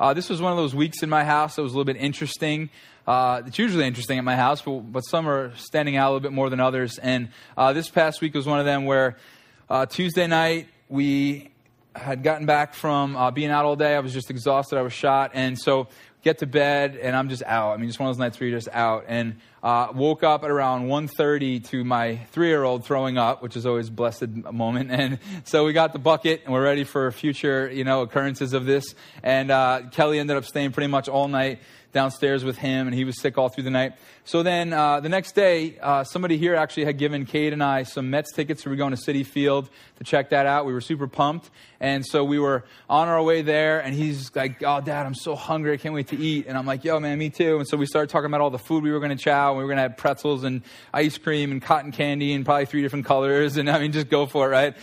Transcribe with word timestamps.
uh, 0.00 0.14
this 0.14 0.28
was 0.28 0.40
one 0.40 0.52
of 0.52 0.58
those 0.58 0.74
weeks 0.74 1.02
in 1.02 1.08
my 1.08 1.24
house 1.24 1.56
that 1.56 1.62
was 1.62 1.72
a 1.72 1.76
little 1.76 1.92
bit 1.92 2.00
interesting. 2.00 2.70
Uh, 3.06 3.42
it's 3.46 3.58
usually 3.58 3.86
interesting 3.86 4.18
at 4.18 4.24
my 4.24 4.36
house, 4.36 4.62
but, 4.62 4.80
but 4.80 5.00
some 5.02 5.28
are 5.28 5.54
standing 5.56 5.96
out 5.96 6.08
a 6.08 6.10
little 6.10 6.20
bit 6.20 6.32
more 6.32 6.50
than 6.50 6.60
others. 6.60 6.98
And 6.98 7.28
uh, 7.56 7.72
this 7.72 7.90
past 7.90 8.20
week 8.20 8.34
was 8.34 8.46
one 8.46 8.58
of 8.58 8.64
them 8.64 8.86
where 8.86 9.16
uh, 9.68 9.86
Tuesday 9.86 10.26
night 10.26 10.68
we 10.88 11.50
had 11.94 12.22
gotten 12.22 12.46
back 12.46 12.74
from 12.74 13.16
uh, 13.16 13.30
being 13.30 13.50
out 13.50 13.64
all 13.64 13.76
day. 13.76 13.94
I 13.94 14.00
was 14.00 14.12
just 14.12 14.30
exhausted. 14.30 14.78
I 14.78 14.82
was 14.82 14.92
shot, 14.92 15.30
and 15.34 15.58
so 15.58 15.88
get 16.24 16.38
to 16.38 16.46
bed, 16.46 16.96
and 16.96 17.14
I'm 17.14 17.28
just 17.28 17.42
out. 17.44 17.74
I 17.74 17.76
mean, 17.76 17.86
just 17.86 18.00
one 18.00 18.08
of 18.08 18.16
those 18.16 18.20
nights 18.20 18.40
where 18.40 18.48
you're 18.48 18.58
just 18.58 18.70
out. 18.72 19.04
And 19.06 19.36
uh, 19.62 19.88
woke 19.94 20.22
up 20.22 20.42
at 20.42 20.50
around 20.50 20.88
1.30 20.88 21.68
to 21.68 21.84
my 21.84 22.16
three-year-old 22.32 22.84
throwing 22.84 23.18
up, 23.18 23.42
which 23.42 23.56
is 23.56 23.66
always 23.66 23.88
a 23.88 23.92
blessed 23.92 24.28
moment. 24.28 24.90
And 25.04 25.18
so 25.44 25.64
we 25.64 25.72
got 25.72 25.92
the 25.92 25.98
bucket, 25.98 26.42
and 26.44 26.52
we're 26.52 26.62
ready 26.62 26.84
for 26.84 27.10
future, 27.12 27.70
you 27.70 27.84
know, 27.84 28.02
occurrences 28.02 28.52
of 28.52 28.64
this. 28.64 28.94
And 29.22 29.50
uh, 29.50 29.82
Kelly 29.92 30.18
ended 30.18 30.36
up 30.36 30.44
staying 30.44 30.72
pretty 30.72 30.86
much 30.86 31.08
all 31.08 31.28
night 31.28 31.60
downstairs 31.94 32.44
with 32.44 32.58
him, 32.58 32.86
and 32.86 32.94
he 32.94 33.04
was 33.04 33.18
sick 33.18 33.38
all 33.38 33.48
through 33.48 33.64
the 33.64 33.70
night. 33.70 33.94
So 34.24 34.42
then 34.42 34.72
uh, 34.74 35.00
the 35.00 35.08
next 35.08 35.32
day, 35.32 35.78
uh, 35.80 36.04
somebody 36.04 36.36
here 36.36 36.54
actually 36.54 36.84
had 36.84 36.98
given 36.98 37.24
Cade 37.24 37.54
and 37.54 37.62
I 37.62 37.84
some 37.84 38.10
Mets 38.10 38.32
tickets. 38.32 38.66
We 38.66 38.70
were 38.70 38.76
going 38.76 38.94
to 38.94 39.00
Citi 39.00 39.24
Field 39.24 39.70
to 39.98 40.04
check 40.04 40.30
that 40.30 40.44
out. 40.44 40.66
We 40.66 40.72
were 40.72 40.82
super 40.82 41.06
pumped. 41.06 41.50
And 41.80 42.04
so 42.04 42.24
we 42.24 42.38
were 42.38 42.64
on 42.90 43.08
our 43.08 43.22
way 43.22 43.42
there, 43.42 43.80
and 43.80 43.94
he's 43.94 44.34
like, 44.34 44.62
Oh, 44.62 44.80
Dad, 44.80 45.06
I'm 45.06 45.14
so 45.14 45.34
hungry. 45.34 45.72
I 45.72 45.76
can't 45.76 45.94
wait 45.94 46.08
to 46.08 46.16
eat. 46.16 46.46
And 46.46 46.58
I'm 46.58 46.66
like, 46.66 46.84
Yo, 46.84 46.98
man, 47.00 47.18
me 47.18 47.30
too. 47.30 47.58
And 47.58 47.68
so 47.68 47.76
we 47.76 47.86
started 47.86 48.10
talking 48.10 48.26
about 48.26 48.40
all 48.40 48.50
the 48.50 48.58
food 48.58 48.82
we 48.82 48.90
were 48.92 49.00
going 49.00 49.16
to 49.16 49.22
chow. 49.22 49.50
And 49.50 49.58
we 49.58 49.64
were 49.64 49.68
going 49.68 49.76
to 49.78 49.82
have 49.82 49.96
pretzels 49.96 50.44
and 50.44 50.62
ice 50.92 51.16
cream 51.16 51.52
and 51.52 51.62
cotton 51.62 51.92
candy 51.92 52.34
and 52.34 52.44
probably 52.44 52.66
three 52.66 52.82
different 52.82 53.06
colors. 53.06 53.56
And 53.64 53.70
I 53.70 53.78
mean, 53.78 53.92
just 53.92 54.08
go 54.08 54.26
for 54.26 54.48
it, 54.48 54.50
right? 54.50 54.76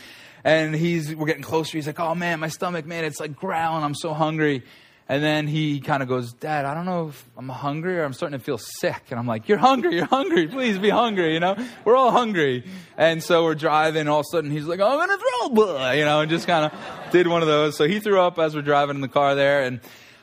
And 0.43 0.73
he's, 0.73 1.13
we're 1.13 1.27
getting 1.27 1.43
closer. 1.43 1.77
He's 1.77 1.87
like, 1.87 1.99
Oh, 1.99 2.15
man, 2.15 2.39
my 2.39 2.47
stomach, 2.47 2.85
man, 2.85 3.03
it's 3.03 3.19
like 3.19 3.35
growling. 3.35 3.83
I'm 3.83 3.95
so 3.95 4.13
hungry. 4.13 4.63
And 5.11 5.21
then 5.21 5.45
he 5.45 5.81
kind 5.81 6.01
of 6.01 6.07
goes, 6.07 6.31
Dad, 6.31 6.63
I 6.63 6.73
don't 6.73 6.85
know 6.85 7.09
if 7.09 7.29
I'm 7.35 7.49
hungry 7.49 7.99
or 7.99 8.05
I'm 8.05 8.13
starting 8.13 8.39
to 8.39 8.45
feel 8.45 8.57
sick. 8.57 9.03
And 9.09 9.19
I'm 9.19 9.27
like, 9.27 9.49
You're 9.49 9.57
hungry, 9.57 9.97
you're 9.97 10.05
hungry. 10.05 10.47
Please 10.47 10.77
be 10.77 10.89
hungry, 10.89 11.33
you 11.33 11.41
know? 11.41 11.57
We're 11.83 11.97
all 11.97 12.11
hungry. 12.11 12.63
And 12.97 13.21
so 13.21 13.43
we're 13.43 13.55
driving, 13.55 14.07
all 14.07 14.21
of 14.21 14.25
a 14.25 14.31
sudden 14.31 14.51
he's 14.51 14.63
like, 14.63 14.79
I'm 14.79 15.09
to 15.09 15.17
throw 15.17 15.75
up, 15.75 15.95
you 15.97 16.05
know, 16.05 16.21
and 16.21 16.31
just 16.31 16.47
kind 16.47 16.71
of 16.71 17.11
did 17.11 17.27
one 17.27 17.41
of 17.41 17.49
those. 17.49 17.75
So 17.75 17.89
he 17.89 17.99
threw 17.99 18.21
up 18.21 18.39
as 18.39 18.55
we're 18.55 18.61
driving 18.61 18.95
in 18.95 19.01
the 19.01 19.09
car 19.09 19.35
there. 19.35 19.63
And 19.63 19.81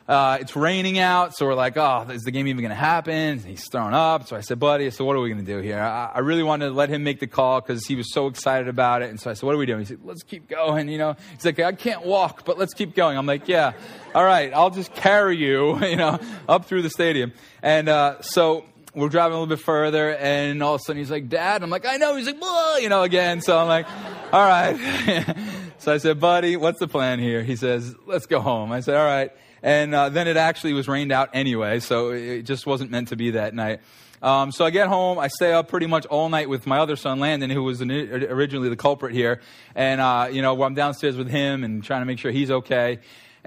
uh, 0.08 0.38
it's 0.40 0.56
raining 0.56 0.98
out, 0.98 1.36
so 1.36 1.44
we're 1.44 1.54
like, 1.54 1.76
oh, 1.76 2.06
is 2.10 2.22
the 2.22 2.30
game 2.30 2.46
even 2.46 2.62
going 2.62 2.70
to 2.70 2.74
happen? 2.74 3.40
He's 3.40 3.68
throwing 3.68 3.92
up. 3.92 4.26
So 4.26 4.36
I 4.36 4.40
said, 4.40 4.58
buddy, 4.58 4.90
so 4.90 5.04
what 5.04 5.14
are 5.16 5.20
we 5.20 5.28
going 5.28 5.44
to 5.44 5.52
do 5.52 5.58
here? 5.58 5.78
I, 5.78 6.12
I, 6.14 6.18
really 6.20 6.42
wanted 6.42 6.68
to 6.68 6.72
let 6.72 6.88
him 6.88 7.04
make 7.04 7.20
the 7.20 7.26
call 7.26 7.60
because 7.60 7.86
he 7.86 7.94
was 7.94 8.10
so 8.14 8.26
excited 8.26 8.68
about 8.68 9.02
it. 9.02 9.10
And 9.10 9.20
so 9.20 9.30
I 9.30 9.34
said, 9.34 9.44
what 9.44 9.54
are 9.54 9.58
we 9.58 9.66
doing? 9.66 9.80
He 9.80 9.84
said, 9.84 9.98
let's 10.02 10.22
keep 10.22 10.48
going. 10.48 10.88
You 10.88 10.96
know, 10.96 11.16
he's 11.34 11.44
like, 11.44 11.60
I 11.60 11.72
can't 11.72 12.06
walk, 12.06 12.46
but 12.46 12.56
let's 12.56 12.72
keep 12.72 12.94
going. 12.94 13.18
I'm 13.18 13.26
like, 13.26 13.48
yeah, 13.48 13.72
all 14.14 14.24
right, 14.24 14.50
I'll 14.54 14.70
just 14.70 14.94
carry 14.94 15.36
you, 15.36 15.78
you 15.84 15.96
know, 15.96 16.18
up 16.48 16.64
through 16.64 16.80
the 16.82 16.90
stadium. 16.90 17.34
And 17.62 17.90
uh, 17.90 18.22
so 18.22 18.64
we're 18.94 19.10
driving 19.10 19.36
a 19.36 19.40
little 19.40 19.54
bit 19.54 19.62
further, 19.62 20.16
and 20.16 20.62
all 20.62 20.76
of 20.76 20.80
a 20.80 20.84
sudden 20.84 21.00
he's 21.00 21.10
like, 21.10 21.28
Dad. 21.28 21.62
I'm 21.62 21.68
like, 21.68 21.84
I 21.84 21.98
know. 21.98 22.16
He's 22.16 22.26
like, 22.26 22.38
Whoa, 22.40 22.78
you 22.78 22.88
know, 22.88 23.02
again. 23.02 23.42
So 23.42 23.58
I'm 23.58 23.68
like, 23.68 23.86
all 24.32 24.46
right. 24.46 25.36
so 25.78 25.92
I 25.92 25.98
said, 25.98 26.18
buddy, 26.18 26.56
what's 26.56 26.80
the 26.80 26.88
plan 26.88 27.18
here? 27.18 27.42
He 27.42 27.56
says, 27.56 27.94
let's 28.06 28.24
go 28.24 28.40
home. 28.40 28.72
I 28.72 28.80
said, 28.80 28.96
all 28.96 29.04
right. 29.04 29.32
And 29.62 29.94
uh, 29.94 30.08
then 30.08 30.28
it 30.28 30.36
actually 30.36 30.72
was 30.72 30.88
rained 30.88 31.12
out 31.12 31.30
anyway, 31.32 31.80
so 31.80 32.10
it 32.10 32.42
just 32.42 32.66
wasn't 32.66 32.90
meant 32.90 33.08
to 33.08 33.16
be 33.16 33.32
that 33.32 33.54
night. 33.54 33.80
Um, 34.20 34.50
so 34.50 34.64
I 34.64 34.70
get 34.70 34.88
home, 34.88 35.18
I 35.18 35.28
stay 35.28 35.52
up 35.52 35.68
pretty 35.68 35.86
much 35.86 36.04
all 36.06 36.28
night 36.28 36.48
with 36.48 36.66
my 36.66 36.78
other 36.78 36.96
son, 36.96 37.20
Landon, 37.20 37.50
who 37.50 37.62
was 37.62 37.80
originally 37.80 38.68
the 38.68 38.76
culprit 38.76 39.14
here. 39.14 39.40
And, 39.74 40.00
uh, 40.00 40.28
you 40.30 40.42
know, 40.42 40.60
I'm 40.62 40.74
downstairs 40.74 41.16
with 41.16 41.28
him 41.28 41.62
and 41.62 41.84
trying 41.84 42.00
to 42.00 42.06
make 42.06 42.18
sure 42.18 42.32
he's 42.32 42.50
okay. 42.50 42.98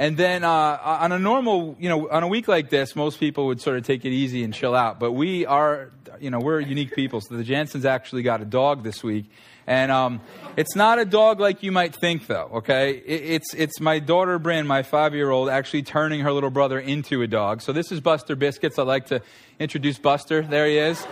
And 0.01 0.17
then 0.17 0.43
uh, 0.43 0.79
on 0.83 1.11
a 1.11 1.19
normal, 1.19 1.75
you 1.79 1.87
know, 1.87 2.09
on 2.09 2.23
a 2.23 2.27
week 2.27 2.47
like 2.47 2.71
this, 2.71 2.95
most 2.95 3.19
people 3.19 3.45
would 3.45 3.61
sort 3.61 3.77
of 3.77 3.85
take 3.85 4.03
it 4.03 4.09
easy 4.09 4.43
and 4.43 4.51
chill 4.51 4.73
out. 4.73 4.99
But 4.99 5.11
we 5.11 5.45
are, 5.45 5.91
you 6.19 6.31
know, 6.31 6.39
we're 6.39 6.59
unique 6.59 6.95
people. 6.95 7.21
So 7.21 7.37
the 7.37 7.43
Jansons 7.43 7.85
actually 7.85 8.23
got 8.23 8.41
a 8.41 8.45
dog 8.45 8.83
this 8.83 9.03
week. 9.03 9.29
And 9.67 9.91
um, 9.91 10.19
it's 10.57 10.75
not 10.75 10.97
a 10.97 11.05
dog 11.05 11.39
like 11.39 11.61
you 11.61 11.71
might 11.71 11.93
think, 11.93 12.25
though. 12.25 12.49
Okay, 12.51 12.97
it, 12.97 13.21
it's 13.35 13.53
it's 13.53 13.79
my 13.79 13.99
daughter 13.99 14.39
Bryn, 14.39 14.65
my 14.65 14.81
five-year-old, 14.81 15.49
actually 15.49 15.83
turning 15.83 16.21
her 16.21 16.31
little 16.31 16.49
brother 16.49 16.79
into 16.79 17.21
a 17.21 17.27
dog. 17.27 17.61
So 17.61 17.71
this 17.71 17.91
is 17.91 18.01
Buster 18.01 18.35
Biscuits. 18.35 18.79
I'd 18.79 18.87
like 18.87 19.05
to 19.13 19.21
introduce 19.59 19.99
Buster. 19.99 20.41
There 20.41 20.65
he 20.65 20.79
is, 20.79 21.05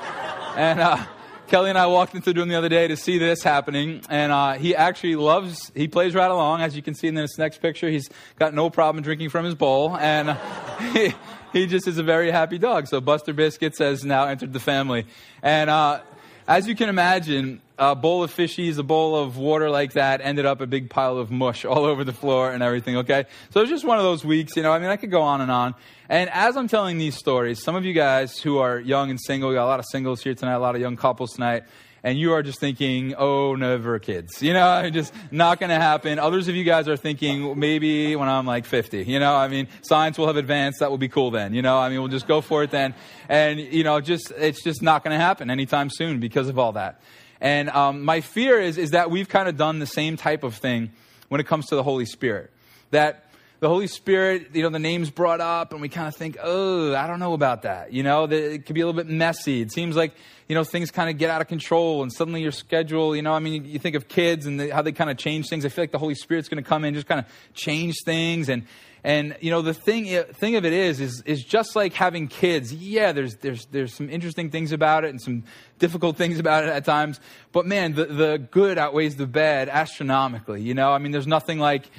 and. 0.57 0.79
Uh, 0.79 1.05
Kelly 1.49 1.71
and 1.71 1.79
I 1.79 1.87
walked 1.87 2.13
into 2.13 2.31
the 2.31 2.39
room 2.39 2.49
the 2.49 2.55
other 2.55 2.69
day 2.69 2.87
to 2.87 2.95
see 2.95 3.17
this 3.17 3.41
happening, 3.41 4.03
and 4.07 4.31
uh, 4.31 4.53
he 4.53 4.75
actually 4.75 5.15
loves. 5.15 5.71
He 5.73 5.87
plays 5.87 6.13
right 6.13 6.29
along, 6.29 6.61
as 6.61 6.75
you 6.75 6.83
can 6.83 6.93
see 6.93 7.07
in 7.07 7.15
this 7.15 7.39
next 7.39 7.59
picture. 7.59 7.89
He's 7.89 8.07
got 8.37 8.53
no 8.53 8.69
problem 8.69 9.03
drinking 9.03 9.29
from 9.29 9.45
his 9.45 9.55
bowl, 9.55 9.97
and 9.97 10.29
uh, 10.29 10.35
he, 10.93 11.11
he 11.51 11.65
just 11.65 11.87
is 11.87 11.97
a 11.97 12.03
very 12.03 12.29
happy 12.29 12.59
dog. 12.59 12.85
So 12.85 13.01
Buster 13.01 13.33
Biscuits 13.33 13.79
has 13.79 14.05
now 14.05 14.25
entered 14.25 14.53
the 14.53 14.59
family, 14.59 15.07
and 15.41 15.71
uh, 15.71 16.01
as 16.49 16.67
you 16.67 16.75
can 16.75 16.89
imagine, 16.89 17.61
a 17.77 17.95
bowl 17.95 18.23
of 18.23 18.33
fishies, 18.35 18.79
a 18.79 18.83
bowl 18.83 19.15
of 19.15 19.37
water 19.37 19.69
like 19.69 19.93
that 19.93 20.19
ended 20.21 20.47
up 20.47 20.61
a 20.61 20.65
big 20.65 20.89
pile 20.89 21.19
of 21.19 21.29
mush 21.29 21.63
all 21.63 21.85
over 21.85 22.03
the 22.03 22.11
floor 22.11 22.51
and 22.51 22.63
everything, 22.63 22.97
okay? 22.97 23.25
So 23.51 23.59
it 23.59 23.63
was 23.63 23.69
just 23.69 23.85
one 23.85 23.99
of 23.99 24.03
those 24.03 24.25
weeks, 24.25 24.57
you 24.57 24.63
know, 24.63 24.71
I 24.71 24.79
mean, 24.79 24.89
I 24.89 24.97
could 24.97 25.11
go 25.11 25.21
on 25.21 25.41
and 25.41 25.51
on. 25.51 25.75
And 26.09 26.27
as 26.31 26.57
I'm 26.57 26.67
telling 26.67 26.97
these 26.97 27.15
stories, 27.15 27.61
some 27.61 27.75
of 27.75 27.85
you 27.85 27.93
guys 27.93 28.39
who 28.39 28.57
are 28.57 28.79
young 28.79 29.11
and 29.11 29.19
single, 29.21 29.49
we 29.49 29.55
got 29.55 29.65
a 29.65 29.67
lot 29.67 29.79
of 29.79 29.85
singles 29.91 30.23
here 30.23 30.33
tonight, 30.33 30.55
a 30.55 30.59
lot 30.59 30.73
of 30.73 30.81
young 30.81 30.97
couples 30.97 31.33
tonight, 31.33 31.65
and 32.03 32.17
you 32.17 32.33
are 32.33 32.43
just 32.43 32.59
thinking, 32.59 33.15
oh, 33.15 33.55
never 33.55 33.99
kids. 33.99 34.41
You 34.41 34.53
know, 34.53 34.89
just 34.93 35.13
not 35.31 35.59
going 35.59 35.69
to 35.69 35.75
happen. 35.75 36.19
Others 36.19 36.47
of 36.47 36.55
you 36.55 36.63
guys 36.63 36.87
are 36.87 36.97
thinking, 36.97 37.59
maybe 37.59 38.15
when 38.15 38.29
I'm 38.29 38.45
like 38.45 38.65
50. 38.65 39.03
You 39.03 39.19
know, 39.19 39.35
I 39.35 39.47
mean, 39.47 39.67
science 39.81 40.17
will 40.17 40.27
have 40.27 40.37
advanced. 40.37 40.79
That 40.79 40.89
will 40.89 40.97
be 40.97 41.09
cool 41.09 41.31
then. 41.31 41.53
You 41.53 41.61
know, 41.61 41.77
I 41.77 41.89
mean, 41.89 41.99
we'll 41.99 42.07
just 42.07 42.27
go 42.27 42.41
for 42.41 42.63
it 42.63 42.71
then. 42.71 42.93
And, 43.27 43.59
you 43.59 43.83
know, 43.83 43.99
just, 44.01 44.31
it's 44.31 44.63
just 44.63 44.81
not 44.81 45.03
going 45.03 45.17
to 45.17 45.23
happen 45.23 45.49
anytime 45.49 45.89
soon 45.89 46.19
because 46.19 46.49
of 46.49 46.57
all 46.57 46.73
that. 46.73 47.01
And 47.41 47.69
um, 47.69 48.03
my 48.03 48.21
fear 48.21 48.59
is, 48.59 48.77
is 48.77 48.91
that 48.91 49.11
we've 49.11 49.29
kind 49.29 49.47
of 49.47 49.57
done 49.57 49.79
the 49.79 49.85
same 49.85 50.17
type 50.17 50.43
of 50.43 50.55
thing 50.55 50.91
when 51.29 51.39
it 51.39 51.47
comes 51.47 51.67
to 51.67 51.75
the 51.75 51.83
Holy 51.83 52.05
Spirit. 52.05 52.51
That 52.91 53.28
the 53.59 53.67
Holy 53.67 53.87
Spirit, 53.87 54.49
you 54.53 54.63
know, 54.63 54.69
the 54.69 54.79
name's 54.79 55.09
brought 55.09 55.41
up, 55.41 55.73
and 55.73 55.81
we 55.81 55.89
kind 55.89 56.07
of 56.07 56.15
think, 56.15 56.37
oh, 56.41 56.95
I 56.95 57.07
don't 57.07 57.19
know 57.19 57.33
about 57.33 57.63
that. 57.63 57.91
You 57.91 58.03
know, 58.03 58.23
it 58.23 58.65
could 58.65 58.73
be 58.73 58.81
a 58.81 58.85
little 58.85 58.99
bit 59.01 59.11
messy. 59.11 59.61
It 59.61 59.73
seems 59.73 59.97
like, 59.97 60.13
you 60.47 60.55
know, 60.55 60.63
things 60.63 60.91
kind 60.91 61.09
of 61.09 61.17
get 61.17 61.29
out 61.29 61.41
of 61.41 61.47
control, 61.47 62.01
and 62.01 62.11
suddenly 62.11 62.41
your 62.41 62.53
schedule, 62.53 63.15
you 63.15 63.21
know, 63.21 63.33
I 63.33 63.39
mean, 63.39 63.65
you 63.65 63.77
think 63.77 63.95
of 63.95 64.07
kids 64.07 64.45
and 64.45 64.59
the, 64.59 64.69
how 64.69 64.81
they 64.81 64.93
kind 64.93 65.09
of 65.09 65.17
change 65.17 65.49
things. 65.49 65.65
I 65.65 65.69
feel 65.69 65.83
like 65.83 65.91
the 65.91 65.99
Holy 65.99 66.15
Spirit's 66.15 66.47
going 66.47 66.63
to 66.63 66.67
come 66.67 66.85
in, 66.85 66.93
just 66.93 67.07
kind 67.07 67.19
of 67.19 67.25
change 67.53 67.95
things, 68.05 68.47
and 68.47 68.65
and 69.03 69.37
you 69.39 69.49
know 69.49 69.61
the 69.61 69.73
thing 69.73 70.23
thing 70.33 70.55
of 70.57 70.65
it 70.65 70.73
is 70.73 70.99
is 70.99 71.21
is 71.25 71.43
just 71.43 71.75
like 71.75 71.93
having 71.93 72.27
kids. 72.27 72.73
Yeah, 72.73 73.11
there's 73.11 73.35
there's 73.37 73.65
there's 73.67 73.93
some 73.93 74.09
interesting 74.09 74.49
things 74.49 74.71
about 74.71 75.05
it 75.05 75.09
and 75.09 75.21
some 75.21 75.43
difficult 75.79 76.17
things 76.17 76.39
about 76.39 76.63
it 76.63 76.69
at 76.69 76.85
times. 76.85 77.19
But 77.51 77.65
man, 77.65 77.93
the 77.93 78.05
the 78.05 78.47
good 78.51 78.77
outweighs 78.77 79.15
the 79.15 79.27
bad 79.27 79.69
astronomically. 79.69 80.61
You 80.61 80.73
know, 80.73 80.91
I 80.91 80.97
mean, 80.97 81.11
there's 81.11 81.27
nothing 81.27 81.59
like 81.59 81.89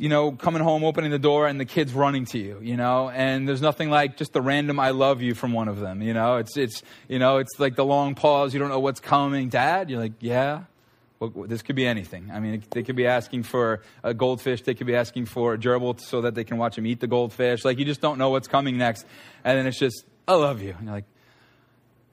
you 0.00 0.08
know, 0.08 0.32
coming 0.32 0.62
home, 0.62 0.82
opening 0.82 1.10
the 1.10 1.18
door, 1.18 1.46
and 1.46 1.60
the 1.60 1.66
kids 1.66 1.92
running 1.92 2.24
to 2.24 2.38
you, 2.38 2.58
you 2.62 2.76
know, 2.76 3.10
and 3.10 3.46
there's 3.46 3.60
nothing 3.60 3.90
like 3.90 4.16
just 4.16 4.32
the 4.32 4.40
random 4.40 4.80
"I 4.80 4.90
love 4.90 5.20
you" 5.20 5.34
from 5.34 5.52
one 5.52 5.68
of 5.68 5.78
them, 5.78 6.00
you 6.00 6.14
know. 6.14 6.36
It's 6.36 6.56
it's 6.56 6.82
you 7.06 7.18
know, 7.18 7.36
it's 7.36 7.60
like 7.60 7.76
the 7.76 7.84
long 7.84 8.14
pause. 8.14 8.54
You 8.54 8.60
don't 8.60 8.70
know 8.70 8.80
what's 8.80 9.00
coming. 9.00 9.50
Dad, 9.50 9.90
you're 9.90 10.00
like, 10.00 10.14
yeah, 10.20 10.62
well, 11.20 11.46
this 11.46 11.60
could 11.60 11.76
be 11.76 11.86
anything. 11.86 12.30
I 12.32 12.40
mean, 12.40 12.62
they 12.70 12.82
could 12.82 12.96
be 12.96 13.06
asking 13.06 13.42
for 13.42 13.82
a 14.02 14.14
goldfish. 14.14 14.62
They 14.62 14.72
could 14.72 14.86
be 14.86 14.96
asking 14.96 15.26
for 15.26 15.52
a 15.52 15.58
gerbil 15.58 16.00
so 16.00 16.22
that 16.22 16.34
they 16.34 16.44
can 16.44 16.56
watch 16.56 16.76
them 16.76 16.86
eat 16.86 17.00
the 17.00 17.06
goldfish. 17.06 17.62
Like, 17.62 17.78
you 17.78 17.84
just 17.84 18.00
don't 18.00 18.16
know 18.16 18.30
what's 18.30 18.48
coming 18.48 18.78
next. 18.78 19.04
And 19.44 19.58
then 19.58 19.66
it's 19.66 19.78
just, 19.78 20.06
I 20.26 20.34
love 20.34 20.62
you. 20.62 20.74
And 20.78 20.86
you're 20.86 20.94
like, 20.94 21.04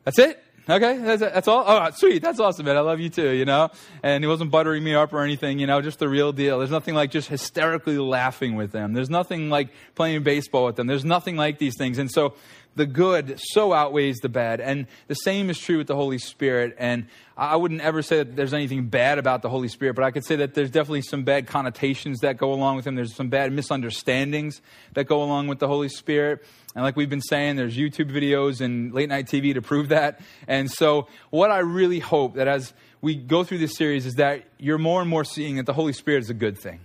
that's 0.03 0.19
it? 0.19 0.43
Okay, 0.69 0.97
that's, 0.97 1.21
that's 1.21 1.47
all? 1.47 1.63
Oh, 1.65 1.89
sweet. 1.91 2.21
That's 2.21 2.41
awesome, 2.41 2.65
man. 2.65 2.75
I 2.75 2.81
love 2.81 2.99
you 2.99 3.09
too, 3.09 3.29
you 3.29 3.45
know? 3.45 3.69
And 4.03 4.21
he 4.21 4.27
wasn't 4.27 4.51
buttering 4.51 4.83
me 4.83 4.93
up 4.95 5.13
or 5.13 5.21
anything, 5.21 5.59
you 5.59 5.67
know, 5.67 5.81
just 5.81 5.99
the 5.99 6.09
real 6.09 6.33
deal. 6.33 6.57
There's 6.57 6.71
nothing 6.71 6.93
like 6.93 7.09
just 7.09 7.29
hysterically 7.29 7.97
laughing 7.97 8.55
with 8.55 8.73
them. 8.73 8.91
There's 8.91 9.09
nothing 9.09 9.49
like 9.49 9.69
playing 9.95 10.23
baseball 10.23 10.65
with 10.65 10.75
them. 10.75 10.87
There's 10.87 11.05
nothing 11.05 11.37
like 11.37 11.57
these 11.57 11.75
things. 11.77 11.97
And 11.97 12.11
so 12.11 12.33
the 12.75 12.85
good 12.85 13.39
so 13.41 13.71
outweighs 13.71 14.17
the 14.17 14.29
bad. 14.29 14.59
And 14.59 14.87
the 15.07 15.15
same 15.15 15.49
is 15.49 15.57
true 15.57 15.77
with 15.77 15.87
the 15.87 15.95
Holy 15.95 16.17
Spirit. 16.17 16.75
And 16.77 17.07
I 17.35 17.55
wouldn't 17.55 17.81
ever 17.81 18.01
say 18.01 18.17
that 18.17 18.35
there's 18.35 18.53
anything 18.53 18.87
bad 18.87 19.19
about 19.19 19.41
the 19.41 19.49
Holy 19.49 19.67
Spirit, 19.67 19.95
but 19.95 20.03
I 20.03 20.11
could 20.11 20.25
say 20.25 20.37
that 20.37 20.53
there's 20.53 20.71
definitely 20.71 21.01
some 21.01 21.23
bad 21.23 21.47
connotations 21.47 22.19
that 22.19 22.37
go 22.37 22.53
along 22.53 22.75
with 22.75 22.85
him. 22.85 22.95
There's 22.95 23.15
some 23.15 23.29
bad 23.29 23.51
misunderstandings 23.51 24.61
that 24.93 25.05
go 25.05 25.23
along 25.23 25.47
with 25.47 25.59
the 25.59 25.67
Holy 25.67 25.89
Spirit. 25.89 26.43
And 26.77 26.83
like 26.83 26.95
we've 26.95 27.09
been 27.09 27.21
saying, 27.21 27.55
there's 27.55 27.75
YouTube 27.75 28.11
videos 28.11 28.61
and 28.61 28.93
late 28.93 29.09
night 29.09 29.25
TV 29.25 29.55
to 29.55 29.63
prove 29.63 29.89
that. 29.89 30.19
And 30.47 30.69
so, 30.69 31.07
what 31.31 31.49
I 31.49 31.57
really 31.57 31.97
hope 31.97 32.35
that 32.35 32.47
as 32.47 32.71
we 33.01 33.15
go 33.15 33.43
through 33.43 33.57
this 33.57 33.75
series 33.75 34.05
is 34.05 34.13
that 34.17 34.43
you're 34.59 34.77
more 34.77 35.01
and 35.01 35.09
more 35.09 35.23
seeing 35.23 35.55
that 35.55 35.65
the 35.65 35.73
Holy 35.73 35.91
Spirit 35.91 36.19
is 36.19 36.29
a 36.29 36.35
good 36.35 36.55
thing. 36.55 36.81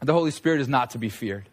The 0.00 0.14
Holy 0.14 0.30
Spirit 0.30 0.62
is 0.62 0.68
not 0.68 0.88
to 0.92 0.98
be 0.98 1.10
feared. 1.10 1.46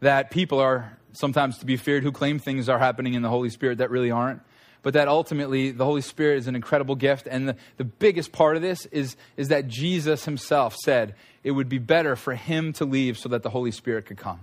That 0.00 0.30
people 0.30 0.60
are 0.60 0.98
sometimes 1.12 1.56
to 1.60 1.64
be 1.64 1.78
feared 1.78 2.02
who 2.02 2.12
claim 2.12 2.38
things 2.38 2.68
are 2.68 2.78
happening 2.78 3.14
in 3.14 3.22
the 3.22 3.30
Holy 3.30 3.48
Spirit 3.48 3.78
that 3.78 3.90
really 3.90 4.10
aren't. 4.10 4.42
But 4.82 4.92
that 4.92 5.08
ultimately 5.08 5.70
the 5.70 5.86
Holy 5.86 6.02
Spirit 6.02 6.36
is 6.36 6.48
an 6.48 6.54
incredible 6.54 6.96
gift. 6.96 7.26
And 7.26 7.48
the, 7.48 7.56
the 7.78 7.84
biggest 7.84 8.30
part 8.30 8.56
of 8.56 8.62
this 8.62 8.84
is, 8.92 9.16
is 9.38 9.48
that 9.48 9.68
Jesus 9.68 10.26
himself 10.26 10.76
said 10.84 11.14
it 11.42 11.52
would 11.52 11.70
be 11.70 11.78
better 11.78 12.14
for 12.14 12.34
him 12.34 12.74
to 12.74 12.84
leave 12.84 13.16
so 13.16 13.30
that 13.30 13.42
the 13.42 13.48
Holy 13.48 13.70
Spirit 13.70 14.04
could 14.04 14.18
come. 14.18 14.40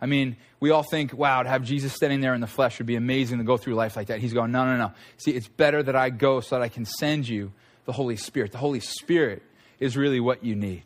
I 0.00 0.06
mean, 0.06 0.36
we 0.60 0.70
all 0.70 0.82
think, 0.82 1.12
wow, 1.12 1.42
to 1.42 1.48
have 1.48 1.62
Jesus 1.62 1.92
standing 1.92 2.20
there 2.20 2.34
in 2.34 2.40
the 2.40 2.46
flesh 2.46 2.78
would 2.78 2.86
be 2.86 2.96
amazing 2.96 3.38
to 3.38 3.44
go 3.44 3.56
through 3.56 3.74
life 3.74 3.96
like 3.96 4.08
that. 4.08 4.18
He's 4.18 4.32
going, 4.32 4.52
no, 4.52 4.64
no, 4.64 4.76
no. 4.76 4.92
See, 5.18 5.32
it's 5.32 5.48
better 5.48 5.82
that 5.82 5.94
I 5.94 6.10
go 6.10 6.40
so 6.40 6.56
that 6.56 6.62
I 6.62 6.68
can 6.68 6.84
send 6.84 7.28
you 7.28 7.52
the 7.84 7.92
Holy 7.92 8.16
Spirit. 8.16 8.52
The 8.52 8.58
Holy 8.58 8.80
Spirit 8.80 9.42
is 9.78 9.96
really 9.96 10.20
what 10.20 10.44
you 10.44 10.54
need. 10.54 10.84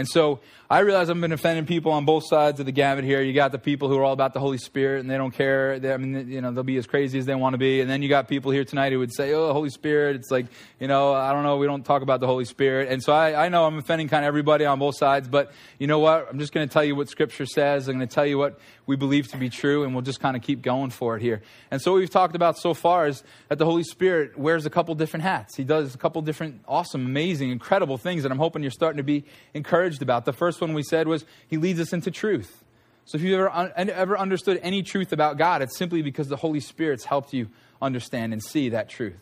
And 0.00 0.08
so 0.08 0.40
I 0.70 0.78
realize 0.80 1.10
I've 1.10 1.20
been 1.20 1.32
offending 1.32 1.66
people 1.66 1.92
on 1.92 2.04
both 2.04 2.26
sides 2.26 2.58
of 2.58 2.64
the 2.64 2.72
gamut 2.72 3.04
here. 3.04 3.20
You 3.20 3.32
got 3.32 3.52
the 3.52 3.58
people 3.58 3.88
who 3.88 3.98
are 3.98 4.02
all 4.02 4.12
about 4.14 4.32
the 4.32 4.40
Holy 4.40 4.56
Spirit 4.56 5.00
and 5.00 5.10
they 5.10 5.16
don't 5.16 5.30
care. 5.30 5.78
They, 5.78 5.92
I 5.92 5.96
mean, 5.98 6.30
you 6.30 6.40
know, 6.40 6.52
they'll 6.52 6.64
be 6.64 6.78
as 6.78 6.86
crazy 6.86 7.18
as 7.18 7.26
they 7.26 7.34
want 7.34 7.52
to 7.54 7.58
be. 7.58 7.80
And 7.80 7.90
then 7.90 8.02
you 8.02 8.08
got 8.08 8.26
people 8.28 8.50
here 8.50 8.64
tonight 8.64 8.92
who 8.92 8.98
would 9.00 9.12
say, 9.12 9.34
oh, 9.34 9.52
Holy 9.52 9.68
Spirit. 9.68 10.16
It's 10.16 10.30
like, 10.30 10.46
you 10.78 10.88
know, 10.88 11.12
I 11.12 11.32
don't 11.32 11.42
know. 11.42 11.58
We 11.58 11.66
don't 11.66 11.84
talk 11.84 12.00
about 12.00 12.20
the 12.20 12.26
Holy 12.26 12.46
Spirit. 12.46 12.88
And 12.88 13.02
so 13.02 13.12
I, 13.12 13.46
I 13.46 13.48
know 13.50 13.66
I'm 13.66 13.78
offending 13.78 14.08
kind 14.08 14.24
of 14.24 14.28
everybody 14.28 14.64
on 14.64 14.78
both 14.78 14.96
sides. 14.96 15.28
But 15.28 15.52
you 15.78 15.86
know 15.86 15.98
what? 15.98 16.28
I'm 16.30 16.38
just 16.38 16.52
going 16.52 16.66
to 16.66 16.72
tell 16.72 16.84
you 16.84 16.96
what 16.96 17.10
Scripture 17.10 17.46
says. 17.46 17.86
I'm 17.88 17.96
going 17.96 18.08
to 18.08 18.14
tell 18.14 18.26
you 18.26 18.38
what 18.38 18.58
we 18.90 18.96
believe 18.96 19.28
to 19.28 19.36
be 19.36 19.48
true, 19.48 19.84
and 19.84 19.94
we'll 19.94 20.02
just 20.02 20.18
kind 20.18 20.36
of 20.36 20.42
keep 20.42 20.62
going 20.62 20.90
for 20.90 21.16
it 21.16 21.22
here. 21.22 21.42
And 21.70 21.80
so, 21.80 21.92
what 21.92 21.98
we've 21.98 22.10
talked 22.10 22.34
about 22.34 22.58
so 22.58 22.74
far 22.74 23.06
is 23.06 23.22
that 23.48 23.56
the 23.56 23.64
Holy 23.64 23.84
Spirit 23.84 24.36
wears 24.36 24.66
a 24.66 24.70
couple 24.70 24.92
different 24.96 25.22
hats. 25.22 25.56
He 25.56 25.62
does 25.62 25.94
a 25.94 25.98
couple 25.98 26.20
different 26.22 26.62
awesome, 26.66 27.06
amazing, 27.06 27.50
incredible 27.50 27.98
things 27.98 28.24
that 28.24 28.32
I'm 28.32 28.38
hoping 28.38 28.62
you're 28.62 28.72
starting 28.72 28.96
to 28.96 29.04
be 29.04 29.24
encouraged 29.54 30.02
about. 30.02 30.24
The 30.24 30.32
first 30.32 30.60
one 30.60 30.74
we 30.74 30.82
said 30.82 31.06
was 31.06 31.24
He 31.46 31.56
leads 31.56 31.78
us 31.78 31.92
into 31.92 32.10
truth. 32.10 32.64
So, 33.04 33.16
if 33.16 33.22
you've 33.22 33.38
ever, 33.38 33.72
ever 33.76 34.18
understood 34.18 34.58
any 34.60 34.82
truth 34.82 35.12
about 35.12 35.38
God, 35.38 35.62
it's 35.62 35.78
simply 35.78 36.02
because 36.02 36.26
the 36.26 36.36
Holy 36.36 36.60
Spirit's 36.60 37.04
helped 37.04 37.32
you 37.32 37.48
understand 37.80 38.32
and 38.32 38.42
see 38.42 38.70
that 38.70 38.88
truth. 38.88 39.20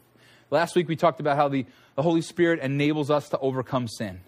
Last 0.50 0.76
week, 0.76 0.88
we 0.88 0.97
talked 0.97 1.21
about 1.21 1.37
how 1.37 1.49
the, 1.49 1.67
the 1.94 2.03
Holy 2.03 2.23
Spirit 2.23 2.61
enables 2.61 3.11
us 3.11 3.29
to 3.29 3.38
overcome 3.38 3.87
sin. 3.87 4.21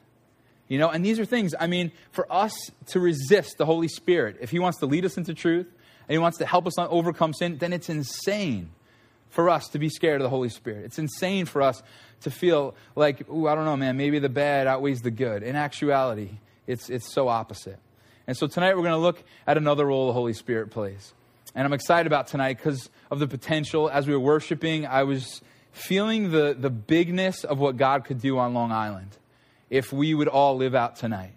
You 0.70 0.78
know, 0.78 0.88
and 0.88 1.04
these 1.04 1.18
are 1.18 1.24
things, 1.24 1.52
I 1.58 1.66
mean, 1.66 1.90
for 2.12 2.32
us 2.32 2.54
to 2.86 3.00
resist 3.00 3.58
the 3.58 3.66
Holy 3.66 3.88
Spirit, 3.88 4.36
if 4.40 4.50
He 4.50 4.60
wants 4.60 4.78
to 4.78 4.86
lead 4.86 5.04
us 5.04 5.16
into 5.16 5.34
truth 5.34 5.66
and 5.66 6.12
He 6.12 6.18
wants 6.18 6.38
to 6.38 6.46
help 6.46 6.64
us 6.68 6.78
overcome 6.78 7.34
sin, 7.34 7.58
then 7.58 7.72
it's 7.72 7.88
insane 7.88 8.70
for 9.30 9.50
us 9.50 9.66
to 9.70 9.80
be 9.80 9.88
scared 9.88 10.20
of 10.20 10.22
the 10.22 10.30
Holy 10.30 10.48
Spirit. 10.48 10.84
It's 10.84 10.98
insane 11.00 11.46
for 11.46 11.60
us 11.60 11.82
to 12.20 12.30
feel 12.30 12.76
like, 12.94 13.28
ooh, 13.28 13.48
I 13.48 13.56
don't 13.56 13.64
know, 13.64 13.76
man, 13.76 13.96
maybe 13.96 14.20
the 14.20 14.28
bad 14.28 14.68
outweighs 14.68 15.02
the 15.02 15.10
good. 15.10 15.42
In 15.42 15.56
actuality, 15.56 16.38
it's, 16.68 16.88
it's 16.88 17.12
so 17.12 17.26
opposite. 17.26 17.80
And 18.28 18.36
so 18.36 18.46
tonight 18.46 18.76
we're 18.76 18.82
going 18.82 18.92
to 18.92 18.98
look 18.98 19.24
at 19.48 19.56
another 19.56 19.86
role 19.86 20.06
the 20.06 20.12
Holy 20.12 20.34
Spirit 20.34 20.70
plays. 20.70 21.12
And 21.52 21.66
I'm 21.66 21.72
excited 21.72 22.06
about 22.06 22.28
tonight 22.28 22.58
because 22.58 22.88
of 23.10 23.18
the 23.18 23.26
potential. 23.26 23.90
As 23.90 24.06
we 24.06 24.12
were 24.12 24.20
worshiping, 24.20 24.86
I 24.86 25.02
was 25.02 25.42
feeling 25.72 26.30
the, 26.30 26.54
the 26.56 26.70
bigness 26.70 27.42
of 27.42 27.58
what 27.58 27.76
God 27.76 28.04
could 28.04 28.20
do 28.20 28.38
on 28.38 28.54
Long 28.54 28.70
Island 28.70 29.16
if 29.70 29.92
we 29.92 30.12
would 30.12 30.28
all 30.28 30.56
live 30.56 30.74
out 30.74 30.96
tonight, 30.96 31.32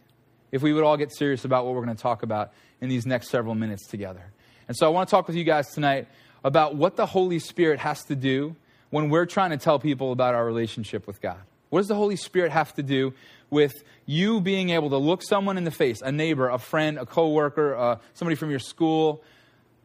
if 0.51 0.61
we 0.61 0.73
would 0.73 0.83
all 0.83 0.97
get 0.97 1.15
serious 1.15 1.45
about 1.45 1.65
what 1.65 1.75
we're 1.75 1.85
going 1.85 1.95
to 1.95 2.01
talk 2.01 2.23
about 2.23 2.51
in 2.81 2.89
these 2.89 3.05
next 3.05 3.29
several 3.29 3.55
minutes 3.55 3.87
together. 3.87 4.23
And 4.67 4.75
so 4.75 4.85
I 4.85 4.89
want 4.89 5.07
to 5.07 5.11
talk 5.11 5.27
with 5.27 5.35
you 5.35 5.43
guys 5.43 5.69
tonight 5.69 6.07
about 6.43 6.75
what 6.75 6.95
the 6.95 7.05
Holy 7.05 7.39
Spirit 7.39 7.79
has 7.79 8.03
to 8.05 8.15
do 8.15 8.55
when 8.89 9.09
we're 9.09 9.25
trying 9.25 9.51
to 9.51 9.57
tell 9.57 9.79
people 9.79 10.11
about 10.11 10.35
our 10.35 10.45
relationship 10.45 11.07
with 11.07 11.21
God. 11.21 11.39
What 11.69 11.79
does 11.79 11.87
the 11.87 11.95
Holy 11.95 12.15
Spirit 12.15 12.51
have 12.51 12.73
to 12.75 12.83
do 12.83 13.13
with 13.49 13.83
you 14.05 14.41
being 14.41 14.71
able 14.71 14.89
to 14.89 14.97
look 14.97 15.23
someone 15.23 15.57
in 15.57 15.63
the 15.63 15.71
face, 15.71 16.01
a 16.01 16.11
neighbor, 16.11 16.49
a 16.49 16.59
friend, 16.59 16.97
a 16.97 17.05
coworker, 17.05 17.75
uh, 17.75 17.97
somebody 18.13 18.35
from 18.35 18.49
your 18.49 18.59
school, 18.59 19.23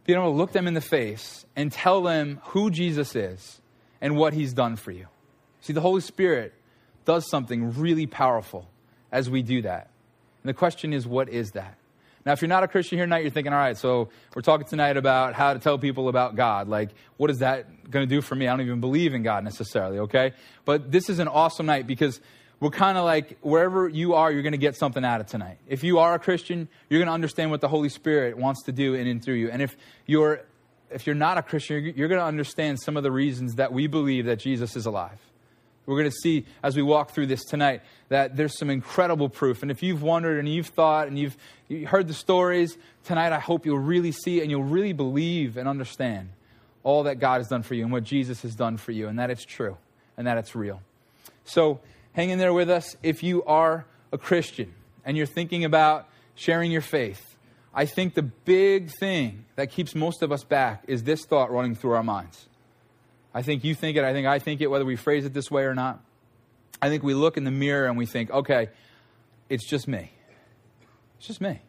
being 0.04 0.18
able 0.18 0.32
to 0.32 0.36
look 0.36 0.52
them 0.52 0.66
in 0.66 0.74
the 0.74 0.80
face 0.80 1.46
and 1.54 1.70
tell 1.70 2.02
them 2.02 2.40
who 2.44 2.70
Jesus 2.70 3.14
is 3.14 3.60
and 4.00 4.16
what 4.16 4.34
he's 4.34 4.52
done 4.52 4.76
for 4.76 4.90
you? 4.90 5.06
See, 5.60 5.72
the 5.72 5.80
Holy 5.80 6.00
Spirit 6.00 6.52
does 7.08 7.26
something 7.30 7.72
really 7.72 8.06
powerful 8.06 8.68
as 9.10 9.30
we 9.30 9.40
do 9.40 9.62
that. 9.62 9.88
And 10.42 10.50
the 10.50 10.52
question 10.52 10.92
is, 10.92 11.06
what 11.06 11.30
is 11.30 11.52
that? 11.52 11.78
Now, 12.26 12.32
if 12.32 12.42
you're 12.42 12.50
not 12.50 12.64
a 12.64 12.68
Christian 12.68 12.98
here 12.98 13.06
tonight, 13.06 13.22
you're 13.22 13.30
thinking, 13.30 13.54
all 13.54 13.58
right, 13.58 13.78
so 13.78 14.10
we're 14.36 14.42
talking 14.42 14.66
tonight 14.66 14.98
about 14.98 15.32
how 15.32 15.54
to 15.54 15.58
tell 15.58 15.78
people 15.78 16.10
about 16.10 16.36
God. 16.36 16.68
Like, 16.68 16.90
what 17.16 17.30
is 17.30 17.38
that 17.38 17.90
going 17.90 18.06
to 18.06 18.14
do 18.14 18.20
for 18.20 18.34
me? 18.34 18.46
I 18.46 18.50
don't 18.50 18.60
even 18.60 18.80
believe 18.80 19.14
in 19.14 19.22
God 19.22 19.42
necessarily, 19.42 20.00
okay? 20.00 20.32
But 20.66 20.92
this 20.92 21.08
is 21.08 21.18
an 21.18 21.28
awesome 21.28 21.64
night 21.64 21.86
because 21.86 22.20
we're 22.60 22.68
kind 22.68 22.98
of 22.98 23.06
like 23.06 23.38
wherever 23.40 23.88
you 23.88 24.12
are, 24.12 24.30
you're 24.30 24.42
going 24.42 24.52
to 24.52 24.58
get 24.58 24.76
something 24.76 25.02
out 25.02 25.22
of 25.22 25.28
tonight. 25.28 25.56
If 25.66 25.82
you 25.82 26.00
are 26.00 26.12
a 26.12 26.18
Christian, 26.18 26.68
you're 26.90 27.00
going 27.00 27.08
to 27.08 27.14
understand 27.14 27.50
what 27.50 27.62
the 27.62 27.68
Holy 27.68 27.88
Spirit 27.88 28.36
wants 28.36 28.64
to 28.64 28.72
do 28.72 28.92
in 28.92 29.06
and 29.06 29.24
through 29.24 29.36
you. 29.36 29.50
And 29.50 29.62
if 29.62 29.74
you're 30.04 30.42
if 30.90 31.06
you're 31.06 31.16
not 31.16 31.38
a 31.38 31.42
Christian, 31.42 31.94
you're 31.96 32.08
going 32.08 32.20
to 32.20 32.26
understand 32.26 32.80
some 32.80 32.96
of 32.96 33.02
the 33.02 33.10
reasons 33.10 33.54
that 33.54 33.72
we 33.72 33.86
believe 33.86 34.24
that 34.26 34.38
Jesus 34.38 34.74
is 34.76 34.86
alive. 34.86 35.18
We're 35.88 35.96
going 35.96 36.10
to 36.10 36.16
see 36.22 36.44
as 36.62 36.76
we 36.76 36.82
walk 36.82 37.12
through 37.12 37.28
this 37.28 37.42
tonight 37.46 37.80
that 38.10 38.36
there's 38.36 38.58
some 38.58 38.68
incredible 38.68 39.30
proof. 39.30 39.62
And 39.62 39.70
if 39.70 39.82
you've 39.82 40.02
wondered 40.02 40.38
and 40.38 40.46
you've 40.46 40.66
thought 40.66 41.08
and 41.08 41.18
you've 41.18 41.34
heard 41.86 42.08
the 42.08 42.14
stories, 42.14 42.76
tonight 43.04 43.32
I 43.32 43.38
hope 43.38 43.64
you'll 43.64 43.78
really 43.78 44.12
see 44.12 44.42
and 44.42 44.50
you'll 44.50 44.64
really 44.64 44.92
believe 44.92 45.56
and 45.56 45.66
understand 45.66 46.28
all 46.82 47.04
that 47.04 47.20
God 47.20 47.38
has 47.38 47.48
done 47.48 47.62
for 47.62 47.74
you 47.74 47.84
and 47.84 47.90
what 47.90 48.04
Jesus 48.04 48.42
has 48.42 48.54
done 48.54 48.76
for 48.76 48.92
you, 48.92 49.08
and 49.08 49.18
that 49.18 49.30
it's 49.30 49.46
true 49.46 49.78
and 50.18 50.26
that 50.26 50.36
it's 50.36 50.54
real. 50.54 50.82
So 51.46 51.80
hang 52.12 52.28
in 52.28 52.38
there 52.38 52.52
with 52.52 52.68
us. 52.68 52.94
If 53.02 53.22
you 53.22 53.42
are 53.44 53.86
a 54.12 54.18
Christian 54.18 54.74
and 55.06 55.16
you're 55.16 55.24
thinking 55.24 55.64
about 55.64 56.06
sharing 56.34 56.70
your 56.70 56.82
faith, 56.82 57.34
I 57.72 57.86
think 57.86 58.12
the 58.12 58.22
big 58.22 58.90
thing 58.90 59.46
that 59.56 59.70
keeps 59.70 59.94
most 59.94 60.22
of 60.22 60.32
us 60.32 60.44
back 60.44 60.84
is 60.86 61.04
this 61.04 61.24
thought 61.24 61.50
running 61.50 61.74
through 61.74 61.92
our 61.92 62.02
minds 62.02 62.46
I 63.34 63.42
think 63.42 63.64
you 63.64 63.74
think 63.74 63.96
it. 63.96 64.04
I 64.04 64.12
think 64.12 64.26
I 64.26 64.38
think 64.38 64.60
it, 64.60 64.68
whether 64.68 64.84
we 64.84 64.96
phrase 64.96 65.24
it 65.24 65.34
this 65.34 65.50
way 65.50 65.64
or 65.64 65.74
not. 65.74 66.00
I 66.80 66.88
think 66.88 67.02
we 67.02 67.14
look 67.14 67.36
in 67.36 67.44
the 67.44 67.50
mirror 67.50 67.86
and 67.86 67.96
we 67.96 68.06
think, 68.06 68.30
okay, 68.30 68.68
it's 69.48 69.68
just 69.68 69.88
me. 69.88 70.12
It's 71.18 71.26
just 71.26 71.40
me. 71.40 71.60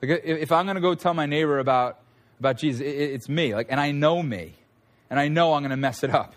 Like 0.00 0.22
if 0.24 0.50
I'm 0.50 0.64
going 0.66 0.76
to 0.76 0.80
go 0.80 0.94
tell 0.94 1.14
my 1.14 1.26
neighbor 1.26 1.58
about, 1.58 2.00
about 2.40 2.58
Jesus, 2.58 2.82
it's 2.84 3.28
me. 3.28 3.54
Like, 3.54 3.68
and 3.70 3.78
I 3.78 3.92
know 3.92 4.22
me. 4.22 4.54
And 5.10 5.20
I 5.20 5.28
know 5.28 5.52
I'm 5.52 5.60
going 5.60 5.70
to 5.70 5.76
mess 5.76 6.02
it 6.02 6.10
up. 6.10 6.34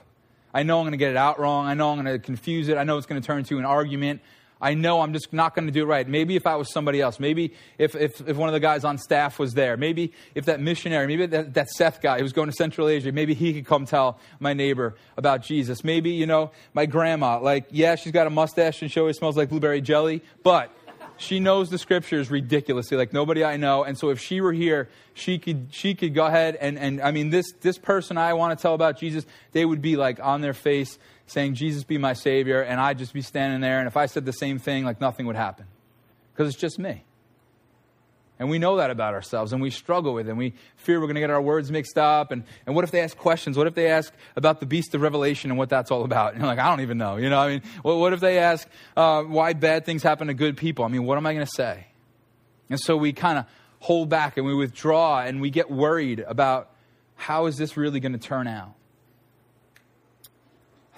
I 0.54 0.64
know 0.64 0.80
I'm 0.80 0.84
going 0.84 0.92
to 0.92 0.98
get 0.98 1.12
it 1.12 1.18
out 1.18 1.40
wrong. 1.40 1.66
I 1.66 1.74
know 1.74 1.92
I'm 1.92 2.02
going 2.02 2.14
to 2.14 2.20
confuse 2.20 2.68
it. 2.68 2.78
I 2.78 2.84
know 2.84 2.98
it's 2.98 3.08
going 3.08 3.22
to 3.22 3.26
turn 3.26 3.40
into 3.40 3.58
an 3.58 3.66
argument. 3.66 4.22
I 4.66 4.74
know 4.74 5.02
I'm 5.02 5.14
just 5.14 5.32
not 5.32 5.54
going 5.54 5.68
to 5.68 5.72
do 5.72 5.84
it 5.84 5.86
right. 5.86 6.08
Maybe 6.08 6.36
if 6.36 6.48
I 6.48 6.56
was 6.56 6.74
somebody 6.74 7.00
else, 7.00 7.20
maybe 7.20 7.54
if, 7.78 7.94
if, 7.94 8.28
if 8.28 8.36
one 8.36 8.50
of 8.50 8.54
the 8.54 8.60
guys 8.60 8.84
on 8.84 8.98
staff 8.98 9.38
was 9.38 9.54
there, 9.54 9.78
maybe 9.78 10.12
if 10.34 10.46
that 10.46 10.60
missionary, 10.60 11.06
maybe 11.06 11.28
that, 11.28 11.54
that 11.54 11.70
Seth 11.70 12.02
guy 12.02 12.18
who 12.18 12.24
was 12.24 12.34
going 12.34 12.50
to 12.50 12.56
Central 12.56 12.88
Asia, 12.88 13.12
maybe 13.12 13.36
he 13.36 13.54
could 13.54 13.68
come 13.68 13.86
tell 13.86 14.18
my 14.40 14.54
neighbor 14.54 14.96
about 15.18 15.44
Jesus. 15.44 15.84
Maybe, 15.84 16.10
you 16.10 16.26
know, 16.26 16.50
my 16.74 16.88
grandma, 16.88 17.40
like, 17.40 17.68
yeah, 17.70 17.94
she's 17.94 18.12
got 18.12 18.26
a 18.26 18.32
mustache 18.32 18.82
and 18.82 18.92
she 18.92 19.00
always 19.00 19.18
smells 19.18 19.38
like 19.38 19.50
blueberry 19.50 19.82
jelly, 19.82 20.24
but 20.42 20.76
she 21.18 21.40
knows 21.40 21.70
the 21.70 21.78
scriptures 21.78 22.30
ridiculously 22.30 22.98
like 22.98 23.14
nobody 23.14 23.44
i 23.44 23.56
know 23.56 23.84
and 23.84 23.98
so 23.98 24.10
if 24.10 24.20
she 24.20 24.42
were 24.42 24.52
here 24.52 24.90
she 25.14 25.38
could 25.40 25.68
she 25.72 25.96
could 25.96 26.14
go 26.14 26.26
ahead 26.26 26.58
and 26.58 26.78
and 26.78 27.02
i 27.02 27.12
mean 27.12 27.30
this 27.30 27.54
this 27.62 27.78
person 27.78 28.18
i 28.18 28.34
want 28.34 28.58
to 28.58 28.62
tell 28.62 28.74
about 28.74 29.00
jesus 29.00 29.26
they 29.54 29.64
would 29.64 29.82
be 29.82 29.96
like 29.96 30.20
on 30.20 30.42
their 30.42 30.54
face 30.54 30.98
saying, 31.28 31.56
Jesus 31.56 31.84
be 31.84 31.98
my 31.98 32.14
Savior, 32.14 32.62
and 32.62 32.80
I'd 32.80 32.98
just 32.98 33.14
be 33.14 33.22
standing 33.22 33.62
there, 33.62 33.80
and 33.80 33.88
if 33.88 33.98
I 33.98 34.06
said 34.06 34.26
the 34.26 34.34
same 34.34 34.60
thing, 34.60 34.86
like 34.86 35.02
nothing 35.02 35.26
would 35.26 35.36
happen. 35.36 35.66
Because 36.34 36.54
it's 36.54 36.62
just 36.62 36.78
me. 36.78 37.04
And 38.38 38.50
we 38.50 38.60
know 38.60 38.76
that 38.78 38.90
about 38.90 39.14
ourselves, 39.14 39.54
and 39.54 39.62
we 39.62 39.70
struggle 39.70 40.14
with 40.14 40.28
it, 40.28 40.32
and 40.32 40.38
we 40.38 40.54
fear 40.76 41.00
we're 41.00 41.08
going 41.08 41.16
to 41.16 41.22
get 41.22 41.30
our 41.30 41.42
words 41.42 41.72
mixed 41.72 41.98
up. 41.98 42.32
And, 42.32 42.44
and 42.66 42.76
what 42.76 42.84
if 42.84 42.92
they 42.92 43.00
ask 43.00 43.16
questions? 43.18 43.58
What 43.58 43.66
if 43.66 43.76
they 43.76 43.88
ask 43.88 44.14
about 44.36 44.60
the 44.60 44.66
beast 44.66 44.94
of 44.94 45.02
Revelation 45.02 45.52
and 45.52 45.58
what 45.58 45.70
that's 45.70 45.90
all 45.90 46.04
about? 46.04 46.34
And 46.34 46.42
you're 46.42 46.48
like, 46.48 46.60
I 46.60 46.68
don't 46.70 46.82
even 46.82 46.98
know. 46.98 47.16
You 47.16 47.30
know, 47.30 47.40
I 47.40 47.48
mean, 47.48 47.62
what, 47.82 47.98
what 47.98 48.12
if 48.12 48.20
they 48.20 48.40
ask 48.40 48.68
uh, 48.98 49.24
why 49.24 49.54
bad 49.54 49.86
things 49.86 50.04
happen 50.04 50.28
to 50.28 50.34
good 50.34 50.58
people? 50.58 50.84
I 50.84 50.90
mean, 50.90 51.06
what 51.06 51.18
am 51.18 51.26
I 51.26 51.34
going 51.34 51.46
to 51.46 51.52
say? 51.52 51.88
And 52.70 52.78
so 52.80 52.98
we 52.98 53.14
kind 53.14 53.40
of 53.40 53.46
hold 53.80 54.10
back 54.10 54.36
and 54.36 54.46
we 54.46 54.54
withdraw, 54.54 55.22
and 55.22 55.40
we 55.40 55.50
get 55.50 55.72
worried 55.72 56.20
about 56.20 56.72
how 57.16 57.46
is 57.46 57.56
this 57.56 57.78
really 57.78 58.02
going 58.02 58.14
to 58.14 58.20
turn 58.20 58.48
out? 58.48 58.74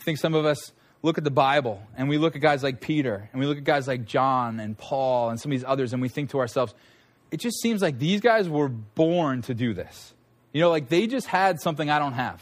Think 0.08 0.18
some 0.18 0.36
of 0.36 0.46
us 0.46 0.72
look 1.04 1.18
at 1.18 1.26
the 1.26 1.30
Bible 1.30 1.86
and 1.98 2.08
we 2.08 2.18
look 2.18 2.38
at 2.38 2.42
guys 2.42 2.64
like 2.64 2.80
Peter 2.80 3.30
and 3.34 3.42
we 3.42 3.46
look 3.46 3.58
at 3.58 3.66
guys 3.66 3.90
like 3.90 4.06
John 4.06 4.62
and 4.62 4.78
Paul 4.78 5.30
and 5.30 5.38
some 5.38 5.52
of 5.52 5.58
these 5.58 5.66
others 5.68 5.92
and 5.92 6.02
we 6.02 6.08
think 6.08 6.30
to 6.30 6.40
ourselves, 6.40 6.74
it 7.30 7.42
just 7.42 7.60
seems 7.60 7.82
like 7.82 8.00
these 8.00 8.22
guys 8.22 8.48
were 8.48 8.70
born 8.70 9.42
to 9.42 9.54
do 9.54 9.74
this. 9.74 10.14
You 10.54 10.62
know, 10.62 10.70
like 10.70 10.88
they 10.88 11.08
just 11.08 11.28
had 11.28 11.60
something 11.60 11.90
I 11.90 12.00
don't 12.00 12.14
have. 12.14 12.42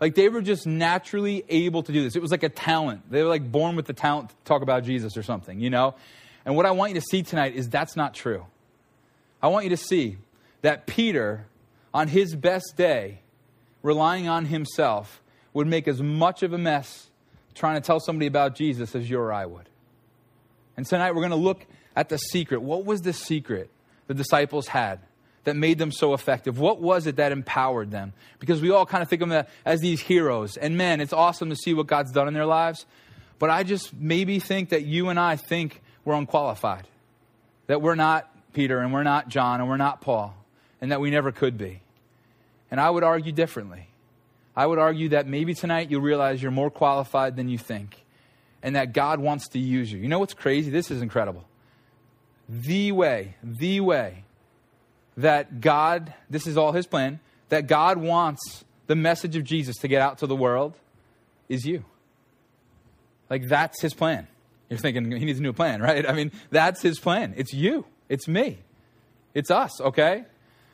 Like 0.00 0.16
they 0.16 0.28
were 0.28 0.42
just 0.42 0.66
naturally 0.66 1.44
able 1.48 1.84
to 1.84 1.92
do 1.92 2.02
this. 2.02 2.16
It 2.16 2.20
was 2.20 2.32
like 2.32 2.42
a 2.42 2.48
talent. 2.48 3.08
They 3.12 3.22
were 3.22 3.28
like 3.28 3.48
born 3.48 3.76
with 3.76 3.86
the 3.86 3.92
talent 3.92 4.30
to 4.30 4.36
talk 4.44 4.62
about 4.62 4.82
Jesus 4.82 5.16
or 5.16 5.22
something, 5.22 5.60
you 5.60 5.70
know? 5.70 5.94
And 6.44 6.56
what 6.56 6.66
I 6.66 6.72
want 6.72 6.94
you 6.94 7.00
to 7.00 7.06
see 7.08 7.22
tonight 7.22 7.54
is 7.54 7.68
that's 7.68 7.94
not 7.94 8.12
true. 8.12 8.44
I 9.40 9.46
want 9.46 9.66
you 9.66 9.70
to 9.70 9.76
see 9.76 10.18
that 10.62 10.88
Peter, 10.88 11.46
on 11.94 12.08
his 12.08 12.34
best 12.34 12.74
day, 12.76 13.20
relying 13.84 14.26
on 14.26 14.46
himself, 14.46 15.22
would 15.54 15.66
make 15.66 15.88
as 15.88 16.02
much 16.02 16.42
of 16.42 16.52
a 16.52 16.58
mess 16.58 17.08
trying 17.54 17.80
to 17.80 17.86
tell 17.86 18.00
somebody 18.00 18.26
about 18.26 18.54
Jesus 18.54 18.94
as 18.94 19.08
you 19.08 19.18
or 19.18 19.32
I 19.32 19.46
would. 19.46 19.68
And 20.76 20.86
tonight 20.86 21.12
we're 21.12 21.22
going 21.22 21.30
to 21.30 21.36
look 21.36 21.66
at 21.96 22.08
the 22.08 22.18
secret. 22.18 22.62
What 22.62 22.84
was 22.84 23.02
the 23.02 23.12
secret 23.12 23.70
the 24.06 24.14
disciples 24.14 24.68
had 24.68 25.00
that 25.44 25.56
made 25.56 25.78
them 25.78 25.90
so 25.90 26.14
effective? 26.14 26.58
What 26.60 26.80
was 26.80 27.06
it 27.06 27.16
that 27.16 27.32
empowered 27.32 27.90
them? 27.90 28.12
Because 28.38 28.62
we 28.62 28.70
all 28.70 28.86
kind 28.86 29.02
of 29.02 29.08
think 29.08 29.22
of 29.22 29.28
them 29.28 29.46
as 29.64 29.80
these 29.80 30.00
heroes. 30.00 30.56
And 30.56 30.76
man, 30.76 31.00
it's 31.00 31.12
awesome 31.12 31.50
to 31.50 31.56
see 31.56 31.74
what 31.74 31.86
God's 31.88 32.12
done 32.12 32.28
in 32.28 32.34
their 32.34 32.46
lives. 32.46 32.86
But 33.38 33.50
I 33.50 33.64
just 33.64 33.92
maybe 33.94 34.38
think 34.38 34.68
that 34.68 34.84
you 34.84 35.08
and 35.08 35.18
I 35.18 35.36
think 35.36 35.82
we're 36.04 36.14
unqualified. 36.14 36.86
That 37.66 37.82
we're 37.82 37.96
not 37.96 38.30
Peter 38.52 38.78
and 38.78 38.92
we're 38.92 39.02
not 39.02 39.28
John 39.28 39.60
and 39.60 39.68
we're 39.68 39.76
not 39.76 40.00
Paul. 40.00 40.34
and 40.80 40.92
that 40.92 41.00
we 41.00 41.10
never 41.10 41.32
could 41.32 41.58
be. 41.58 41.80
And 42.70 42.80
I 42.80 42.90
would 42.90 43.02
argue 43.02 43.32
differently. 43.32 43.88
I 44.58 44.66
would 44.66 44.80
argue 44.80 45.10
that 45.10 45.28
maybe 45.28 45.54
tonight 45.54 45.88
you'll 45.88 46.00
realize 46.00 46.42
you're 46.42 46.50
more 46.50 46.68
qualified 46.68 47.36
than 47.36 47.48
you 47.48 47.58
think 47.58 48.04
and 48.60 48.74
that 48.74 48.92
God 48.92 49.20
wants 49.20 49.46
to 49.50 49.58
use 49.60 49.92
you. 49.92 50.00
You 50.00 50.08
know 50.08 50.18
what's 50.18 50.34
crazy? 50.34 50.68
This 50.68 50.90
is 50.90 51.00
incredible. 51.00 51.44
The 52.48 52.90
way, 52.90 53.36
the 53.40 53.78
way 53.78 54.24
that 55.16 55.60
God, 55.60 56.12
this 56.28 56.48
is 56.48 56.56
all 56.56 56.72
His 56.72 56.88
plan, 56.88 57.20
that 57.50 57.68
God 57.68 57.98
wants 57.98 58.64
the 58.88 58.96
message 58.96 59.36
of 59.36 59.44
Jesus 59.44 59.76
to 59.76 59.86
get 59.86 60.02
out 60.02 60.18
to 60.18 60.26
the 60.26 60.34
world 60.34 60.74
is 61.48 61.64
you. 61.64 61.84
Like, 63.30 63.46
that's 63.46 63.80
His 63.80 63.94
plan. 63.94 64.26
You're 64.68 64.80
thinking, 64.80 65.12
He 65.12 65.24
needs 65.24 65.38
a 65.38 65.42
new 65.42 65.52
plan, 65.52 65.80
right? 65.88 66.04
I 66.04 66.12
mean, 66.12 66.32
that's 66.50 66.82
His 66.82 66.98
plan. 66.98 67.32
It's 67.36 67.52
you, 67.52 67.84
it's 68.08 68.26
me, 68.26 68.58
it's 69.34 69.52
us, 69.52 69.80
okay? 69.80 70.24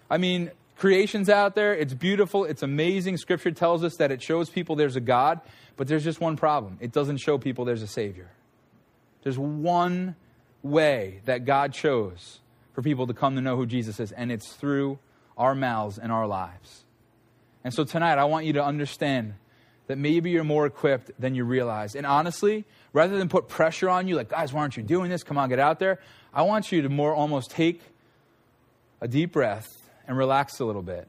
I 0.08 0.16
mean, 0.16 0.52
creation's 0.76 1.28
out 1.28 1.54
there. 1.54 1.74
It's 1.74 1.94
beautiful. 1.94 2.44
It's 2.44 2.62
amazing. 2.62 3.16
Scripture 3.16 3.50
tells 3.50 3.84
us 3.84 3.96
that 3.96 4.10
it 4.10 4.22
shows 4.22 4.50
people 4.50 4.76
there's 4.76 4.96
a 4.96 5.00
God, 5.00 5.40
but 5.76 5.88
there's 5.88 6.04
just 6.04 6.20
one 6.20 6.36
problem 6.36 6.78
it 6.80 6.92
doesn't 6.92 7.18
show 7.18 7.38
people 7.38 7.64
there's 7.64 7.82
a 7.82 7.86
Savior. 7.86 8.30
There's 9.22 9.38
one 9.38 10.16
way 10.62 11.20
that 11.24 11.44
God 11.44 11.72
chose 11.72 12.40
for 12.72 12.82
people 12.82 13.06
to 13.06 13.14
come 13.14 13.36
to 13.36 13.40
know 13.40 13.56
who 13.56 13.66
Jesus 13.66 14.00
is, 14.00 14.12
and 14.12 14.30
it's 14.30 14.52
through 14.52 14.98
our 15.38 15.54
mouths 15.54 15.98
and 15.98 16.12
our 16.12 16.26
lives. 16.26 16.82
And 17.62 17.72
so 17.72 17.84
tonight, 17.84 18.18
I 18.18 18.24
want 18.24 18.46
you 18.46 18.54
to 18.54 18.64
understand 18.64 19.34
that 19.86 19.96
maybe 19.96 20.30
you're 20.30 20.44
more 20.44 20.66
equipped 20.66 21.10
than 21.18 21.34
you 21.34 21.44
realize. 21.44 21.94
And 21.94 22.06
honestly, 22.06 22.64
rather 22.92 23.18
than 23.18 23.28
put 23.28 23.48
pressure 23.48 23.88
on 23.88 24.08
you, 24.08 24.16
like, 24.16 24.30
guys, 24.30 24.52
why 24.52 24.60
aren't 24.60 24.76
you 24.76 24.82
doing 24.82 25.10
this? 25.10 25.22
Come 25.22 25.38
on, 25.38 25.48
get 25.48 25.58
out 25.58 25.78
there. 25.78 26.00
I 26.32 26.42
want 26.42 26.72
you 26.72 26.82
to 26.82 26.88
more 26.88 27.14
almost 27.14 27.50
take 27.50 27.80
a 29.00 29.08
deep 29.08 29.32
breath 29.32 29.83
and 30.06 30.16
relax 30.16 30.60
a 30.60 30.64
little 30.64 30.82
bit 30.82 31.08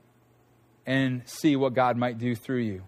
and 0.86 1.22
see 1.26 1.56
what 1.56 1.74
God 1.74 1.98
might 1.98 2.18
do 2.18 2.36
through 2.36 2.62
you 2.62 2.84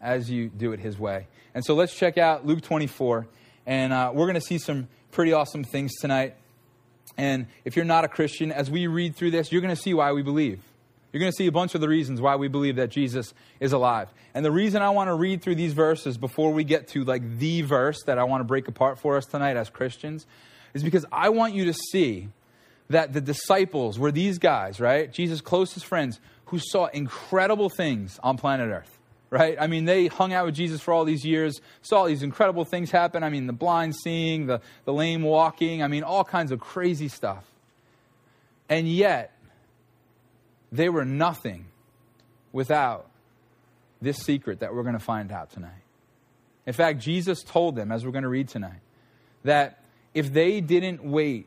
as 0.00 0.30
you 0.30 0.48
do 0.48 0.72
it 0.72 0.80
His 0.80 0.98
way. 0.98 1.26
And 1.54 1.64
so 1.64 1.74
let's 1.74 1.94
check 1.94 2.18
out 2.18 2.46
Luke 2.46 2.62
24, 2.62 3.26
and 3.66 3.92
uh, 3.92 4.12
we're 4.14 4.26
going 4.26 4.34
to 4.34 4.40
see 4.40 4.58
some 4.58 4.88
pretty 5.10 5.32
awesome 5.32 5.64
things 5.64 5.92
tonight. 6.00 6.36
And 7.16 7.46
if 7.64 7.76
you're 7.76 7.84
not 7.84 8.04
a 8.04 8.08
Christian, 8.08 8.52
as 8.52 8.70
we 8.70 8.86
read 8.86 9.16
through 9.16 9.32
this, 9.32 9.50
you're 9.50 9.60
going 9.60 9.74
to 9.74 9.80
see 9.80 9.94
why 9.94 10.12
we 10.12 10.22
believe. 10.22 10.60
You're 11.12 11.20
going 11.20 11.32
to 11.32 11.36
see 11.36 11.48
a 11.48 11.52
bunch 11.52 11.74
of 11.74 11.80
the 11.80 11.88
reasons 11.88 12.20
why 12.20 12.36
we 12.36 12.46
believe 12.46 12.76
that 12.76 12.90
Jesus 12.90 13.34
is 13.58 13.72
alive. 13.72 14.08
And 14.32 14.44
the 14.44 14.52
reason 14.52 14.80
I 14.80 14.90
want 14.90 15.08
to 15.08 15.14
read 15.14 15.42
through 15.42 15.56
these 15.56 15.72
verses 15.72 16.16
before 16.16 16.52
we 16.52 16.62
get 16.62 16.88
to 16.88 17.02
like 17.04 17.38
the 17.38 17.62
verse 17.62 18.04
that 18.04 18.16
I 18.16 18.24
want 18.24 18.40
to 18.40 18.44
break 18.44 18.68
apart 18.68 18.98
for 19.00 19.16
us 19.16 19.26
tonight 19.26 19.56
as 19.56 19.70
Christians 19.70 20.26
is 20.72 20.84
because 20.84 21.04
I 21.10 21.30
want 21.30 21.54
you 21.54 21.64
to 21.64 21.74
see 21.74 22.28
that 22.90 23.12
the 23.12 23.20
disciples 23.20 23.98
were 23.98 24.12
these 24.12 24.38
guys, 24.38 24.80
right? 24.80 25.10
Jesus' 25.10 25.40
closest 25.40 25.86
friends 25.86 26.20
who 26.46 26.58
saw 26.58 26.86
incredible 26.86 27.70
things 27.70 28.18
on 28.22 28.36
planet 28.36 28.68
Earth, 28.68 28.98
right? 29.30 29.56
I 29.58 29.68
mean, 29.68 29.84
they 29.84 30.08
hung 30.08 30.32
out 30.32 30.46
with 30.46 30.56
Jesus 30.56 30.80
for 30.80 30.92
all 30.92 31.04
these 31.04 31.24
years, 31.24 31.60
saw 31.82 32.06
these 32.06 32.24
incredible 32.24 32.64
things 32.64 32.90
happen. 32.90 33.22
I 33.22 33.30
mean, 33.30 33.46
the 33.46 33.52
blind 33.52 33.94
seeing, 33.94 34.46
the, 34.46 34.60
the 34.84 34.92
lame 34.92 35.22
walking, 35.22 35.84
I 35.84 35.88
mean, 35.88 36.02
all 36.02 36.24
kinds 36.24 36.50
of 36.50 36.58
crazy 36.58 37.06
stuff. 37.06 37.44
And 38.68 38.88
yet, 38.88 39.32
they 40.72 40.88
were 40.88 41.04
nothing 41.04 41.66
without 42.52 43.08
this 44.02 44.18
secret 44.18 44.60
that 44.60 44.74
we're 44.74 44.82
going 44.82 44.98
to 44.98 44.98
find 44.98 45.30
out 45.30 45.52
tonight. 45.52 45.82
In 46.66 46.72
fact, 46.72 46.98
Jesus 46.98 47.42
told 47.44 47.76
them, 47.76 47.92
as 47.92 48.04
we're 48.04 48.12
going 48.12 48.22
to 48.22 48.28
read 48.28 48.48
tonight, 48.48 48.80
that 49.44 49.82
if 50.12 50.32
they 50.32 50.60
didn't 50.60 51.04
wait 51.04 51.46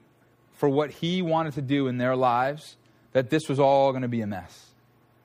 for 0.54 0.70
what 0.70 0.92
he 0.92 1.22
wanted 1.22 1.54
to 1.54 1.62
do 1.62 1.88
in 1.88 1.98
their 1.98 2.16
lives, 2.16 2.78
that 3.14 3.30
this 3.30 3.48
was 3.48 3.60
all 3.60 3.92
going 3.92 4.02
to 4.02 4.08
be 4.08 4.22
a 4.22 4.28
mess. 4.28 4.68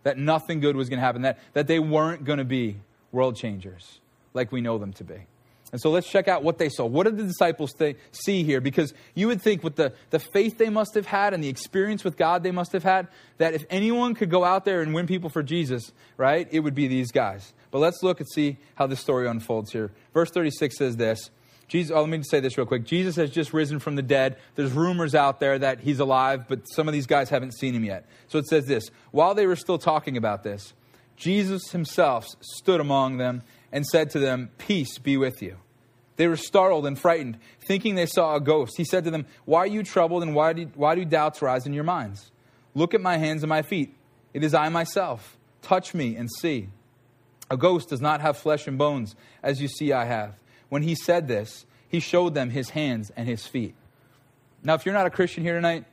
That 0.03 0.19
nothing 0.19 0.61
good 0.61 0.77
was 0.77 0.89
going 0.89 0.99
to 0.99 1.05
happen. 1.05 1.23
That, 1.23 1.39
that 1.53 1.67
they 1.67 1.79
weren't 1.79 2.25
going 2.25 2.39
to 2.39 2.45
be 2.45 2.77
world 3.13 3.37
changers 3.37 4.01
like 4.35 4.53
we 4.53 4.61
know 4.61 4.79
them 4.79 4.93
to 4.95 5.05
be. 5.05 5.27
And 5.71 5.81
so 5.81 5.91
let's 5.91 6.09
check 6.09 6.29
out 6.29 6.43
what 6.43 6.57
they 6.57 6.71
saw. 6.71 6.87
What 6.87 7.05
did 7.05 7.19
the 7.19 7.25
disciples 7.25 7.75
th- 7.75 7.97
see 8.11 8.43
here? 8.43 8.61
Because 8.61 8.95
you 9.15 9.27
would 9.27 9.43
think, 9.43 9.63
with 9.63 9.77
the, 9.77 9.93
the 10.09 10.19
faith 10.19 10.57
they 10.57 10.71
must 10.71 10.95
have 10.95 11.05
had 11.05 11.35
and 11.35 11.45
the 11.45 11.49
experience 11.49 12.05
with 12.05 12.17
God 12.17 12.43
they 12.43 12.51
must 12.51 12.73
have 12.73 12.85
had, 12.85 13.09
that 13.37 13.53
if 13.53 13.67
anyone 13.69 14.15
could 14.15 14.31
go 14.31 14.45
out 14.45 14.65
there 14.65 14.81
and 14.81 14.95
win 14.95 15.07
people 15.07 15.29
for 15.29 15.43
Jesus, 15.43 15.93
right, 16.17 16.49
it 16.51 16.61
would 16.61 16.75
be 16.75 16.89
these 16.89 17.13
guys. 17.13 17.53
But 17.71 17.81
let's 17.81 18.03
look 18.03 18.19
and 18.19 18.29
see 18.31 18.57
how 18.77 18.87
this 18.87 19.01
story 19.01 19.29
unfolds 19.29 19.71
here. 19.71 19.91
Verse 20.15 20.31
36 20.31 20.79
says 20.79 20.97
this 20.97 21.31
Jesus, 21.69 21.95
oh, 21.95 22.01
let 22.01 22.09
me 22.09 22.23
say 22.23 22.41
this 22.41 22.57
real 22.57 22.67
quick. 22.67 22.85
Jesus 22.85 23.17
has 23.17 23.31
just 23.31 23.53
risen 23.53 23.79
from 23.79 23.95
the 23.95 24.03
dead. 24.03 24.39
There's 24.55 24.73
rumors 24.73 25.15
out 25.15 25.39
there 25.39 25.59
that 25.59 25.81
he's 25.81 26.01
alive, 26.01 26.49
but 26.49 26.63
some 26.65 26.89
of 26.89 26.95
these 26.95 27.07
guys 27.07 27.29
haven't 27.29 27.53
seen 27.53 27.75
him 27.75 27.85
yet. 27.85 28.07
So 28.29 28.39
it 28.39 28.47
says 28.47 28.65
this 28.65 28.91
While 29.11 29.35
they 29.35 29.47
were 29.47 29.57
still 29.57 29.79
talking 29.79 30.17
about 30.17 30.43
this, 30.43 30.73
Jesus 31.17 31.71
himself 31.71 32.27
stood 32.41 32.81
among 32.81 33.19
them 33.19 33.43
and 33.71 33.87
said 33.87 34.11
to 34.11 34.19
them, 34.19 34.51
Peace 34.57 34.99
be 34.99 35.19
with 35.19 35.43
you. 35.43 35.59
They 36.17 36.27
were 36.27 36.37
startled 36.37 36.87
and 36.87 36.99
frightened, 36.99 37.39
thinking 37.61 37.95
they 37.95 38.07
saw 38.07 38.35
a 38.35 38.41
ghost. 38.41 38.73
He 38.77 38.85
said 38.85 39.05
to 39.05 39.11
them, 39.11 39.27
Why 39.45 39.61
are 39.61 39.67
you 39.67 39.83
troubled 39.83 40.23
and 40.23 40.35
why 40.35 40.55
do, 40.55 40.71
why 40.75 40.95
do 40.95 41.05
doubts 41.05 41.43
rise 41.43 41.67
in 41.67 41.75
your 41.75 41.85
minds? 41.85 42.31
Look 42.75 42.95
at 42.95 43.01
my 43.01 43.19
hands 43.19 43.43
and 43.43 43.49
my 43.49 43.63
feet. 43.63 43.95
It 44.33 44.43
is 44.43 44.55
I 44.55 44.69
myself. 44.71 45.37
Touch 45.61 45.95
me 45.95 46.17
and 46.17 46.29
see. 46.41 46.69
A 47.51 47.57
ghost 47.57 47.91
does 47.91 48.01
not 48.01 48.21
have 48.21 48.37
flesh 48.37 48.67
and 48.67 48.79
bones, 48.79 49.15
as 49.43 49.61
you 49.61 49.69
see 49.69 49.93
I 49.93 50.05
have. 50.07 50.35
When 50.69 50.83
he 50.83 50.95
said 50.95 51.29
this, 51.29 51.67
he 51.89 52.01
showed 52.01 52.35
them 52.35 52.51
his 52.51 52.71
hands 52.71 53.11
and 53.17 53.29
his 53.29 53.47
feet. 53.47 53.75
Now, 54.63 54.75
if 54.75 54.85
you're 54.85 54.95
not 54.95 55.07
a 55.07 55.11
Christian 55.11 55.43
here 55.43 55.55
tonight, 55.55 55.85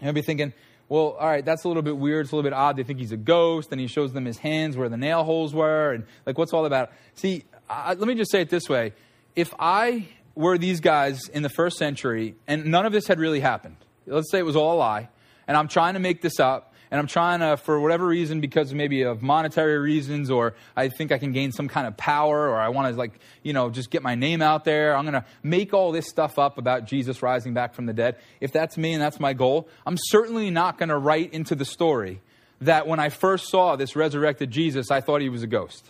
you'll 0.00 0.12
be 0.12 0.22
thinking, 0.22 0.52
well, 0.88 1.16
all 1.18 1.26
right, 1.26 1.44
that's 1.44 1.64
a 1.64 1.68
little 1.68 1.82
bit 1.82 1.96
weird. 1.96 2.26
It's 2.26 2.32
a 2.32 2.36
little 2.36 2.50
bit 2.50 2.54
odd. 2.54 2.76
They 2.76 2.82
think 2.82 2.98
he's 2.98 3.12
a 3.12 3.16
ghost, 3.16 3.72
and 3.72 3.80
he 3.80 3.86
shows 3.86 4.12
them 4.12 4.26
his 4.26 4.38
hands 4.38 4.76
where 4.76 4.90
the 4.90 4.98
nail 4.98 5.24
holes 5.24 5.54
were, 5.54 5.92
and 5.92 6.04
like, 6.26 6.36
what's 6.36 6.52
all 6.52 6.66
about? 6.66 6.90
See, 7.14 7.44
I, 7.70 7.94
let 7.94 8.06
me 8.06 8.14
just 8.14 8.30
say 8.30 8.42
it 8.42 8.50
this 8.50 8.68
way: 8.68 8.92
if 9.34 9.54
I 9.58 10.08
were 10.34 10.58
these 10.58 10.80
guys 10.80 11.28
in 11.28 11.42
the 11.42 11.48
first 11.48 11.78
century, 11.78 12.34
and 12.46 12.66
none 12.66 12.84
of 12.84 12.92
this 12.92 13.06
had 13.06 13.18
really 13.18 13.40
happened, 13.40 13.76
let's 14.06 14.30
say 14.30 14.38
it 14.38 14.44
was 14.44 14.56
all 14.56 14.74
a 14.74 14.78
lie, 14.78 15.08
and 15.48 15.56
I'm 15.56 15.68
trying 15.68 15.94
to 15.94 16.00
make 16.00 16.20
this 16.20 16.38
up, 16.38 16.71
and 16.92 17.00
I'm 17.00 17.06
trying 17.06 17.40
to, 17.40 17.56
for 17.56 17.80
whatever 17.80 18.06
reason, 18.06 18.42
because 18.42 18.74
maybe 18.74 19.00
of 19.00 19.22
monetary 19.22 19.78
reasons, 19.78 20.30
or 20.30 20.52
I 20.76 20.90
think 20.90 21.10
I 21.10 21.16
can 21.16 21.32
gain 21.32 21.50
some 21.50 21.66
kind 21.66 21.86
of 21.86 21.96
power, 21.96 22.50
or 22.50 22.60
I 22.60 22.68
want 22.68 22.92
to, 22.92 22.98
like, 22.98 23.18
you 23.42 23.54
know, 23.54 23.70
just 23.70 23.90
get 23.90 24.02
my 24.02 24.14
name 24.14 24.42
out 24.42 24.66
there. 24.66 24.94
I'm 24.94 25.04
going 25.04 25.14
to 25.14 25.24
make 25.42 25.72
all 25.72 25.90
this 25.90 26.06
stuff 26.06 26.38
up 26.38 26.58
about 26.58 26.84
Jesus 26.84 27.22
rising 27.22 27.54
back 27.54 27.72
from 27.72 27.86
the 27.86 27.94
dead. 27.94 28.16
If 28.42 28.52
that's 28.52 28.76
me 28.76 28.92
and 28.92 29.02
that's 29.02 29.18
my 29.18 29.32
goal, 29.32 29.68
I'm 29.86 29.96
certainly 29.96 30.50
not 30.50 30.76
going 30.76 30.90
to 30.90 30.98
write 30.98 31.32
into 31.32 31.54
the 31.54 31.64
story 31.64 32.20
that 32.60 32.86
when 32.86 33.00
I 33.00 33.08
first 33.08 33.48
saw 33.48 33.74
this 33.74 33.96
resurrected 33.96 34.50
Jesus, 34.50 34.90
I 34.90 35.00
thought 35.00 35.22
he 35.22 35.30
was 35.30 35.42
a 35.42 35.46
ghost. 35.46 35.86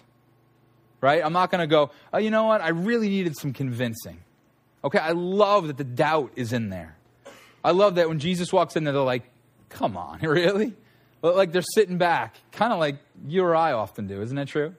Right? 1.00 1.20
I'm 1.24 1.32
not 1.32 1.50
going 1.50 1.62
to 1.62 1.66
go, 1.66 1.90
oh, 2.12 2.18
you 2.18 2.30
know 2.30 2.44
what? 2.44 2.60
I 2.60 2.68
really 2.68 3.08
needed 3.08 3.36
some 3.36 3.52
convincing. 3.52 4.20
Okay, 4.84 5.00
I 5.00 5.10
love 5.10 5.66
that 5.66 5.78
the 5.78 5.84
doubt 5.84 6.30
is 6.36 6.52
in 6.52 6.70
there. 6.70 6.94
I 7.64 7.72
love 7.72 7.96
that 7.96 8.08
when 8.08 8.20
Jesus 8.20 8.52
walks 8.52 8.76
in 8.76 8.84
there, 8.84 8.92
they're 8.92 9.02
like, 9.02 9.24
come 9.68 9.96
on, 9.96 10.20
really? 10.22 10.74
Like 11.22 11.52
they're 11.52 11.62
sitting 11.62 11.98
back, 11.98 12.36
kind 12.50 12.72
of 12.72 12.78
like 12.78 12.96
you 13.26 13.44
or 13.44 13.54
I 13.54 13.72
often 13.72 14.06
do, 14.06 14.20
isn't 14.22 14.36
that 14.36 14.48
true? 14.48 14.74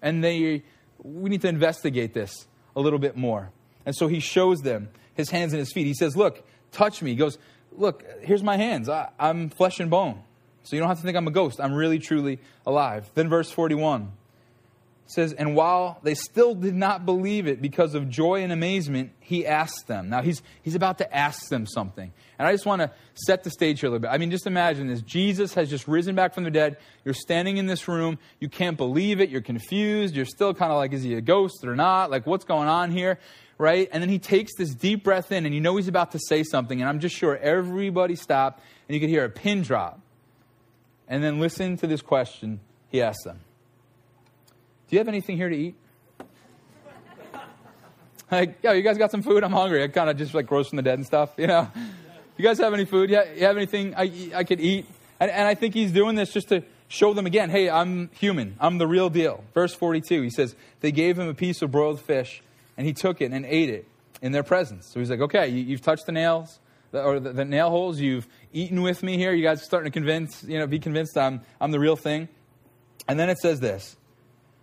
And 0.00 0.22
they, 0.22 0.62
we 1.02 1.30
need 1.30 1.42
to 1.42 1.48
investigate 1.48 2.14
this 2.14 2.46
a 2.76 2.80
little 2.80 2.98
bit 2.98 3.16
more. 3.16 3.50
And 3.84 3.94
so 3.94 4.06
he 4.06 4.20
shows 4.20 4.60
them 4.60 4.88
his 5.14 5.30
hands 5.30 5.52
and 5.52 5.60
his 5.60 5.72
feet. 5.72 5.86
He 5.86 5.94
says, 5.94 6.16
Look, 6.16 6.44
touch 6.70 7.02
me. 7.02 7.10
He 7.10 7.16
goes, 7.16 7.38
Look, 7.72 8.04
here's 8.22 8.42
my 8.42 8.56
hands. 8.56 8.88
I, 8.88 9.10
I'm 9.18 9.50
flesh 9.50 9.80
and 9.80 9.90
bone. 9.90 10.22
So 10.62 10.76
you 10.76 10.80
don't 10.80 10.88
have 10.88 10.98
to 10.98 11.04
think 11.04 11.16
I'm 11.16 11.26
a 11.26 11.32
ghost. 11.32 11.60
I'm 11.60 11.74
really, 11.74 11.98
truly 11.98 12.38
alive. 12.64 13.10
Then 13.14 13.28
verse 13.28 13.50
41 13.50 14.12
says, 15.06 15.32
And 15.32 15.54
while 15.54 15.98
they 16.02 16.14
still 16.14 16.54
did 16.54 16.74
not 16.74 17.04
believe 17.04 17.46
it 17.46 17.60
because 17.60 17.94
of 17.94 18.08
joy 18.08 18.42
and 18.42 18.52
amazement, 18.52 19.12
he 19.20 19.46
asked 19.46 19.86
them. 19.86 20.08
Now 20.08 20.22
he's, 20.22 20.42
he's 20.62 20.74
about 20.74 20.98
to 20.98 21.14
ask 21.14 21.48
them 21.48 21.66
something. 21.66 22.12
And 22.38 22.48
I 22.48 22.52
just 22.52 22.66
want 22.66 22.82
to 22.82 22.90
set 23.14 23.44
the 23.44 23.50
stage 23.50 23.80
here 23.80 23.88
a 23.88 23.90
little 23.90 24.02
bit. 24.02 24.10
I 24.10 24.18
mean, 24.18 24.30
just 24.30 24.46
imagine 24.46 24.88
this. 24.88 25.02
Jesus 25.02 25.54
has 25.54 25.70
just 25.70 25.86
risen 25.86 26.14
back 26.14 26.34
from 26.34 26.44
the 26.44 26.50
dead. 26.50 26.78
You're 27.04 27.14
standing 27.14 27.56
in 27.56 27.66
this 27.66 27.86
room. 27.88 28.18
You 28.40 28.48
can't 28.48 28.76
believe 28.76 29.20
it. 29.20 29.28
You're 29.28 29.42
confused. 29.42 30.14
You're 30.14 30.24
still 30.24 30.54
kind 30.54 30.72
of 30.72 30.78
like, 30.78 30.92
is 30.92 31.02
he 31.02 31.14
a 31.14 31.20
ghost 31.20 31.64
or 31.64 31.76
not? 31.76 32.10
Like, 32.10 32.26
what's 32.26 32.44
going 32.44 32.68
on 32.68 32.90
here? 32.90 33.18
Right? 33.58 33.88
And 33.92 34.02
then 34.02 34.08
he 34.08 34.18
takes 34.18 34.54
this 34.56 34.74
deep 34.74 35.04
breath 35.04 35.30
in, 35.30 35.46
and 35.46 35.54
you 35.54 35.60
know 35.60 35.76
he's 35.76 35.88
about 35.88 36.12
to 36.12 36.18
say 36.18 36.42
something. 36.42 36.80
And 36.80 36.88
I'm 36.88 37.00
just 37.00 37.14
sure 37.14 37.36
everybody 37.36 38.16
stopped, 38.16 38.60
and 38.88 38.94
you 38.94 39.00
could 39.00 39.10
hear 39.10 39.24
a 39.24 39.30
pin 39.30 39.62
drop. 39.62 40.00
And 41.06 41.22
then 41.22 41.38
listen 41.38 41.76
to 41.76 41.86
this 41.86 42.02
question 42.02 42.60
he 42.88 43.02
asked 43.02 43.24
them. 43.24 43.40
Do 44.92 44.96
you 44.96 45.00
have 45.00 45.08
anything 45.08 45.38
here 45.38 45.48
to 45.48 45.56
eat? 45.56 45.74
Like, 48.30 48.62
yo, 48.62 48.72
you 48.72 48.82
guys 48.82 48.96
got 48.98 49.10
some 49.10 49.22
food? 49.22 49.42
I'm 49.42 49.52
hungry. 49.52 49.82
I 49.82 49.88
kind 49.88 50.08
of 50.08 50.18
just 50.18 50.32
like 50.34 50.50
rose 50.50 50.68
from 50.68 50.76
the 50.76 50.82
dead 50.82 50.98
and 50.98 51.06
stuff, 51.06 51.30
you 51.38 51.46
know? 51.46 51.70
You 52.36 52.44
guys 52.44 52.58
have 52.58 52.72
any 52.74 52.86
food? 52.86 53.08
Yeah, 53.10 53.24
you 53.34 53.44
have 53.44 53.56
anything 53.56 53.94
I, 53.94 54.30
I 54.34 54.44
could 54.44 54.58
eat? 54.58 54.86
And, 55.20 55.30
and 55.30 55.46
I 55.46 55.54
think 55.54 55.74
he's 55.74 55.92
doing 55.92 56.14
this 56.14 56.32
just 56.32 56.48
to 56.48 56.62
show 56.88 57.14
them 57.14 57.26
again, 57.26 57.50
hey, 57.50 57.70
I'm 57.70 58.10
human. 58.14 58.56
I'm 58.58 58.78
the 58.78 58.86
real 58.86 59.10
deal. 59.10 59.44
Verse 59.54 59.74
42, 59.74 60.22
he 60.22 60.30
says, 60.30 60.56
they 60.80 60.92
gave 60.92 61.18
him 61.18 61.28
a 61.28 61.34
piece 61.34 61.60
of 61.62 61.70
broiled 61.70 62.00
fish, 62.00 62.42
and 62.76 62.86
he 62.86 62.92
took 62.94 63.20
it 63.20 63.32
and 63.32 63.46
ate 63.46 63.70
it 63.70 63.86
in 64.22 64.32
their 64.32 64.42
presence. 64.42 64.88
So 64.92 64.98
he's 65.00 65.10
like, 65.10 65.20
okay, 65.20 65.48
you, 65.48 65.74
have 65.74 65.82
touched 65.82 66.06
the 66.06 66.12
nails. 66.12 66.58
or 66.92 67.20
the, 67.20 67.32
the 67.32 67.44
nail 67.44 67.68
holes. 67.70 68.00
You've 68.00 68.26
eaten 68.52 68.82
with 68.82 69.02
me 69.02 69.16
here. 69.18 69.32
You 69.32 69.42
guys 69.42 69.60
are 69.60 69.64
starting 69.64 69.90
to 69.90 69.94
convince, 69.94 70.42
you 70.42 70.58
know, 70.58 70.66
be 70.66 70.78
convinced 70.78 71.16
I'm, 71.16 71.42
I'm 71.60 71.70
the 71.70 71.80
real 71.80 71.96
thing. 71.96 72.28
And 73.08 73.18
then 73.18 73.30
it 73.30 73.38
says 73.38 73.60
this. 73.60 73.96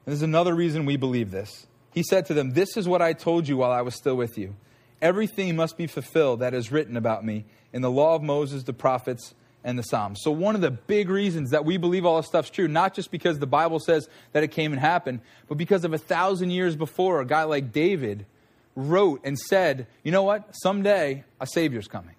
This 0.10 0.18
is 0.18 0.24
another 0.24 0.56
reason 0.56 0.88
we 0.88 0.98
believe 0.98 1.30
this. 1.30 1.68
He 1.92 2.02
said 2.02 2.26
to 2.26 2.34
them, 2.34 2.54
This 2.54 2.76
is 2.76 2.88
what 2.88 3.00
I 3.00 3.14
told 3.14 3.48
you 3.48 3.58
while 3.58 3.72
I 3.72 3.84
was 3.84 3.94
still 3.94 4.16
with 4.16 4.40
you. 4.40 4.56
Everything 5.04 5.56
must 5.56 5.78
be 5.78 5.86
fulfilled 5.86 6.40
that 6.40 6.56
is 6.56 6.72
written 6.72 6.98
about 6.98 7.24
me 7.24 7.46
in 7.72 7.84
the 7.84 7.92
law 7.92 8.16
of 8.16 8.24
Moses, 8.24 8.64
the 8.64 8.74
prophets, 8.74 9.36
and 9.64 9.78
the 9.78 9.84
Psalms. 9.84 10.22
So, 10.24 10.32
one 10.32 10.56
of 10.56 10.62
the 10.62 10.72
big 10.72 11.10
reasons 11.10 11.52
that 11.52 11.64
we 11.64 11.78
believe 11.78 12.08
all 12.08 12.18
this 12.18 12.26
stuff's 12.26 12.50
true, 12.50 12.68
not 12.68 12.96
just 12.96 13.12
because 13.12 13.38
the 13.38 13.46
Bible 13.46 13.80
says 13.80 14.10
that 14.32 14.42
it 14.42 14.48
came 14.48 14.72
and 14.72 14.82
happened, 14.82 15.22
but 15.48 15.60
because 15.60 15.84
of 15.86 15.94
a 15.94 16.00
thousand 16.00 16.50
years 16.50 16.76
before, 16.76 17.22
a 17.22 17.26
guy 17.26 17.44
like 17.44 17.72
David 17.72 18.26
wrote 18.76 19.22
and 19.24 19.38
said, 19.38 19.86
You 20.04 20.12
know 20.12 20.24
what? 20.24 20.56
Someday 20.64 21.24
a 21.40 21.46
Savior's 21.46 21.88
coming. 21.88 22.16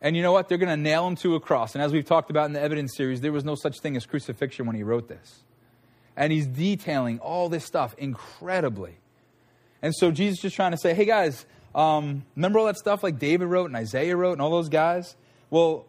And 0.00 0.16
you 0.16 0.22
know 0.22 0.32
what? 0.32 0.48
They're 0.48 0.58
going 0.58 0.68
to 0.68 0.76
nail 0.76 1.08
him 1.08 1.16
to 1.16 1.34
a 1.34 1.40
cross. 1.40 1.74
And 1.74 1.82
as 1.82 1.92
we've 1.92 2.04
talked 2.04 2.30
about 2.30 2.46
in 2.46 2.52
the 2.52 2.60
evidence 2.60 2.96
series, 2.96 3.20
there 3.20 3.32
was 3.32 3.44
no 3.44 3.56
such 3.56 3.80
thing 3.80 3.96
as 3.96 4.06
crucifixion 4.06 4.66
when 4.66 4.76
he 4.76 4.84
wrote 4.84 5.08
this. 5.08 5.43
And 6.16 6.32
he's 6.32 6.46
detailing 6.46 7.18
all 7.18 7.48
this 7.48 7.64
stuff 7.64 7.94
incredibly. 7.98 8.96
And 9.82 9.94
so 9.94 10.10
Jesus 10.10 10.38
is 10.38 10.42
just 10.42 10.56
trying 10.56 10.70
to 10.70 10.78
say, 10.78 10.94
hey 10.94 11.04
guys, 11.04 11.44
um, 11.74 12.24
remember 12.36 12.58
all 12.60 12.66
that 12.66 12.76
stuff 12.76 13.02
like 13.02 13.18
David 13.18 13.48
wrote 13.48 13.66
and 13.66 13.76
Isaiah 13.76 14.16
wrote 14.16 14.32
and 14.32 14.40
all 14.40 14.50
those 14.50 14.68
guys? 14.68 15.16
Well, 15.50 15.86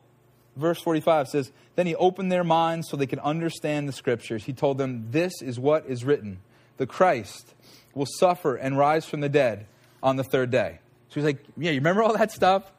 verse 0.55 0.81
45 0.81 1.27
says, 1.27 1.51
Then 1.75 1.87
he 1.87 1.95
opened 1.95 2.31
their 2.31 2.43
minds 2.43 2.89
so 2.89 2.97
they 2.97 3.07
could 3.07 3.19
understand 3.19 3.87
the 3.87 3.93
scriptures. 3.93 4.43
He 4.45 4.53
told 4.53 4.77
them, 4.77 5.07
This 5.11 5.41
is 5.41 5.59
what 5.59 5.85
is 5.85 6.03
written 6.03 6.39
the 6.77 6.85
Christ 6.85 7.53
will 7.93 8.07
suffer 8.19 8.55
and 8.55 8.77
rise 8.77 9.05
from 9.05 9.21
the 9.21 9.29
dead 9.29 9.65
on 10.03 10.17
the 10.17 10.23
third 10.23 10.51
day. 10.51 10.79
So 11.09 11.15
he's 11.15 11.23
like, 11.23 11.43
Yeah, 11.57 11.71
you 11.71 11.79
remember 11.79 12.03
all 12.03 12.17
that 12.17 12.31
stuff? 12.31 12.71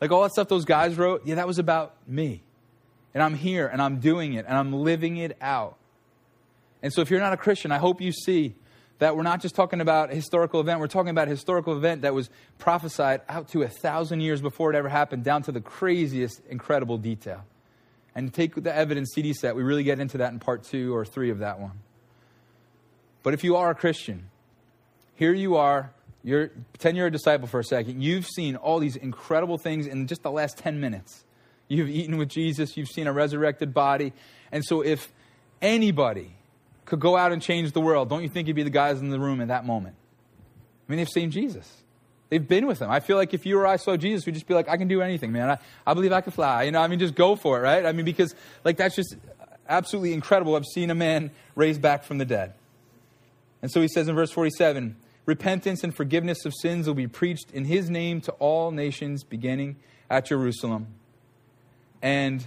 Like 0.00 0.10
all 0.10 0.22
that 0.22 0.32
stuff 0.32 0.48
those 0.48 0.64
guys 0.64 0.96
wrote? 0.96 1.22
Yeah, 1.24 1.36
that 1.36 1.46
was 1.46 1.58
about 1.58 1.94
me. 2.06 2.42
And 3.14 3.22
I'm 3.22 3.34
here 3.34 3.66
and 3.66 3.80
I'm 3.80 4.00
doing 4.00 4.34
it 4.34 4.44
and 4.46 4.56
I'm 4.56 4.72
living 4.72 5.16
it 5.16 5.36
out. 5.40 5.76
And 6.84 6.92
so 6.92 7.00
if 7.00 7.10
you're 7.10 7.18
not 7.18 7.32
a 7.32 7.38
Christian, 7.38 7.72
I 7.72 7.78
hope 7.78 8.02
you 8.02 8.12
see 8.12 8.54
that 8.98 9.16
we're 9.16 9.22
not 9.22 9.40
just 9.40 9.54
talking 9.54 9.80
about 9.80 10.12
a 10.12 10.14
historical 10.14 10.60
event, 10.60 10.80
we're 10.80 10.86
talking 10.86 11.08
about 11.08 11.28
a 11.28 11.30
historical 11.30 11.74
event 11.74 12.02
that 12.02 12.12
was 12.12 12.28
prophesied 12.58 13.22
out 13.26 13.48
to 13.48 13.62
a 13.62 13.68
thousand 13.68 14.20
years 14.20 14.42
before 14.42 14.70
it 14.70 14.76
ever 14.76 14.90
happened, 14.90 15.24
down 15.24 15.42
to 15.44 15.50
the 15.50 15.62
craziest, 15.62 16.42
incredible 16.50 16.98
detail. 16.98 17.42
And 18.14 18.32
take 18.34 18.54
the 18.62 18.72
evidence 18.72 19.12
CD 19.14 19.32
set, 19.32 19.56
we 19.56 19.62
really 19.62 19.82
get 19.82 19.98
into 19.98 20.18
that 20.18 20.34
in 20.34 20.38
part 20.38 20.62
two 20.62 20.94
or 20.94 21.06
three 21.06 21.30
of 21.30 21.38
that 21.38 21.58
one. 21.58 21.80
But 23.22 23.32
if 23.32 23.44
you 23.44 23.56
are 23.56 23.70
a 23.70 23.74
Christian, 23.74 24.28
here 25.14 25.32
you 25.32 25.56
are, 25.56 25.90
you're, 26.22 26.48
pretend 26.74 26.98
you're 26.98 27.06
a 27.06 27.10
disciple 27.10 27.48
for 27.48 27.60
a 27.60 27.64
second. 27.64 28.02
You've 28.02 28.26
seen 28.26 28.56
all 28.56 28.78
these 28.78 28.96
incredible 28.96 29.56
things 29.56 29.86
in 29.86 30.06
just 30.06 30.22
the 30.22 30.30
last 30.30 30.58
10 30.58 30.80
minutes. 30.80 31.24
You've 31.66 31.88
eaten 31.88 32.18
with 32.18 32.28
Jesus, 32.28 32.76
you've 32.76 32.90
seen 32.90 33.06
a 33.06 33.12
resurrected 33.14 33.72
body. 33.72 34.12
And 34.52 34.62
so 34.62 34.82
if 34.82 35.10
anybody 35.62 36.36
could 36.84 37.00
go 37.00 37.16
out 37.16 37.32
and 37.32 37.40
change 37.40 37.72
the 37.72 37.80
world, 37.80 38.08
don't 38.08 38.22
you 38.22 38.28
think 38.28 38.48
you'd 38.48 38.56
be 38.56 38.62
the 38.62 38.70
guys 38.70 39.00
in 39.00 39.10
the 39.10 39.18
room 39.18 39.40
at 39.40 39.48
that 39.48 39.64
moment? 39.64 39.96
I 40.86 40.92
mean, 40.92 40.98
they've 40.98 41.08
seen 41.08 41.30
Jesus. 41.30 41.82
They've 42.28 42.46
been 42.46 42.66
with 42.66 42.80
him. 42.80 42.90
I 42.90 43.00
feel 43.00 43.16
like 43.16 43.32
if 43.32 43.46
you 43.46 43.58
or 43.58 43.66
I 43.66 43.76
saw 43.76 43.96
Jesus, 43.96 44.26
we'd 44.26 44.32
just 44.32 44.46
be 44.46 44.54
like, 44.54 44.68
I 44.68 44.76
can 44.76 44.88
do 44.88 45.02
anything, 45.02 45.32
man. 45.32 45.50
I, 45.50 45.58
I 45.86 45.94
believe 45.94 46.12
I 46.12 46.20
can 46.20 46.32
fly. 46.32 46.64
You 46.64 46.72
know, 46.72 46.80
I 46.80 46.88
mean, 46.88 46.98
just 46.98 47.14
go 47.14 47.36
for 47.36 47.58
it, 47.58 47.62
right? 47.62 47.86
I 47.86 47.92
mean, 47.92 48.04
because, 48.04 48.34
like, 48.64 48.76
that's 48.76 48.96
just 48.96 49.16
absolutely 49.68 50.12
incredible. 50.12 50.56
I've 50.56 50.64
seen 50.64 50.90
a 50.90 50.94
man 50.94 51.30
raised 51.54 51.80
back 51.80 52.04
from 52.04 52.18
the 52.18 52.24
dead. 52.24 52.54
And 53.62 53.70
so 53.70 53.80
he 53.80 53.88
says 53.88 54.08
in 54.08 54.14
verse 54.14 54.30
47 54.30 54.96
repentance 55.26 55.82
and 55.82 55.94
forgiveness 55.94 56.44
of 56.44 56.52
sins 56.60 56.86
will 56.86 56.94
be 56.94 57.06
preached 57.06 57.50
in 57.52 57.64
his 57.64 57.88
name 57.88 58.20
to 58.22 58.32
all 58.32 58.70
nations, 58.70 59.24
beginning 59.24 59.76
at 60.10 60.26
Jerusalem. 60.26 60.88
And 62.02 62.46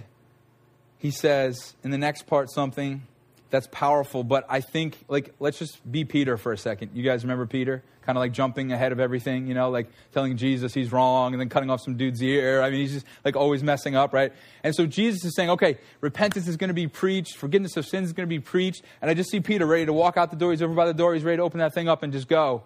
he 0.96 1.10
says 1.10 1.74
in 1.82 1.90
the 1.90 1.98
next 1.98 2.26
part 2.26 2.50
something 2.50 3.02
that's 3.50 3.68
powerful. 3.70 4.24
But 4.24 4.44
I 4.48 4.60
think, 4.60 4.98
like, 5.08 5.34
let's 5.40 5.58
just 5.58 5.90
be 5.90 6.04
Peter 6.04 6.36
for 6.36 6.52
a 6.52 6.58
second. 6.58 6.90
You 6.94 7.02
guys 7.02 7.24
remember 7.24 7.46
Peter? 7.46 7.82
Kind 8.02 8.16
of 8.16 8.20
like 8.20 8.32
jumping 8.32 8.72
ahead 8.72 8.92
of 8.92 9.00
everything, 9.00 9.46
you 9.46 9.54
know, 9.54 9.70
like 9.70 9.88
telling 10.12 10.36
Jesus 10.36 10.72
he's 10.72 10.92
wrong 10.92 11.34
and 11.34 11.40
then 11.40 11.50
cutting 11.50 11.68
off 11.68 11.82
some 11.82 11.96
dude's 11.96 12.22
ear. 12.22 12.62
I 12.62 12.70
mean, 12.70 12.80
he's 12.80 12.92
just 12.92 13.06
like 13.24 13.36
always 13.36 13.62
messing 13.62 13.96
up, 13.96 14.14
right? 14.14 14.32
And 14.62 14.74
so 14.74 14.86
Jesus 14.86 15.24
is 15.24 15.34
saying, 15.34 15.50
okay, 15.50 15.78
repentance 16.00 16.48
is 16.48 16.56
going 16.56 16.68
to 16.68 16.74
be 16.74 16.86
preached, 16.86 17.36
forgiveness 17.36 17.76
of 17.76 17.86
sins 17.86 18.08
is 18.08 18.12
going 18.14 18.26
to 18.26 18.34
be 18.34 18.40
preached. 18.40 18.82
And 19.02 19.10
I 19.10 19.14
just 19.14 19.30
see 19.30 19.40
Peter 19.40 19.66
ready 19.66 19.84
to 19.84 19.92
walk 19.92 20.16
out 20.16 20.30
the 20.30 20.36
door. 20.36 20.52
He's 20.52 20.62
over 20.62 20.74
by 20.74 20.86
the 20.86 20.94
door. 20.94 21.14
He's 21.14 21.24
ready 21.24 21.36
to 21.36 21.42
open 21.42 21.58
that 21.58 21.74
thing 21.74 21.88
up 21.88 22.02
and 22.02 22.12
just 22.12 22.28
go. 22.28 22.62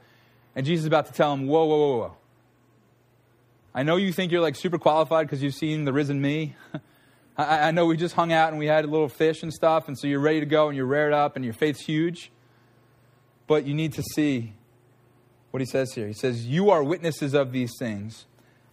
And 0.54 0.64
Jesus 0.64 0.82
is 0.82 0.86
about 0.86 1.06
to 1.06 1.12
tell 1.12 1.32
him, 1.32 1.48
whoa, 1.48 1.64
whoa, 1.64 1.76
whoa, 1.76 1.96
whoa. 1.98 2.16
I 3.74 3.82
know 3.82 3.96
you 3.96 4.12
think 4.12 4.32
you're 4.32 4.42
like 4.42 4.54
super 4.54 4.78
qualified 4.78 5.26
because 5.26 5.42
you've 5.42 5.54
seen 5.54 5.84
the 5.84 5.92
risen 5.92 6.20
me. 6.20 6.54
I, 7.36 7.68
I, 7.68 7.70
know 7.70 7.86
we 7.86 7.96
just 7.96 8.14
hung 8.14 8.32
out 8.32 8.50
and 8.50 8.58
we 8.58 8.66
had 8.66 8.84
a 8.84 8.88
little 8.88 9.08
fish 9.08 9.42
and 9.42 9.52
stuff, 9.52 9.88
and 9.88 9.98
so 9.98 10.06
you're 10.06 10.20
ready 10.20 10.40
to 10.40 10.46
go 10.46 10.68
and 10.68 10.76
you're 10.76 10.86
reared 10.86 11.12
up 11.12 11.36
and 11.36 11.44
your 11.44 11.54
faith's 11.54 11.84
huge. 11.84 12.30
But 13.46 13.64
you 13.64 13.74
need 13.74 13.94
to 13.94 14.02
see 14.02 14.52
what 15.50 15.60
he 15.60 15.66
says 15.66 15.92
here. 15.94 16.06
He 16.06 16.12
says, 16.12 16.46
You 16.46 16.70
are 16.70 16.82
witnesses 16.82 17.34
of 17.34 17.52
these 17.52 17.72
things. 17.78 18.26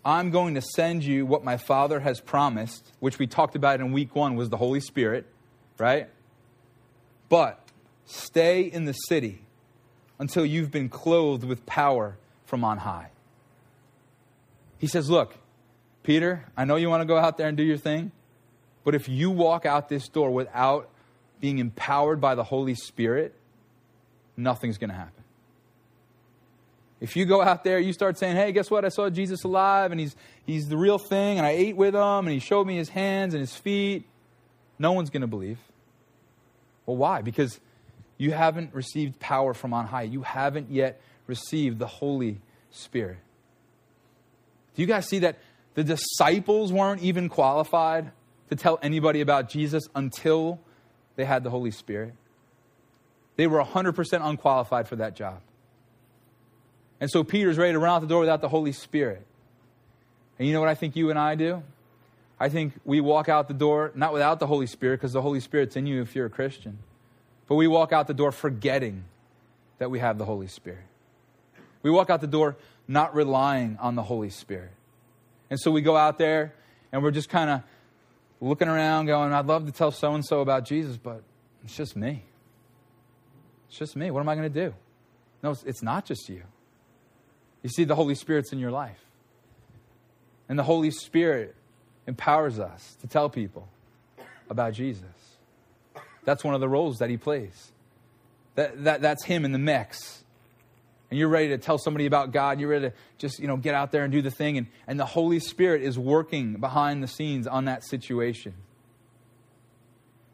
I'm 0.04 0.32
going 0.32 0.56
to 0.56 0.62
send 0.62 1.04
you 1.04 1.26
what 1.26 1.44
my 1.44 1.58
Father 1.58 2.00
has 2.00 2.22
promised, 2.22 2.92
which 3.00 3.20
we 3.20 3.28
talked 3.28 3.56
about 3.56 3.80
in 3.80 3.92
week 3.92 4.16
one 4.16 4.36
was 4.36 4.50
the 4.50 4.58
Holy 4.58 4.80
Spirit, 4.80 5.26
right? 5.78 6.10
But 7.28 7.62
stay 8.06 8.62
in 8.62 8.86
the 8.86 8.94
city 8.94 9.42
until 10.18 10.46
you've 10.46 10.72
been 10.72 10.90
clothed 10.90 11.44
with 11.44 11.66
power 11.66 12.18
from 12.46 12.64
on 12.64 12.80
high. 12.80 13.12
He 14.78 14.88
says, 14.88 15.10
Look, 15.10 15.36
Peter, 16.04 16.46
I 16.58 16.66
know 16.66 16.76
you 16.76 16.90
want 16.90 17.02
to 17.02 17.06
go 17.06 17.18
out 17.18 17.38
there 17.38 17.48
and 17.48 17.58
do 17.58 17.64
your 17.64 17.78
thing, 17.78 18.12
but 18.84 18.96
if 18.96 19.10
you 19.10 19.30
walk 19.30 19.66
out 19.66 19.90
this 19.90 20.08
door 20.08 20.32
without 20.32 20.90
being 21.40 21.60
empowered 21.60 22.20
by 22.20 22.36
the 22.36 22.44
Holy 22.44 22.76
Spirit, 22.76 23.34
nothing's 24.36 24.78
going 24.78 24.90
to 24.90 24.96
happen. 24.96 25.24
If 27.00 27.16
you 27.16 27.26
go 27.26 27.42
out 27.42 27.64
there, 27.64 27.80
you 27.80 27.94
start 27.94 28.18
saying, 28.18 28.36
hey, 28.36 28.52
guess 28.52 28.70
what? 28.70 28.84
I 28.84 28.90
saw 28.90 29.10
Jesus 29.10 29.44
alive 29.44 29.92
and 29.92 30.00
he's, 30.00 30.16
he's 30.46 30.68
the 30.68 30.76
real 30.76 30.98
thing 30.98 31.38
and 31.38 31.46
I 31.46 31.52
ate 31.52 31.76
with 31.76 31.96
him 31.96 32.02
and 32.02 32.30
he 32.30 32.40
showed 32.40 32.68
me 32.68 32.76
his 32.76 32.90
hands 32.90 33.34
and 33.34 33.40
his 33.40 33.56
feet, 33.56 34.06
no 34.78 34.92
one's 34.92 35.10
going 35.10 35.22
to 35.22 35.28
believe. 35.28 35.60
Well, 36.86 36.98
why? 36.98 37.22
Because 37.22 37.60
you 38.18 38.32
haven't 38.32 38.74
received 38.74 39.20
power 39.20 39.54
from 39.54 39.74
on 39.74 39.88
high. 39.88 40.04
You 40.04 40.24
haven't 40.24 40.72
yet 40.72 41.00
received 41.26 41.80
the 41.80 41.88
Holy 41.88 42.42
Spirit. 42.72 43.20
Do 44.76 44.82
you 44.82 44.88
guys 44.88 45.08
see 45.08 45.20
that 45.20 45.38
the 45.76 45.84
disciples 45.84 46.74
weren't 46.74 47.02
even 47.02 47.30
qualified 47.30 48.12
to 48.50 48.56
tell 48.56 48.80
anybody 48.82 49.22
about 49.22 49.50
Jesus 49.50 49.88
until 49.96 50.60
they 51.16 51.26
had 51.26 51.44
the 51.44 51.50
Holy 51.50 51.72
Spirit. 51.72 52.14
They 53.36 53.48
were 53.48 53.64
100% 53.64 54.20
unqualified 54.22 54.88
for 54.88 54.98
that 54.98 55.16
job. 55.16 55.42
And 57.00 57.10
so 57.10 57.24
Peter's 57.24 57.58
ready 57.58 57.74
to 57.74 57.80
run 57.80 57.96
out 57.96 58.02
the 58.02 58.08
door 58.08 58.20
without 58.20 58.42
the 58.42 58.50
Holy 58.50 58.74
Spirit. 58.74 59.26
And 60.38 60.48
you 60.48 60.54
know 60.54 60.60
what 60.60 60.70
I 60.70 60.76
think 60.76 60.96
you 60.96 61.10
and 61.10 61.18
I 61.18 61.36
do? 61.36 61.64
I 62.40 62.50
think 62.50 62.74
we 62.86 63.02
walk 63.02 63.30
out 63.30 63.48
the 63.48 63.54
door 63.54 63.92
not 63.96 64.14
without 64.14 64.40
the 64.40 64.48
Holy 64.48 64.68
Spirit, 64.68 64.98
because 64.98 65.14
the 65.14 65.22
Holy 65.22 65.40
Spirit's 65.40 65.76
in 65.76 65.86
you 65.86 66.02
if 66.02 66.16
you're 66.16 66.26
a 66.26 66.30
Christian, 66.30 66.80
but 67.48 67.56
we 67.56 67.68
walk 67.68 67.92
out 67.92 68.08
the 68.08 68.14
door 68.14 68.32
forgetting 68.32 69.04
that 69.78 69.92
we 69.92 70.00
have 70.00 70.18
the 70.18 70.26
Holy 70.26 70.48
Spirit. 70.48 70.84
We 71.84 71.92
walk 71.92 72.10
out 72.10 72.22
the 72.22 72.28
door 72.28 72.56
not 72.88 73.14
relying 73.14 73.78
on 73.80 73.96
the 73.96 74.04
Holy 74.04 74.30
Spirit. 74.30 74.72
And 75.50 75.60
so 75.60 75.72
we 75.72 75.82
go 75.82 75.96
out 75.96 76.18
there 76.18 76.54
and 76.92 77.04
we're 77.04 77.12
just 77.12 77.30
kind 77.30 77.50
of 77.50 77.62
looking 78.42 78.68
around 78.68 79.08
going, 79.08 79.34
I'd 79.34 79.46
love 79.46 79.66
to 79.66 79.72
tell 79.72 79.92
so 79.92 80.14
and 80.14 80.26
so 80.26 80.42
about 80.42 80.66
Jesus, 80.66 80.98
but 80.98 81.24
it's 81.64 81.76
just 81.76 81.96
me. 81.96 82.24
It's 83.68 83.78
just 83.78 83.96
me. 83.96 84.12
What 84.12 84.22
am 84.22 84.30
I 84.30 84.36
going 84.36 84.52
to 84.52 84.68
do? 84.68 84.74
No, 85.44 85.56
it's 85.66 85.84
not 85.84 86.06
just 86.06 86.28
you. 86.30 86.44
You 87.62 87.70
see, 87.70 87.84
the 87.84 87.96
Holy 87.96 88.16
Spirit's 88.16 88.52
in 88.52 88.60
your 88.60 88.72
life. 88.72 89.00
And 90.48 90.58
the 90.58 90.64
Holy 90.64 90.92
Spirit 90.92 91.56
empowers 92.08 92.60
us 92.60 92.96
to 93.02 93.08
tell 93.08 93.30
people 93.30 93.68
about 94.50 94.74
Jesus. 94.74 95.04
That's 96.24 96.44
one 96.44 96.56
of 96.56 96.62
the 96.62 96.70
roles 96.70 96.98
that 96.98 97.10
he 97.10 97.18
plays. 97.18 97.72
That, 98.56 98.84
that, 98.84 99.02
that's 99.02 99.26
him 99.26 99.46
in 99.46 99.52
the 99.52 99.60
mix 99.60 100.24
and 101.10 101.20
you're 101.20 101.30
ready 101.30 101.50
to 101.50 101.58
tell 101.58 101.78
somebody 101.78 102.06
about 102.06 102.32
God, 102.32 102.60
you're 102.60 102.70
ready 102.70 102.90
to 102.90 102.96
just, 103.18 103.40
you 103.40 103.48
know, 103.48 103.58
get 103.58 103.74
out 103.74 103.92
there 103.92 104.04
and 104.04 104.12
do 104.12 104.22
the 104.22 104.32
thing, 104.32 104.58
and, 104.58 104.68
and 104.88 105.00
the 105.00 105.06
Holy 105.06 105.40
Spirit 105.40 105.82
is 105.82 105.98
working 105.98 106.56
behind 106.56 107.02
the 107.04 107.08
scenes 107.08 107.48
on 107.48 107.66
that 107.66 107.84
situation. 107.84 108.54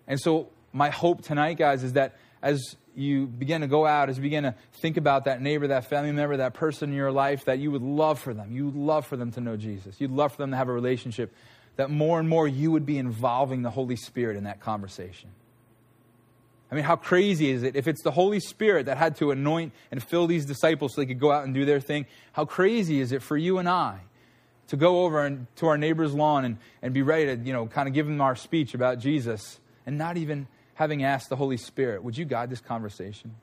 And 0.08 0.20
so, 0.20 0.50
my 0.74 0.90
hope 0.90 1.22
tonight, 1.22 1.58
guys, 1.58 1.84
is 1.84 1.94
that 1.94 2.18
as 2.42 2.76
you 2.96 3.28
begin 3.28 3.62
to 3.62 3.68
go 3.68 3.86
out, 3.86 4.10
as 4.10 4.18
you 4.18 4.22
begin 4.22 4.44
to 4.44 4.56
think 4.74 4.98
about 4.98 5.26
that 5.26 5.42
neighbor, 5.42 5.68
that 5.68 5.90
family 5.90 6.12
member, 6.12 6.38
that 6.38 6.54
person 6.54 6.90
in 6.90 6.96
your 6.96 7.12
life, 7.12 7.46
that 7.46 7.60
you 7.60 7.72
would 7.72 7.82
love 7.82 8.20
for 8.20 8.34
them. 8.34 8.52
You 8.52 8.66
would 8.66 8.76
love 8.76 9.06
for 9.06 9.18
them 9.18 9.32
to 9.32 9.42
know 9.42 9.58
Jesus. 9.58 10.00
You'd 10.00 10.12
love 10.12 10.32
for 10.32 10.38
them 10.38 10.52
to 10.52 10.58
have 10.58 10.70
a 10.70 10.74
relationship. 10.74 11.34
That 11.78 11.90
more 11.90 12.20
and 12.20 12.30
more 12.30 12.48
you 12.48 12.72
would 12.72 12.86
be 12.86 12.98
involving 12.98 13.62
the 13.62 13.70
Holy 13.70 13.96
Spirit 13.96 14.38
in 14.38 14.46
that 14.46 14.60
conversation. 14.60 15.30
I 16.72 16.76
mean, 16.76 16.84
how 16.84 16.96
crazy 16.96 17.50
is 17.50 17.64
it 17.64 17.76
if 17.76 17.88
it's 17.88 18.02
the 18.02 18.12
Holy 18.12 18.40
Spirit 18.40 18.88
that 18.88 18.98
had 18.98 19.16
to 19.18 19.32
anoint 19.32 19.72
and 19.92 20.02
fill 20.02 20.28
these 20.28 20.46
disciples 20.46 20.96
so 20.96 21.02
they 21.02 21.06
could 21.06 21.20
go 21.20 21.32
out 21.32 21.46
and 21.46 21.54
do 21.54 21.64
their 21.66 21.80
thing? 21.80 22.06
How 22.34 22.46
crazy 22.46 23.00
is 23.00 23.12
it 23.12 23.22
for 23.22 23.38
you 23.38 23.60
and 23.60 23.70
I 23.70 24.00
to 24.68 24.76
go 24.76 25.04
over 25.04 25.24
and, 25.24 25.46
to 25.58 25.68
our 25.68 25.78
neighbor's 25.78 26.14
lawn 26.14 26.44
and, 26.44 26.58
and 26.82 26.94
be 26.94 27.04
ready 27.04 27.26
to, 27.26 27.36
you 27.36 27.54
know, 27.54 27.68
kind 27.68 27.88
of 27.88 27.94
give 27.94 28.08
them 28.08 28.20
our 28.20 28.36
speech 28.36 28.74
about 28.74 28.98
Jesus 28.98 29.60
and 29.86 29.98
not 29.98 30.18
even 30.18 30.48
having 30.74 31.04
asked 31.04 31.30
the 31.30 31.36
Holy 31.36 31.58
Spirit, 31.58 32.04
would 32.04 32.18
you 32.18 32.26
guide 32.26 32.50
this 32.50 32.62
conversation? 32.62 33.36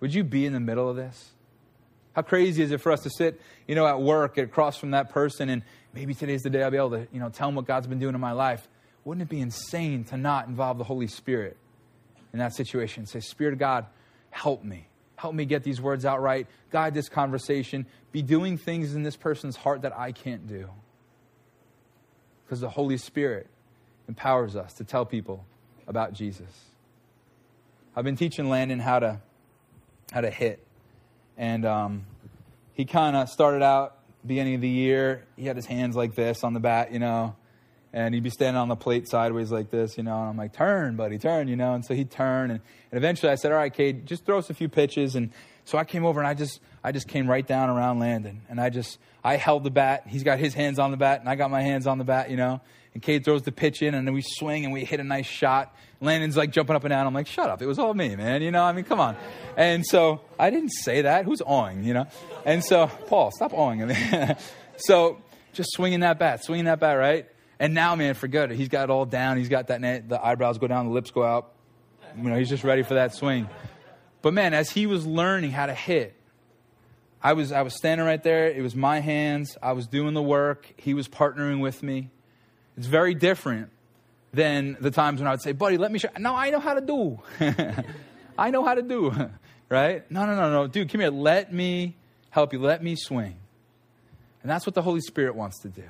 Would 0.00 0.12
you 0.12 0.24
be 0.24 0.44
in 0.44 0.52
the 0.52 0.60
middle 0.60 0.88
of 0.88 0.96
this? 0.96 1.30
How 2.14 2.22
crazy 2.22 2.62
is 2.62 2.72
it 2.72 2.80
for 2.80 2.90
us 2.90 3.00
to 3.02 3.10
sit, 3.10 3.40
you 3.68 3.76
know, 3.76 3.86
at 3.86 4.00
work 4.00 4.36
across 4.36 4.76
from 4.76 4.90
that 4.90 5.10
person 5.10 5.48
and 5.48 5.62
maybe 5.94 6.14
today's 6.14 6.42
the 6.42 6.50
day 6.50 6.62
I'll 6.62 6.70
be 6.70 6.76
able 6.76 6.90
to, 6.90 7.06
you 7.12 7.20
know, 7.20 7.28
tell 7.28 7.48
them 7.48 7.54
what 7.54 7.66
God's 7.66 7.86
been 7.86 8.00
doing 8.00 8.14
in 8.14 8.20
my 8.20 8.32
life. 8.32 8.66
Wouldn't 9.04 9.22
it 9.22 9.28
be 9.28 9.40
insane 9.40 10.04
to 10.04 10.16
not 10.16 10.48
involve 10.48 10.78
the 10.78 10.84
Holy 10.84 11.06
Spirit 11.06 11.56
in 12.32 12.38
that 12.38 12.54
situation? 12.54 13.06
Say, 13.06 13.20
Spirit 13.20 13.54
of 13.54 13.58
God, 13.58 13.86
help 14.30 14.64
me. 14.64 14.86
Help 15.16 15.34
me 15.34 15.44
get 15.44 15.62
these 15.62 15.80
words 15.80 16.04
out 16.04 16.22
right. 16.22 16.46
Guide 16.70 16.94
this 16.94 17.08
conversation. 17.08 17.86
Be 18.12 18.22
doing 18.22 18.56
things 18.56 18.94
in 18.94 19.02
this 19.02 19.16
person's 19.16 19.56
heart 19.56 19.82
that 19.82 19.96
I 19.96 20.12
can't 20.12 20.46
do. 20.48 20.68
Because 22.44 22.60
the 22.60 22.70
Holy 22.70 22.96
Spirit 22.96 23.46
empowers 24.08 24.56
us 24.56 24.72
to 24.74 24.84
tell 24.84 25.04
people 25.04 25.44
about 25.86 26.12
Jesus. 26.12 26.48
I've 27.94 28.04
been 28.04 28.16
teaching 28.16 28.48
Landon 28.48 28.78
how 28.78 29.00
to 29.00 29.20
how 30.12 30.20
to 30.20 30.30
hit, 30.30 30.64
and 31.36 31.64
um, 31.64 32.06
he 32.72 32.84
kind 32.84 33.14
of 33.14 33.28
started 33.28 33.62
out 33.62 33.98
beginning 34.26 34.54
of 34.54 34.60
the 34.60 34.68
year. 34.68 35.24
He 35.36 35.44
had 35.46 35.56
his 35.56 35.66
hands 35.66 35.96
like 35.96 36.14
this 36.14 36.44
on 36.44 36.52
the 36.52 36.60
bat, 36.60 36.92
you 36.92 36.98
know, 36.98 37.36
and 37.92 38.14
he'd 38.14 38.22
be 38.22 38.30
standing 38.30 38.60
on 38.60 38.68
the 38.68 38.76
plate 38.76 39.08
sideways 39.08 39.50
like 39.50 39.70
this, 39.70 39.96
you 39.96 40.02
know. 40.02 40.18
And 40.20 40.30
I'm 40.30 40.36
like, 40.36 40.52
"Turn, 40.52 40.96
buddy, 40.96 41.18
turn," 41.18 41.48
you 41.48 41.56
know. 41.56 41.74
And 41.74 41.84
so 41.84 41.94
he'd 41.94 42.10
turn, 42.10 42.50
and, 42.50 42.60
and 42.90 42.98
eventually 42.98 43.32
I 43.32 43.34
said, 43.34 43.52
"All 43.52 43.58
right, 43.58 43.72
Cade, 43.72 44.06
just 44.06 44.24
throw 44.24 44.38
us 44.38 44.50
a 44.50 44.54
few 44.54 44.68
pitches." 44.68 45.16
And 45.16 45.30
so 45.64 45.78
I 45.78 45.84
came 45.84 46.04
over 46.04 46.20
and 46.20 46.26
I 46.26 46.34
just 46.34 46.60
I 46.82 46.92
just 46.92 47.08
came 47.08 47.28
right 47.28 47.46
down 47.46 47.70
around 47.70 47.98
Landon, 47.98 48.42
and 48.48 48.60
I 48.60 48.70
just 48.70 48.98
I 49.24 49.36
held 49.36 49.64
the 49.64 49.70
bat. 49.70 50.04
He's 50.06 50.22
got 50.22 50.38
his 50.38 50.54
hands 50.54 50.78
on 50.78 50.90
the 50.90 50.96
bat, 50.96 51.20
and 51.20 51.28
I 51.28 51.34
got 51.34 51.50
my 51.50 51.62
hands 51.62 51.86
on 51.86 51.98
the 51.98 52.04
bat, 52.04 52.30
you 52.30 52.36
know 52.36 52.60
and 52.94 53.02
Cade 53.02 53.24
throws 53.24 53.42
the 53.42 53.52
pitch 53.52 53.82
in, 53.82 53.94
and 53.94 54.06
then 54.06 54.14
we 54.14 54.22
swing 54.22 54.64
and 54.64 54.72
we 54.72 54.84
hit 54.84 55.00
a 55.00 55.04
nice 55.04 55.26
shot. 55.26 55.74
Landon's 56.00 56.36
like 56.36 56.50
jumping 56.50 56.74
up 56.74 56.82
and 56.82 56.90
down. 56.90 57.06
I'm 57.06 57.14
like, 57.14 57.26
shut 57.26 57.48
up. 57.50 57.62
It 57.62 57.66
was 57.66 57.78
all 57.78 57.94
me, 57.94 58.16
man. 58.16 58.42
You 58.42 58.50
know, 58.50 58.64
I 58.64 58.72
mean, 58.72 58.84
come 58.84 59.00
on. 59.00 59.16
And 59.56 59.86
so 59.86 60.22
I 60.38 60.50
didn't 60.50 60.70
say 60.70 61.02
that. 61.02 61.24
Who's 61.24 61.40
awing, 61.40 61.84
you 61.84 61.94
know? 61.94 62.06
And 62.44 62.64
so, 62.64 62.88
Paul, 63.06 63.30
stop 63.32 63.52
awing. 63.52 63.94
so 64.76 65.18
just 65.52 65.70
swinging 65.72 66.00
that 66.00 66.18
bat, 66.18 66.42
swinging 66.42 66.64
that 66.64 66.80
bat, 66.80 66.98
right? 66.98 67.26
And 67.60 67.74
now, 67.74 67.94
man, 67.94 68.14
forget 68.14 68.50
it. 68.50 68.56
He's 68.56 68.68
got 68.68 68.84
it 68.84 68.90
all 68.90 69.04
down. 69.04 69.36
He's 69.36 69.50
got 69.50 69.66
that, 69.66 70.08
the 70.08 70.18
eyebrows 70.20 70.56
go 70.56 70.66
down, 70.66 70.86
the 70.86 70.92
lips 70.92 71.10
go 71.10 71.22
out. 71.22 71.52
You 72.16 72.30
know, 72.30 72.36
he's 72.36 72.48
just 72.48 72.64
ready 72.64 72.82
for 72.82 72.94
that 72.94 73.14
swing. 73.14 73.48
But 74.22 74.32
man, 74.32 74.54
as 74.54 74.70
he 74.70 74.86
was 74.86 75.06
learning 75.06 75.50
how 75.50 75.66
to 75.66 75.74
hit, 75.74 76.16
I 77.22 77.34
was, 77.34 77.52
I 77.52 77.60
was 77.60 77.76
standing 77.76 78.06
right 78.06 78.22
there. 78.22 78.48
It 78.48 78.62
was 78.62 78.74
my 78.74 79.00
hands. 79.00 79.58
I 79.62 79.72
was 79.72 79.86
doing 79.86 80.14
the 80.14 80.22
work. 80.22 80.72
He 80.78 80.94
was 80.94 81.06
partnering 81.06 81.60
with 81.60 81.82
me. 81.82 82.08
It's 82.78 82.86
very 82.86 83.14
different 83.14 83.70
than 84.32 84.78
the 84.80 84.90
times 84.90 85.20
when 85.20 85.28
I 85.28 85.32
would 85.32 85.42
say, 85.42 85.52
buddy, 85.52 85.76
let 85.76 85.92
me 85.92 85.98
show. 85.98 86.08
You. 86.16 86.22
No, 86.22 86.34
I 86.34 86.48
know 86.48 86.60
how 86.60 86.72
to 86.74 86.80
do. 86.80 87.20
I 88.38 88.50
know 88.50 88.64
how 88.64 88.74
to 88.74 88.82
do. 88.82 89.12
right? 89.68 90.10
No, 90.10 90.24
no, 90.24 90.34
no, 90.34 90.50
no. 90.50 90.66
Dude, 90.66 90.88
come 90.88 91.02
here. 91.02 91.10
Let 91.10 91.52
me 91.52 91.94
help 92.30 92.54
you. 92.54 92.58
Let 92.58 92.82
me 92.82 92.96
swing. 92.96 93.36
And 94.42 94.50
that's 94.50 94.64
what 94.64 94.74
the 94.74 94.82
Holy 94.82 95.02
Spirit 95.02 95.34
wants 95.34 95.60
to 95.60 95.68
do. 95.68 95.84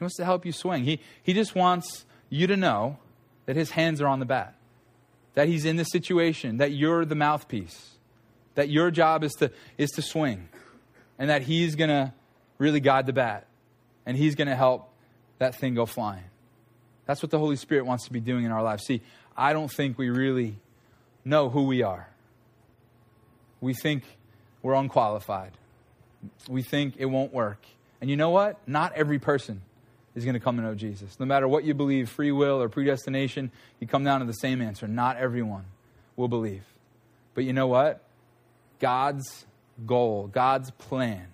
He 0.00 0.04
wants 0.04 0.16
to 0.16 0.24
help 0.24 0.46
you 0.46 0.52
swing. 0.52 0.84
He, 0.84 0.98
he 1.22 1.34
just 1.34 1.54
wants 1.54 2.06
you 2.30 2.46
to 2.46 2.56
know 2.56 2.96
that 3.44 3.54
his 3.54 3.72
hands 3.72 4.00
are 4.00 4.08
on 4.08 4.18
the 4.18 4.24
bat, 4.24 4.54
that 5.34 5.46
he's 5.46 5.66
in 5.66 5.76
the 5.76 5.84
situation, 5.84 6.56
that 6.56 6.72
you're 6.72 7.04
the 7.04 7.14
mouthpiece, 7.14 7.90
that 8.54 8.70
your 8.70 8.90
job 8.90 9.22
is 9.22 9.32
to, 9.34 9.52
is 9.76 9.90
to 9.90 10.00
swing, 10.00 10.48
and 11.18 11.28
that 11.28 11.42
he's 11.42 11.74
going 11.76 11.90
to 11.90 12.14
really 12.56 12.80
guide 12.80 13.04
the 13.04 13.12
bat, 13.12 13.46
and 14.06 14.16
he's 14.16 14.34
going 14.36 14.48
to 14.48 14.56
help 14.56 14.90
that 15.36 15.54
thing 15.54 15.74
go 15.74 15.84
flying. 15.84 16.24
That's 17.04 17.22
what 17.22 17.30
the 17.30 17.38
Holy 17.38 17.56
Spirit 17.56 17.84
wants 17.84 18.06
to 18.06 18.12
be 18.12 18.20
doing 18.20 18.46
in 18.46 18.52
our 18.52 18.62
lives. 18.62 18.84
See, 18.86 19.02
I 19.36 19.52
don't 19.52 19.70
think 19.70 19.98
we 19.98 20.08
really 20.08 20.56
know 21.26 21.50
who 21.50 21.64
we 21.64 21.82
are. 21.82 22.08
We 23.60 23.74
think 23.74 24.04
we're 24.62 24.72
unqualified. 24.72 25.52
We 26.48 26.62
think 26.62 26.94
it 26.96 27.04
won't 27.04 27.34
work. 27.34 27.62
And 28.00 28.08
you 28.08 28.16
know 28.16 28.30
what? 28.30 28.66
Not 28.66 28.94
every 28.94 29.18
person 29.18 29.60
is 30.20 30.24
going 30.24 30.34
to 30.34 30.40
come 30.40 30.56
to 30.56 30.62
know 30.62 30.74
Jesus. 30.74 31.18
No 31.18 31.26
matter 31.26 31.48
what 31.48 31.64
you 31.64 31.74
believe, 31.74 32.08
free 32.08 32.32
will 32.32 32.62
or 32.62 32.68
predestination, 32.68 33.50
you 33.78 33.86
come 33.86 34.04
down 34.04 34.20
to 34.20 34.26
the 34.26 34.32
same 34.32 34.62
answer. 34.62 34.86
Not 34.86 35.16
everyone 35.16 35.64
will 36.16 36.28
believe. 36.28 36.64
But 37.34 37.44
you 37.44 37.52
know 37.52 37.66
what? 37.66 38.02
God's 38.78 39.46
goal, 39.86 40.28
God's 40.28 40.70
plan 40.72 41.26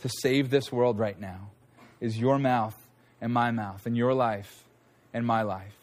to 0.00 0.10
save 0.20 0.50
this 0.50 0.72
world 0.72 0.98
right 0.98 1.18
now 1.18 1.50
is 2.00 2.18
your 2.18 2.38
mouth 2.38 2.76
and 3.20 3.32
my 3.32 3.52
mouth, 3.52 3.86
and 3.86 3.96
your 3.96 4.12
life 4.12 4.64
and 5.14 5.24
my 5.24 5.42
life. 5.42 5.76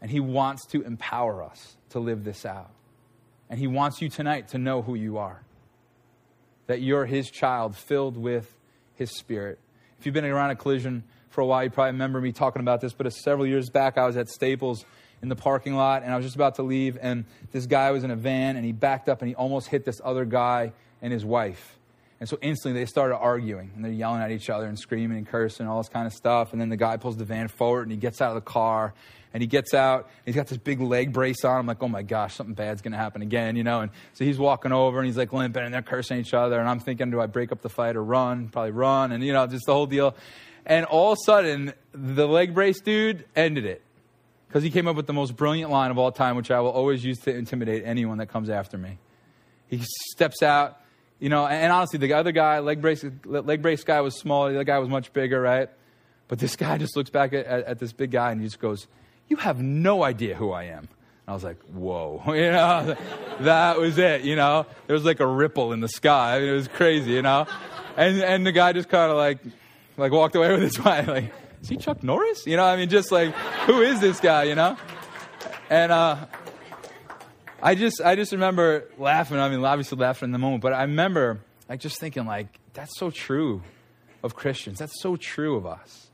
And 0.00 0.10
He 0.10 0.20
wants 0.20 0.64
to 0.68 0.80
empower 0.82 1.42
us 1.42 1.76
to 1.90 1.98
live 1.98 2.24
this 2.24 2.46
out. 2.46 2.70
And 3.50 3.58
He 3.58 3.66
wants 3.66 4.00
you 4.00 4.08
tonight 4.08 4.48
to 4.48 4.58
know 4.58 4.80
who 4.80 4.94
you 4.94 5.18
are 5.18 5.42
that 6.66 6.82
you're 6.82 7.06
His 7.06 7.30
child 7.30 7.76
filled 7.76 8.16
with 8.16 8.52
His 8.94 9.16
Spirit. 9.16 9.58
If 9.98 10.06
you've 10.06 10.14
been 10.14 10.24
around 10.24 10.50
a 10.50 10.56
collision 10.56 11.04
for 11.36 11.42
a 11.42 11.46
while, 11.46 11.62
you 11.62 11.68
probably 11.68 11.92
remember 11.92 12.18
me 12.18 12.32
talking 12.32 12.60
about 12.60 12.80
this, 12.80 12.94
but 12.94 13.12
several 13.12 13.46
years 13.46 13.68
back, 13.68 13.98
I 13.98 14.06
was 14.06 14.16
at 14.16 14.26
Staples 14.30 14.86
in 15.20 15.28
the 15.28 15.36
parking 15.36 15.74
lot 15.74 16.02
and 16.02 16.10
I 16.10 16.16
was 16.16 16.24
just 16.24 16.34
about 16.34 16.54
to 16.54 16.62
leave, 16.62 16.96
and 16.98 17.26
this 17.52 17.66
guy 17.66 17.90
was 17.90 18.04
in 18.04 18.10
a 18.10 18.16
van 18.16 18.56
and 18.56 18.64
he 18.64 18.72
backed 18.72 19.10
up 19.10 19.20
and 19.20 19.28
he 19.28 19.34
almost 19.34 19.68
hit 19.68 19.84
this 19.84 20.00
other 20.02 20.24
guy 20.24 20.72
and 21.02 21.12
his 21.12 21.26
wife. 21.26 21.76
And 22.18 22.26
so 22.26 22.38
instantly 22.40 22.80
they 22.80 22.86
started 22.86 23.16
arguing 23.16 23.70
and 23.76 23.84
they're 23.84 23.92
yelling 23.92 24.22
at 24.22 24.30
each 24.30 24.48
other 24.48 24.64
and 24.64 24.78
screaming 24.78 25.18
and 25.18 25.28
cursing 25.28 25.64
and 25.64 25.70
all 25.70 25.76
this 25.76 25.90
kind 25.90 26.06
of 26.06 26.14
stuff. 26.14 26.52
And 26.52 26.60
then 26.60 26.70
the 26.70 26.76
guy 26.78 26.96
pulls 26.96 27.18
the 27.18 27.26
van 27.26 27.48
forward 27.48 27.82
and 27.82 27.90
he 27.90 27.98
gets 27.98 28.22
out 28.22 28.30
of 28.30 28.36
the 28.36 28.50
car 28.50 28.94
and 29.34 29.42
he 29.42 29.46
gets 29.46 29.74
out. 29.74 30.04
And 30.04 30.24
he's 30.24 30.36
got 30.36 30.46
this 30.46 30.56
big 30.56 30.80
leg 30.80 31.12
brace 31.12 31.44
on. 31.44 31.58
I'm 31.58 31.66
like, 31.66 31.82
oh 31.82 31.88
my 31.88 32.02
gosh, 32.02 32.34
something 32.34 32.54
bad's 32.54 32.80
going 32.80 32.92
to 32.92 32.98
happen 32.98 33.20
again, 33.20 33.56
you 33.56 33.64
know? 33.64 33.82
And 33.82 33.90
so 34.14 34.24
he's 34.24 34.38
walking 34.38 34.72
over 34.72 34.98
and 34.98 35.06
he's 35.06 35.18
like 35.18 35.34
limping 35.34 35.62
and 35.62 35.74
they're 35.74 35.82
cursing 35.82 36.18
each 36.18 36.32
other. 36.32 36.58
And 36.58 36.66
I'm 36.66 36.80
thinking, 36.80 37.10
do 37.10 37.20
I 37.20 37.26
break 37.26 37.52
up 37.52 37.60
the 37.60 37.68
fight 37.68 37.96
or 37.96 38.02
run? 38.02 38.48
Probably 38.48 38.70
run. 38.70 39.12
And, 39.12 39.22
you 39.22 39.34
know, 39.34 39.46
just 39.46 39.66
the 39.66 39.74
whole 39.74 39.84
deal. 39.84 40.16
And 40.66 40.84
all 40.84 41.12
of 41.12 41.18
a 41.18 41.24
sudden, 41.24 41.72
the 41.92 42.26
leg 42.26 42.52
brace 42.54 42.80
dude 42.80 43.24
ended 43.34 43.64
it 43.64 43.82
because 44.48 44.62
he 44.62 44.70
came 44.70 44.88
up 44.88 44.96
with 44.96 45.06
the 45.06 45.12
most 45.12 45.36
brilliant 45.36 45.70
line 45.70 45.90
of 45.90 45.98
all 45.98 46.12
time, 46.12 46.36
which 46.36 46.50
I 46.50 46.60
will 46.60 46.70
always 46.70 47.04
use 47.04 47.18
to 47.20 47.34
intimidate 47.34 47.84
anyone 47.86 48.18
that 48.18 48.26
comes 48.26 48.50
after 48.50 48.76
me. 48.76 48.98
He 49.68 49.82
steps 50.12 50.42
out 50.42 50.80
you 51.18 51.30
know, 51.30 51.46
and 51.46 51.72
honestly, 51.72 51.98
the 51.98 52.12
other 52.12 52.32
guy, 52.32 52.58
leg 52.58 52.82
brace, 52.82 53.04
leg 53.24 53.62
brace 53.62 53.84
guy 53.84 54.00
was 54.00 54.18
small. 54.18 54.48
The 54.48 54.56
other 54.56 54.64
guy 54.64 54.78
was 54.78 54.88
much 54.88 55.12
bigger, 55.12 55.40
right? 55.40 55.70
But 56.28 56.38
this 56.38 56.56
guy 56.56 56.78
just 56.78 56.96
looks 56.96 57.10
back 57.10 57.32
at, 57.32 57.46
at, 57.46 57.64
at 57.64 57.78
this 57.78 57.92
big 57.92 58.10
guy 58.10 58.32
and 58.32 58.40
he 58.40 58.46
just 58.46 58.60
goes, 58.60 58.86
You 59.28 59.36
have 59.36 59.60
no 59.60 60.02
idea 60.02 60.34
who 60.34 60.52
I 60.52 60.64
am. 60.64 60.80
And 60.80 60.88
I 61.28 61.32
was 61.32 61.44
like, 61.44 61.60
Whoa. 61.72 62.22
You 62.28 62.52
know, 62.52 62.96
that 63.40 63.78
was 63.78 63.98
it, 63.98 64.22
you 64.22 64.36
know? 64.36 64.66
There 64.86 64.94
was 64.94 65.04
like 65.04 65.20
a 65.20 65.26
ripple 65.26 65.72
in 65.72 65.80
the 65.80 65.88
sky. 65.88 66.36
I 66.36 66.40
mean, 66.40 66.48
it 66.50 66.52
was 66.52 66.68
crazy, 66.68 67.12
you 67.12 67.22
know? 67.22 67.46
And, 67.96 68.20
and 68.20 68.46
the 68.46 68.52
guy 68.52 68.72
just 68.74 68.90
kind 68.90 69.10
of 69.10 69.16
like, 69.16 69.38
like 69.96 70.12
walked 70.12 70.36
away 70.36 70.52
with 70.52 70.62
his 70.62 70.78
wife. 70.84 71.06
Like, 71.06 71.32
is 71.62 71.68
he 71.68 71.76
Chuck 71.76 72.02
Norris? 72.02 72.46
You 72.46 72.56
know, 72.56 72.64
I 72.64 72.76
mean, 72.76 72.88
just 72.88 73.10
like, 73.12 73.34
who 73.66 73.80
is 73.80 74.00
this 74.00 74.20
guy, 74.20 74.44
you 74.44 74.54
know? 74.54 74.76
And, 75.70 75.92
uh, 75.92 76.26
I 77.62 77.74
just 77.74 78.00
I 78.00 78.14
just 78.16 78.32
remember 78.32 78.88
laughing. 78.98 79.38
I 79.38 79.48
mean, 79.48 79.64
obviously 79.64 79.98
laughing 79.98 80.26
in 80.26 80.32
the 80.32 80.38
moment, 80.38 80.62
but 80.62 80.72
I 80.72 80.82
remember 80.82 81.40
like 81.68 81.80
just 81.80 81.98
thinking 81.98 82.26
like 82.26 82.60
that's 82.74 82.98
so 82.98 83.10
true 83.10 83.62
of 84.22 84.34
Christians. 84.34 84.78
That's 84.78 85.00
so 85.00 85.16
true 85.16 85.56
of 85.56 85.66
us. 85.66 86.08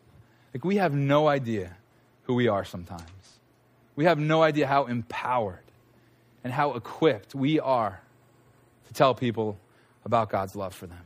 Like 0.55 0.64
we 0.64 0.77
have 0.77 0.95
no 0.95 1.29
idea 1.29 1.77
who 2.25 2.35
we 2.35 2.49
are 2.49 2.64
sometimes. 2.64 3.03
We 3.97 4.05
have 4.05 4.18
no 4.18 4.42
idea 4.42 4.66
how 4.66 4.87
empowered 4.87 5.64
and 6.45 6.53
how 6.53 6.75
equipped 6.75 7.35
we 7.35 7.61
are 7.61 8.01
to 8.87 8.95
tell 8.95 9.14
people 9.14 9.59
about 10.05 10.31
God's 10.31 10.55
love 10.55 10.75
for 10.75 10.87
them. 10.87 11.05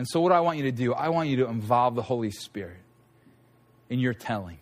And 0.00 0.08
so 0.08 0.22
what 0.22 0.32
I 0.32 0.40
want 0.40 0.56
you 0.56 0.64
to 0.64 0.72
do, 0.72 0.94
I 0.94 1.10
want 1.10 1.28
you 1.28 1.36
to 1.36 1.48
involve 1.48 1.94
the 1.94 2.00
Holy 2.00 2.30
Spirit 2.30 2.78
in 3.90 3.98
your 3.98 4.14
telling. 4.14 4.56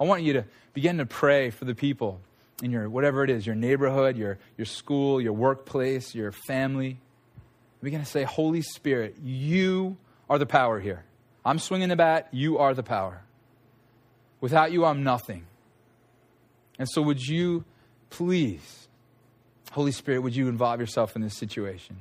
I 0.00 0.04
want 0.04 0.22
you 0.22 0.32
to 0.32 0.46
begin 0.72 0.96
to 0.96 1.04
pray 1.04 1.50
for 1.50 1.66
the 1.66 1.74
people 1.74 2.18
in 2.62 2.70
your 2.70 2.88
whatever 2.88 3.22
it 3.22 3.28
is, 3.28 3.44
your 3.44 3.54
neighborhood, 3.54 4.16
your, 4.16 4.38
your 4.56 4.64
school, 4.64 5.20
your 5.20 5.34
workplace, 5.34 6.14
your 6.14 6.32
family. 6.32 6.96
Going 7.82 7.98
to 7.98 8.06
say, 8.06 8.24
Holy 8.24 8.62
Spirit, 8.62 9.16
you 9.22 9.98
are 10.30 10.38
the 10.38 10.46
power 10.46 10.80
here. 10.80 11.04
I'm 11.44 11.58
swinging 11.58 11.90
the 11.90 11.96
bat, 11.96 12.28
you 12.32 12.56
are 12.56 12.72
the 12.72 12.82
power. 12.82 13.20
Without 14.40 14.72
you, 14.72 14.86
I'm 14.86 15.02
nothing. 15.02 15.44
And 16.78 16.88
so, 16.88 17.02
would 17.02 17.20
you 17.20 17.66
please, 18.08 18.88
Holy 19.72 19.92
Spirit, 19.92 20.20
would 20.20 20.34
you 20.34 20.48
involve 20.48 20.80
yourself 20.80 21.16
in 21.16 21.20
this 21.20 21.36
situation? 21.36 21.98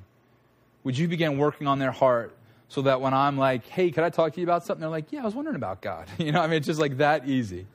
Would 0.85 0.97
you 0.97 1.09
begin 1.09 1.37
working 1.37 1.67
on 1.67 1.79
their 1.79 1.91
heart 1.91 2.36
so 2.69 2.81
that 2.83 3.01
when 3.01 3.13
I'm 3.13 3.37
like, 3.37 3.65
hey, 3.67 3.91
could 3.91 4.03
I 4.03 4.09
talk 4.09 4.33
to 4.33 4.41
you 4.41 4.45
about 4.45 4.65
something? 4.65 4.81
They're 4.81 4.89
like, 4.89 5.11
yeah, 5.11 5.21
I 5.21 5.25
was 5.25 5.35
wondering 5.35 5.55
about 5.55 5.81
God. 5.81 6.07
You 6.17 6.31
know, 6.31 6.41
I 6.41 6.47
mean, 6.47 6.57
it's 6.57 6.67
just 6.67 6.79
like 6.79 6.97
that 6.97 7.27
easy. 7.27 7.65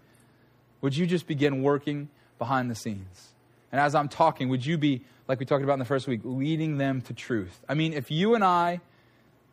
Would 0.81 0.97
you 0.97 1.07
just 1.07 1.27
begin 1.27 1.63
working 1.63 2.09
behind 2.43 2.69
the 2.69 2.75
scenes. 2.75 3.29
And 3.71 3.81
as 3.81 3.95
I'm 3.95 4.09
talking, 4.09 4.49
would 4.49 4.67
you 4.67 4.77
be, 4.77 5.03
like 5.29 5.39
we 5.39 5.47
talked 5.47 5.63
about 5.63 5.75
in 5.75 5.79
the 5.79 5.85
first 5.85 6.09
week, 6.09 6.23
leading 6.25 6.77
them 6.77 7.01
to 7.03 7.15
truth? 7.15 7.61
I 7.69 7.75
mean, 7.75 7.93
if 7.93 8.11
you 8.11 8.35
and 8.35 8.43
I 8.43 8.81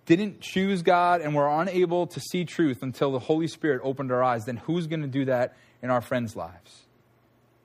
didn't 0.08 0.42
choose 0.42 0.82
God 0.82 1.22
and 1.22 1.36
were 1.36 1.48
unable 1.48 2.08
to 2.08 2.20
see 2.20 2.46
truth 2.46 2.82
until 2.82 3.12
the 3.12 3.20
Holy 3.20 3.48
Spirit 3.48 3.82
opened 3.84 4.12
our 4.12 4.24
eyes, 4.24 4.46
then 4.46 4.58
who's 4.58 4.88
going 4.88 5.04
to 5.04 5.08
do 5.08 5.26
that 5.26 5.56
in 5.84 5.92
our 5.92 6.02
friends' 6.02 6.36
lives? 6.36 6.82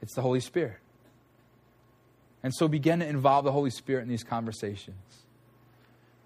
It's 0.02 0.14
the 0.14 0.20
Holy 0.20 0.40
Spirit. 0.40 0.76
And 2.42 2.54
so 2.54 2.68
begin 2.68 3.00
to 3.00 3.06
involve 3.06 3.46
the 3.46 3.52
Holy 3.52 3.70
Spirit 3.70 4.02
in 4.02 4.10
these 4.10 4.24
conversations. 4.24 5.23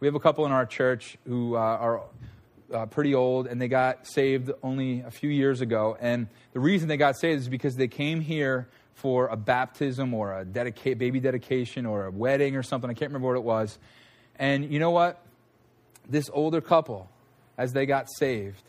We 0.01 0.07
have 0.07 0.15
a 0.15 0.21
couple 0.21 0.47
in 0.47 0.53
our 0.53 0.65
church 0.65 1.19
who 1.27 1.57
uh, 1.57 1.59
are 1.59 2.03
uh, 2.73 2.87
pretty 2.87 3.15
old 3.15 3.47
and 3.47 3.61
they 3.61 3.69
got 3.69 4.07
saved 4.07 4.51
only 4.63 5.01
a 5.01 5.11
few 5.11 5.29
years 5.29 5.61
ago. 5.61 5.97
And 6.01 6.29
the 6.53 6.61
reason 6.61 6.89
they 6.89 6.97
got 6.97 7.17
saved 7.19 7.41
is 7.41 7.49
because 7.49 7.75
they 7.75 7.89
came 7.89 8.21
here 8.21 8.69
for 8.95 9.27
a 9.27 9.37
baptism 9.37 10.15
or 10.15 10.39
a 10.39 10.45
dedica- 10.45 10.97
baby 10.97 11.19
dedication 11.19 11.87
or 11.87 12.07
a 12.07 12.11
wedding 12.11 12.55
or 12.55 12.63
something. 12.63 12.89
I 12.89 12.95
can't 12.95 13.11
remember 13.11 13.29
what 13.29 13.37
it 13.37 13.45
was. 13.45 13.79
And 14.37 14.73
you 14.73 14.79
know 14.79 14.91
what? 14.91 15.21
This 16.09 16.31
older 16.33 16.61
couple, 16.61 17.11
as 17.57 17.73
they 17.73 17.85
got 17.85 18.07
saved, 18.19 18.63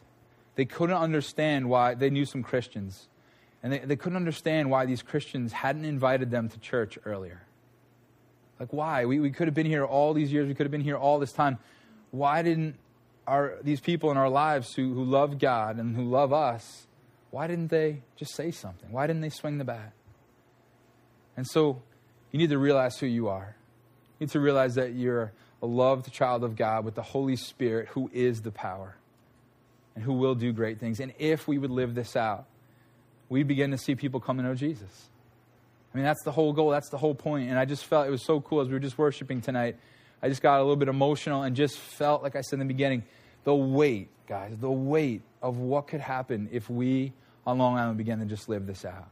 they 0.55 0.65
couldn't 0.65 0.97
understand 0.97 1.69
why 1.69 1.93
they 1.93 2.09
knew 2.09 2.25
some 2.25 2.43
Christians 2.43 3.07
and 3.61 3.73
they, 3.73 3.79
they 3.79 3.95
couldn't 3.95 4.15
understand 4.15 4.71
why 4.71 4.85
these 4.85 5.01
Christians 5.01 5.51
hadn't 5.51 5.85
invited 5.85 6.31
them 6.31 6.49
to 6.49 6.59
church 6.59 6.97
earlier. 7.05 7.41
Like, 8.59 8.73
why? 8.73 9.05
We, 9.05 9.19
we 9.19 9.31
could 9.31 9.47
have 9.47 9.55
been 9.55 9.65
here 9.65 9.85
all 9.85 10.13
these 10.13 10.31
years, 10.31 10.47
we 10.47 10.53
could 10.53 10.65
have 10.65 10.71
been 10.71 10.81
here 10.81 10.97
all 10.97 11.19
this 11.19 11.31
time. 11.31 11.57
Why 12.11 12.41
didn't 12.41 12.75
our, 13.29 13.57
these 13.61 13.79
people 13.79 14.09
in 14.11 14.17
our 14.17 14.29
lives 14.29 14.73
who, 14.73 14.93
who 14.93 15.03
love 15.03 15.37
God 15.37 15.77
and 15.77 15.95
who 15.95 16.03
love 16.03 16.33
us, 16.33 16.87
why 17.29 17.45
didn't 17.45 17.67
they 17.67 18.01
just 18.15 18.35
say 18.35 18.49
something? 18.49 18.91
Why 18.91 19.05
didn't 19.05 19.21
they 19.21 19.29
swing 19.29 19.59
the 19.59 19.63
bat? 19.63 19.93
And 21.37 21.47
so 21.47 21.81
you 22.31 22.39
need 22.39 22.49
to 22.49 22.57
realize 22.57 22.97
who 22.97 23.05
you 23.05 23.29
are. 23.29 23.55
You 24.17 24.25
need 24.25 24.31
to 24.31 24.39
realize 24.39 24.75
that 24.75 24.93
you're 24.93 25.31
a 25.61 25.67
loved 25.67 26.11
child 26.11 26.43
of 26.43 26.55
God 26.55 26.83
with 26.83 26.95
the 26.95 27.03
Holy 27.03 27.35
Spirit 27.35 27.89
who 27.89 28.09
is 28.11 28.41
the 28.41 28.51
power 28.51 28.95
and 29.95 30.03
who 30.03 30.13
will 30.13 30.35
do 30.35 30.51
great 30.51 30.79
things. 30.79 30.99
And 30.99 31.13
if 31.19 31.47
we 31.47 31.59
would 31.59 31.71
live 31.71 31.93
this 31.93 32.15
out, 32.15 32.45
we 33.29 33.43
begin 33.43 33.69
to 33.71 33.77
see 33.77 33.93
people 33.93 34.19
come 34.19 34.37
to 34.37 34.43
know 34.43 34.55
Jesus. 34.55 35.09
I 35.93 35.97
mean, 35.97 36.05
that's 36.05 36.23
the 36.23 36.31
whole 36.31 36.53
goal. 36.53 36.69
That's 36.69 36.89
the 36.89 36.97
whole 36.97 37.15
point. 37.15 37.49
And 37.49 37.57
I 37.57 37.65
just 37.65 37.85
felt 37.85 38.07
it 38.07 38.11
was 38.11 38.23
so 38.23 38.41
cool 38.41 38.61
as 38.61 38.67
we 38.67 38.73
were 38.73 38.79
just 38.79 38.97
worshiping 38.97 39.41
tonight. 39.41 39.75
I 40.21 40.29
just 40.29 40.41
got 40.41 40.59
a 40.59 40.61
little 40.61 40.75
bit 40.75 40.87
emotional 40.87 41.43
and 41.43 41.55
just 41.55 41.77
felt, 41.77 42.21
like 42.21 42.35
I 42.35 42.41
said 42.41 42.59
in 42.59 42.67
the 42.67 42.73
beginning, 42.73 43.03
the 43.43 43.55
weight, 43.55 44.09
guys, 44.27 44.55
the 44.59 44.69
weight 44.69 45.21
of 45.41 45.57
what 45.57 45.87
could 45.87 46.01
happen 46.01 46.49
if 46.51 46.69
we 46.69 47.13
on 47.47 47.57
Long 47.57 47.77
Island 47.77 47.97
began 47.97 48.19
to 48.19 48.25
just 48.25 48.49
live 48.49 48.67
this 48.67 48.85
out. 48.85 49.09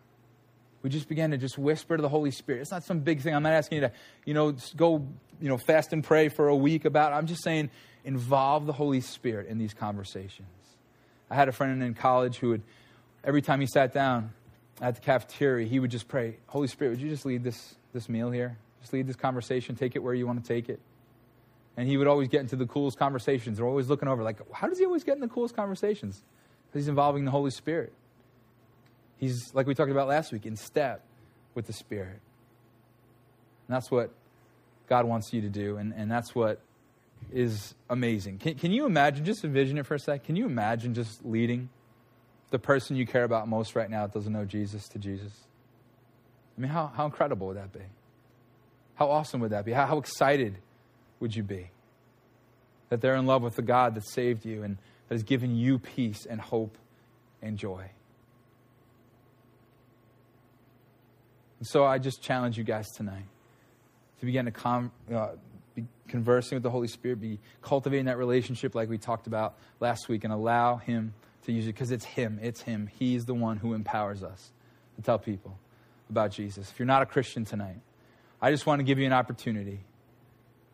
We 0.83 0.89
just 0.89 1.09
began 1.09 1.31
to 1.31 1.37
just 1.37 1.57
whisper 1.57 1.97
to 1.97 2.01
the 2.01 2.09
Holy 2.09 2.31
Spirit. 2.31 2.61
It's 2.61 2.71
not 2.71 2.83
some 2.83 2.99
big 2.99 3.21
thing. 3.21 3.33
I'm 3.33 3.43
not 3.43 3.53
asking 3.53 3.77
you 3.77 3.81
to, 3.81 3.91
you 4.25 4.33
know, 4.33 4.55
go, 4.75 5.05
you 5.41 5.49
know, 5.49 5.57
fast 5.57 5.91
and 5.91 6.03
pray 6.03 6.29
for 6.29 6.47
a 6.47 6.55
week 6.55 6.85
about 6.85 7.11
it. 7.11 7.15
I'm 7.15 7.25
just 7.25 7.43
saying 7.43 7.71
involve 8.05 8.65
the 8.65 8.73
Holy 8.73 9.01
Spirit 9.01 9.47
in 9.47 9.57
these 9.57 9.73
conversations. 9.73 10.47
I 11.29 11.35
had 11.35 11.49
a 11.49 11.51
friend 11.51 11.81
in 11.81 11.93
college 11.93 12.37
who 12.37 12.49
would 12.49 12.61
every 13.23 13.41
time 13.41 13.59
he 13.59 13.67
sat 13.67 13.93
down 13.93 14.33
at 14.81 14.95
the 14.95 15.01
cafeteria, 15.01 15.67
he 15.67 15.79
would 15.79 15.91
just 15.91 16.07
pray, 16.07 16.37
Holy 16.47 16.67
Spirit, 16.67 16.91
would 16.91 17.01
you 17.01 17.09
just 17.09 17.25
lead 17.25 17.43
this, 17.43 17.75
this 17.93 18.07
meal 18.07 18.31
here? 18.31 18.57
Just 18.81 18.93
lead 18.93 19.07
this 19.07 19.15
conversation, 19.15 19.75
take 19.75 19.95
it 19.95 20.03
where 20.03 20.13
you 20.13 20.27
want 20.27 20.41
to 20.41 20.47
take 20.47 20.69
it. 20.69 20.79
And 21.75 21.87
he 21.87 21.97
would 21.97 22.07
always 22.07 22.27
get 22.27 22.41
into 22.41 22.55
the 22.55 22.65
coolest 22.65 22.97
conversations. 22.97 23.57
They're 23.57 23.67
always 23.67 23.89
looking 23.89 24.07
over, 24.07 24.23
like, 24.23 24.37
how 24.51 24.67
does 24.67 24.79
he 24.79 24.85
always 24.85 25.03
get 25.03 25.15
in 25.15 25.21
the 25.21 25.27
coolest 25.27 25.55
conversations? 25.55 26.23
Because 26.67 26.83
he's 26.83 26.89
involving 26.89 27.25
the 27.25 27.31
Holy 27.31 27.51
Spirit. 27.51 27.93
He's, 29.17 29.53
like 29.53 29.67
we 29.67 29.75
talked 29.75 29.91
about 29.91 30.07
last 30.07 30.31
week, 30.31 30.45
in 30.45 30.55
step 30.55 31.03
with 31.55 31.67
the 31.67 31.73
Spirit. 31.73 32.19
And 33.67 33.75
that's 33.75 33.91
what 33.91 34.11
God 34.87 35.05
wants 35.05 35.33
you 35.33 35.41
to 35.41 35.49
do. 35.49 35.77
And, 35.77 35.93
and 35.93 36.09
that's 36.09 36.33
what 36.33 36.61
is 37.31 37.73
amazing. 37.89 38.37
Can, 38.37 38.55
can 38.55 38.71
you 38.71 38.85
imagine, 38.85 39.25
just 39.25 39.43
envision 39.43 39.77
it 39.77 39.85
for 39.85 39.95
a 39.95 39.99
sec, 39.99 40.23
can 40.23 40.35
you 40.35 40.45
imagine 40.45 40.93
just 40.93 41.25
leading 41.25 41.69
the 42.49 42.59
person 42.59 42.95
you 42.95 43.05
care 43.05 43.23
about 43.23 43.47
most 43.47 43.75
right 43.75 43.89
now 43.89 44.07
doesn't 44.07 44.31
know 44.31 44.45
Jesus 44.45 44.87
to 44.89 44.99
Jesus? 44.99 45.31
I 46.57 46.61
mean, 46.61 46.71
how, 46.71 46.87
how 46.87 47.05
incredible 47.05 47.47
would 47.47 47.57
that 47.57 47.71
be? 47.71 47.85
How 48.95 49.11
awesome 49.11 49.41
would 49.41 49.51
that 49.51 49.65
be? 49.65 49.73
How, 49.73 49.85
how 49.85 49.97
excited 49.97 50.57
would 51.19 51.35
you 51.35 51.43
be 51.43 51.69
that 52.89 53.01
they're 53.01 53.15
in 53.15 53.25
love 53.25 53.41
with 53.41 53.55
the 53.55 53.61
God 53.61 53.95
that 53.95 54.07
saved 54.07 54.45
you 54.45 54.63
and 54.63 54.77
that 55.07 55.15
has 55.15 55.23
given 55.23 55.55
you 55.55 55.77
peace 55.77 56.25
and 56.25 56.41
hope 56.41 56.77
and 57.41 57.57
joy? 57.57 57.89
And 61.59 61.67
so 61.67 61.85
I 61.85 61.97
just 61.97 62.21
challenge 62.21 62.57
you 62.57 62.63
guys 62.63 62.87
tonight 62.95 63.25
to 64.19 64.25
begin 64.25 64.45
to 64.45 64.51
com- 64.51 64.91
uh, 65.13 65.29
be 65.75 65.85
conversing 66.07 66.55
with 66.55 66.63
the 66.63 66.69
Holy 66.69 66.87
Spirit, 66.87 67.19
be 67.19 67.39
cultivating 67.61 68.05
that 68.05 68.17
relationship 68.17 68.73
like 68.73 68.89
we 68.89 68.97
talked 68.97 69.27
about 69.27 69.55
last 69.79 70.09
week, 70.09 70.23
and 70.23 70.33
allow 70.33 70.77
Him 70.77 71.13
to 71.47 71.53
use 71.53 71.65
it 71.65 71.73
because 71.73 71.91
it's 71.91 72.05
Him. 72.05 72.39
It's 72.41 72.61
Him. 72.61 72.89
He's 72.99 73.25
the 73.25 73.33
one 73.33 73.57
who 73.57 73.73
empowers 73.73 74.21
us 74.21 74.51
to 74.97 75.01
tell 75.01 75.17
people 75.17 75.57
about 76.09 76.31
Jesus. 76.31 76.69
If 76.69 76.77
you're 76.77 76.85
not 76.85 77.01
a 77.01 77.05
Christian 77.05 77.45
tonight, 77.45 77.79
I 78.41 78.51
just 78.51 78.65
want 78.65 78.79
to 78.79 78.83
give 78.83 78.99
you 78.99 79.05
an 79.05 79.13
opportunity 79.13 79.79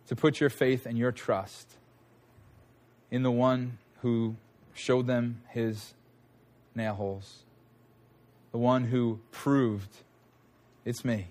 to 0.08 0.16
put 0.16 0.40
your 0.40 0.50
faith 0.50 0.86
and 0.86 0.98
your 0.98 1.12
trust 1.12 1.72
in 3.10 3.24
the 3.24 3.32
one 3.32 3.78
who 4.02 4.36
showed 4.74 5.08
them 5.08 5.42
his 5.50 5.94
nail 6.76 6.96
holes, 6.96 7.44
the 8.52 8.58
one 8.58 8.84
who 8.86 9.20
proved 9.32 9.90
it's 10.86 11.06
me. 11.06 11.28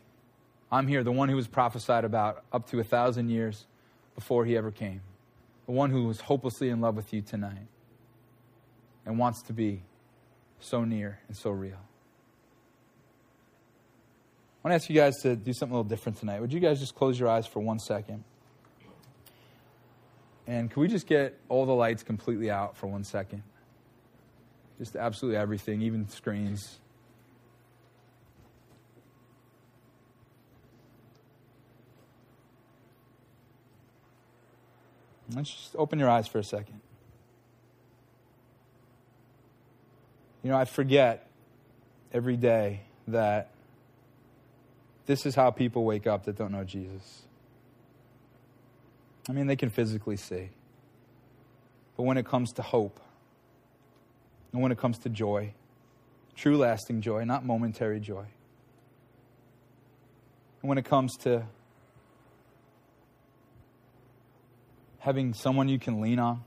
I'm 0.70 0.86
here, 0.86 1.02
the 1.02 1.12
one 1.12 1.28
who 1.28 1.36
was 1.36 1.48
prophesied 1.48 2.04
about 2.04 2.44
up 2.52 2.70
to 2.70 2.80
a 2.80 2.84
thousand 2.84 3.28
years 3.28 3.66
before 4.14 4.46
he 4.46 4.56
ever 4.56 4.70
came, 4.70 5.02
the 5.66 5.72
one 5.72 5.90
who 5.90 6.04
was 6.04 6.20
hopelessly 6.20 6.70
in 6.70 6.80
love 6.80 6.96
with 6.96 7.12
you 7.12 7.20
tonight 7.20 7.66
and 9.04 9.18
wants 9.18 9.42
to 9.42 9.52
be 9.52 9.82
so 10.60 10.84
near 10.84 11.18
and 11.28 11.36
so 11.36 11.50
real. 11.50 11.78
I 14.64 14.68
want 14.68 14.72
to 14.72 14.74
ask 14.76 14.88
you 14.88 14.94
guys 14.94 15.16
to 15.22 15.34
do 15.34 15.52
something 15.52 15.74
a 15.74 15.78
little 15.78 15.88
different 15.88 16.18
tonight. 16.18 16.40
Would 16.40 16.52
you 16.52 16.60
guys 16.60 16.78
just 16.78 16.94
close 16.94 17.18
your 17.18 17.28
eyes 17.28 17.46
for 17.46 17.60
one 17.60 17.80
second? 17.80 18.22
And 20.46 20.70
can 20.70 20.80
we 20.82 20.88
just 20.88 21.06
get 21.06 21.38
all 21.48 21.66
the 21.66 21.74
lights 21.74 22.02
completely 22.02 22.50
out 22.50 22.76
for 22.76 22.86
one 22.86 23.04
second? 23.04 23.42
Just 24.78 24.96
absolutely 24.96 25.38
everything, 25.38 25.82
even 25.82 26.08
screens. 26.08 26.78
Let's 35.34 35.50
just 35.50 35.76
open 35.76 35.98
your 35.98 36.10
eyes 36.10 36.28
for 36.28 36.38
a 36.38 36.44
second. 36.44 36.80
You 40.42 40.50
know, 40.50 40.56
I 40.56 40.64
forget 40.64 41.28
every 42.12 42.36
day 42.36 42.80
that 43.08 43.50
this 45.06 45.24
is 45.24 45.34
how 45.34 45.50
people 45.50 45.84
wake 45.84 46.06
up 46.06 46.24
that 46.24 46.36
don't 46.36 46.52
know 46.52 46.64
Jesus. 46.64 47.22
I 49.28 49.32
mean, 49.32 49.46
they 49.46 49.56
can 49.56 49.70
physically 49.70 50.16
see. 50.16 50.50
But 51.96 52.04
when 52.04 52.16
it 52.16 52.26
comes 52.26 52.52
to 52.54 52.62
hope, 52.62 52.98
and 54.52 54.60
when 54.62 54.72
it 54.72 54.78
comes 54.78 54.98
to 55.00 55.08
joy, 55.08 55.54
true 56.34 56.56
lasting 56.56 57.02
joy, 57.02 57.24
not 57.24 57.44
momentary 57.44 58.00
joy, 58.00 58.24
and 60.60 60.68
when 60.68 60.78
it 60.78 60.84
comes 60.84 61.16
to 61.18 61.44
having 64.98 65.34
someone 65.34 65.68
you 65.68 65.78
can 65.78 66.00
lean 66.00 66.18
on, 66.18 66.42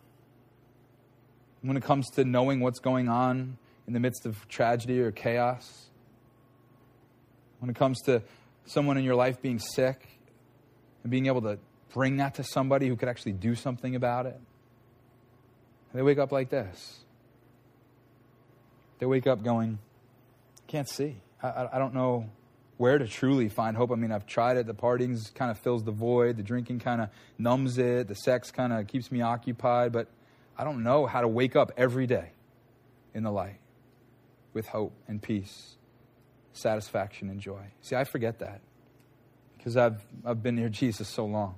when 1.62 1.78
it 1.78 1.84
comes 1.84 2.10
to 2.12 2.24
knowing 2.24 2.60
what's 2.60 2.80
going 2.80 3.08
on 3.10 3.58
in 3.88 3.94
the 3.94 4.00
midst 4.00 4.26
of 4.26 4.48
tragedy 4.48 5.00
or 5.00 5.12
chaos, 5.12 5.90
when 7.60 7.70
it 7.70 7.76
comes 7.76 8.02
to 8.04 8.22
someone 8.66 8.98
in 8.98 9.04
your 9.04 9.16
life 9.16 9.42
being 9.42 9.60
sick 9.60 10.08
and 11.04 11.12
being 11.12 11.28
able 11.28 11.42
to 11.42 11.60
bring 11.94 12.18
that 12.18 12.36
to 12.36 12.44
somebody 12.44 12.88
who 12.88 12.96
could 12.96 13.10
actually 13.10 13.32
do 13.32 13.56
something 13.56 13.96
about 13.96 14.26
it, 14.26 14.40
they 15.94 16.02
wake 16.02 16.18
up 16.18 16.32
like 16.32 16.50
this. 16.50 17.00
They 19.00 19.06
wake 19.06 19.28
up 19.28 19.44
going, 19.44 19.80
I 20.68 20.72
can't 20.72 20.90
see. 20.90 21.18
I, 21.42 21.70
I 21.74 21.80
don't 21.80 21.94
know 21.94 22.30
where 22.78 22.98
to 22.98 23.08
truly 23.08 23.48
find 23.48 23.78
hope. 23.78 23.92
I 23.92 23.96
mean, 23.96 24.12
I've 24.12 24.26
tried 24.26 24.58
it. 24.58 24.68
The 24.68 24.74
partying 24.74 25.34
kind 25.36 25.52
of 25.52 25.60
fills 25.60 25.84
the 25.84 25.92
void. 25.92 26.38
The 26.38 26.44
drinking 26.44 26.80
kind 26.80 27.02
of 27.02 27.10
numbs 27.38 27.78
it. 27.78 28.08
The 28.08 28.16
sex 28.16 28.52
kind 28.52 28.74
of 28.74 28.88
keeps 28.88 29.12
me 29.12 29.22
occupied. 29.22 29.94
But 29.94 30.08
I 30.58 30.66
don't 30.66 30.84
know 30.84 31.06
how 31.06 31.22
to 31.22 31.28
wake 31.28 31.56
up 31.56 31.72
every 31.78 32.08
day 32.08 32.32
in 33.14 33.24
the 33.24 33.32
light 33.32 33.60
with 34.56 34.68
hope 34.70 34.94
and 35.08 35.22
peace, 35.22 35.76
satisfaction 36.54 37.30
and 37.30 37.40
joy. 37.40 37.62
See, 37.82 37.96
I 37.96 38.06
forget 38.06 38.40
that 38.40 38.62
because 39.58 39.78
I've, 39.78 40.04
I've 40.26 40.42
been 40.42 40.56
near 40.56 40.70
Jesus 40.82 41.08
so 41.08 41.26
long. 41.26 41.56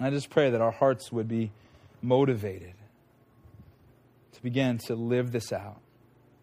I 0.00 0.10
just 0.10 0.28
pray 0.28 0.50
that 0.50 0.60
our 0.60 0.70
hearts 0.70 1.12
would 1.12 1.28
be 1.28 1.52
motivated 2.02 2.74
to 4.32 4.42
begin 4.42 4.78
to 4.78 4.94
live 4.94 5.30
this 5.30 5.52
out 5.52 5.80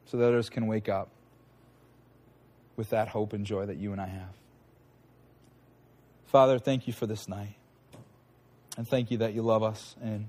so 0.05 0.17
that 0.17 0.27
others 0.27 0.49
can 0.49 0.67
wake 0.67 0.87
up 0.87 1.09
with 2.75 2.91
that 2.91 3.09
hope 3.09 3.33
and 3.33 3.45
joy 3.45 3.65
that 3.65 3.77
you 3.77 3.91
and 3.91 3.99
I 3.99 4.07
have. 4.07 4.35
Father, 6.27 6.59
thank 6.59 6.87
you 6.87 6.93
for 6.93 7.07
this 7.07 7.27
night. 7.27 7.55
And 8.77 8.87
thank 8.87 9.09
you 9.09 9.17
that 9.17 9.33
you 9.33 9.41
love 9.41 9.63
us. 9.63 9.95
And 10.01 10.27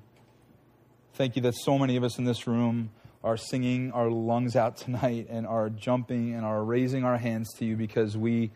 thank 1.15 1.37
you 1.37 1.43
that 1.43 1.55
so 1.55 1.79
many 1.79 1.97
of 1.97 2.05
us 2.05 2.19
in 2.19 2.25
this 2.25 2.47
room 2.47 2.91
are 3.23 3.37
singing 3.37 3.93
our 3.93 4.11
lungs 4.11 4.57
out 4.57 4.77
tonight 4.77 5.27
and 5.29 5.47
are 5.47 5.69
jumping 5.69 6.35
and 6.35 6.45
are 6.45 6.63
raising 6.63 7.05
our 7.05 7.19
hands 7.19 7.53
to 7.55 7.65
you 7.65 7.77
because 7.77 8.17
we 8.17 8.51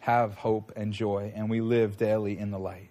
have 0.00 0.34
hope 0.34 0.72
and 0.76 0.92
joy 0.92 1.32
and 1.34 1.50
we 1.50 1.60
live 1.60 1.96
daily 1.96 2.38
in 2.38 2.50
the 2.50 2.58
light. 2.58 2.90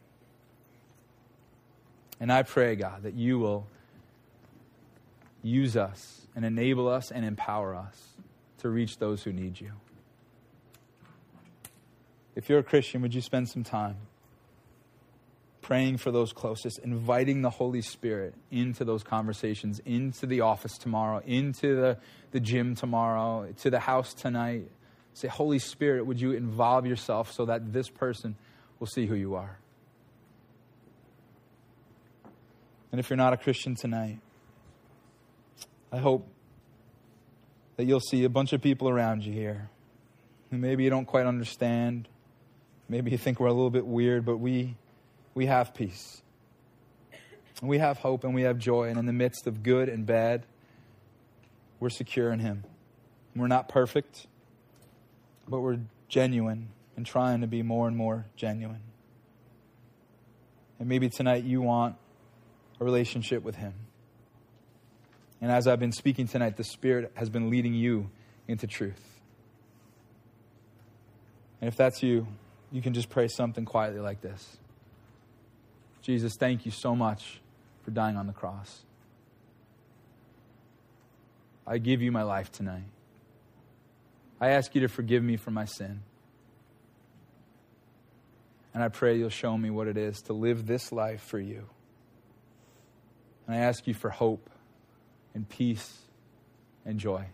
And 2.20 2.32
I 2.32 2.44
pray, 2.44 2.76
God, 2.76 3.04
that 3.04 3.14
you 3.14 3.40
will 3.40 3.68
use 5.44 5.78
us 5.78 6.28
and 6.36 6.46
enable 6.46 6.88
us 6.88 7.12
and 7.12 7.26
empower 7.26 7.76
us 7.76 8.16
to 8.60 8.70
reach 8.70 8.98
those 8.98 9.24
who 9.24 9.32
need 9.32 9.60
you. 9.60 9.72
If 12.36 12.50
you're 12.50 12.60
a 12.60 12.64
Christian, 12.64 13.02
would 13.02 13.14
you 13.14 13.22
spend 13.22 13.50
some 13.50 13.64
time 13.64 13.98
praying 15.66 15.98
for 15.98 16.12
those 16.12 16.32
closest, 16.32 16.78
inviting 16.84 17.42
the 17.42 17.50
Holy 17.50 17.82
Spirit 17.82 18.36
into 18.52 18.86
those 18.86 19.02
conversations, 19.02 19.82
into 19.84 20.28
the 20.28 20.42
office 20.42 20.78
tomorrow, 20.78 21.24
into 21.26 21.76
the, 21.76 21.98
the 22.30 22.40
gym 22.40 22.76
tomorrow, 22.76 23.52
to 23.62 23.72
the 23.72 23.80
house 23.80 24.14
tonight? 24.14 24.70
Say, 25.16 25.28
Holy 25.28 25.58
Spirit, 25.58 26.06
would 26.06 26.22
you 26.22 26.34
involve 26.34 26.86
yourself 26.86 27.32
so 27.32 27.46
that 27.46 27.74
this 27.74 27.90
person 27.90 28.36
will 28.80 28.86
see 28.86 29.08
who 29.08 29.16
you 29.16 29.34
are? 29.34 29.58
And 32.92 33.00
if 33.00 33.10
you're 33.10 33.18
not 33.18 33.34
a 33.34 33.38
Christian 33.38 33.74
tonight, 33.74 34.20
I 35.92 35.98
hope 35.98 36.28
that 37.78 37.86
you'll 37.86 38.02
see 38.02 38.24
a 38.24 38.30
bunch 38.30 38.54
of 38.54 38.62
people 38.62 38.88
around 38.88 39.24
you 39.26 39.34
here 39.34 39.72
who 40.52 40.60
maybe 40.60 40.84
you 40.84 40.92
don't 40.92 41.08
quite 41.08 41.26
understand. 41.26 42.08
Maybe 42.88 43.10
you 43.10 43.18
think 43.18 43.40
we're 43.40 43.48
a 43.48 43.54
little 43.54 43.72
bit 43.72 43.88
weird, 43.88 44.26
but 44.26 44.38
we, 44.38 44.76
we 45.36 45.46
have 45.46 45.74
peace. 45.74 46.22
We 47.62 47.78
have 47.78 48.00
hope 48.00 48.24
and 48.24 48.34
we 48.34 48.44
have 48.44 48.58
joy. 48.58 48.90
And 48.90 48.98
in 48.98 49.06
the 49.06 49.14
midst 49.14 49.46
of 49.46 49.62
good 49.62 49.90
and 49.90 50.06
bad, 50.06 50.46
we're 51.80 51.90
secure 51.90 52.32
in 52.32 52.40
Him. 52.40 52.64
We're 53.36 53.48
not 53.48 53.68
perfect, 53.68 54.28
but 55.48 55.60
we're 55.60 55.80
genuine 56.08 56.70
and 56.96 57.06
trying 57.06 57.42
to 57.42 57.48
be 57.48 57.62
more 57.62 57.88
and 57.88 57.96
more 57.98 58.26
genuine. 58.38 58.82
And 60.80 60.88
maybe 60.88 61.10
tonight 61.10 61.44
you 61.44 61.62
want 61.62 61.98
a 62.80 62.86
relationship 62.86 63.44
with 63.44 63.56
Him. 63.56 63.74
And 65.42 65.52
as 65.52 65.68
I've 65.68 65.80
been 65.80 65.92
speaking 65.92 66.28
tonight, 66.28 66.56
the 66.56 66.64
Spirit 66.64 67.12
has 67.16 67.30
been 67.30 67.50
leading 67.50 67.74
you 67.74 68.10
into 68.48 68.68
truth. 68.68 69.02
And 71.60 71.68
if 71.68 71.76
that's 71.76 72.02
you, 72.02 72.28
you 72.72 72.82
can 72.82 72.94
just 72.94 73.10
pray 73.10 73.28
something 73.28 73.66
quietly 73.66 74.00
like 74.00 74.22
this 74.22 74.58
Jesus, 76.06 76.36
thank 76.36 76.68
you 76.68 76.72
so 76.72 76.96
much 76.96 77.42
for 77.82 77.90
dying 77.90 78.16
on 78.16 78.28
the 78.28 78.34
cross. 78.34 78.84
I 81.66 81.80
give 81.80 82.04
you 82.04 82.12
my 82.12 82.22
life 82.22 82.52
tonight. 82.52 82.84
I 84.40 84.50
ask 84.50 84.76
you 84.76 84.82
to 84.82 84.88
forgive 84.88 85.24
me 85.24 85.36
for 85.36 85.50
my 85.50 85.66
sin. 85.66 86.02
And 88.72 88.84
I 88.84 88.90
pray 88.90 89.18
you'll 89.18 89.30
show 89.30 89.58
me 89.58 89.72
what 89.72 89.88
it 89.88 89.98
is 89.98 90.22
to 90.24 90.34
live 90.34 90.68
this 90.68 90.92
life 90.92 91.22
for 91.22 91.40
you. 91.40 91.68
And 93.48 93.56
I 93.56 93.62
ask 93.62 93.88
you 93.88 93.96
for 93.96 94.12
hope 94.12 94.52
and 95.34 95.50
peace 95.50 95.92
and 96.86 97.00
joy. 97.00 97.26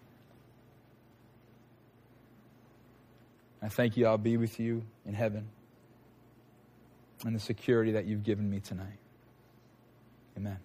I 3.62 3.68
thank 3.68 3.98
you, 3.98 4.08
I'll 4.08 4.18
be 4.18 4.38
with 4.38 4.62
you 4.62 4.84
in 5.06 5.14
heaven 5.14 5.50
and 7.24 7.36
the 7.36 7.40
security 7.40 7.92
that 7.92 8.06
you've 8.06 8.24
given 8.24 8.50
me 8.50 8.60
tonight. 8.60 9.00
Amen. 10.38 10.58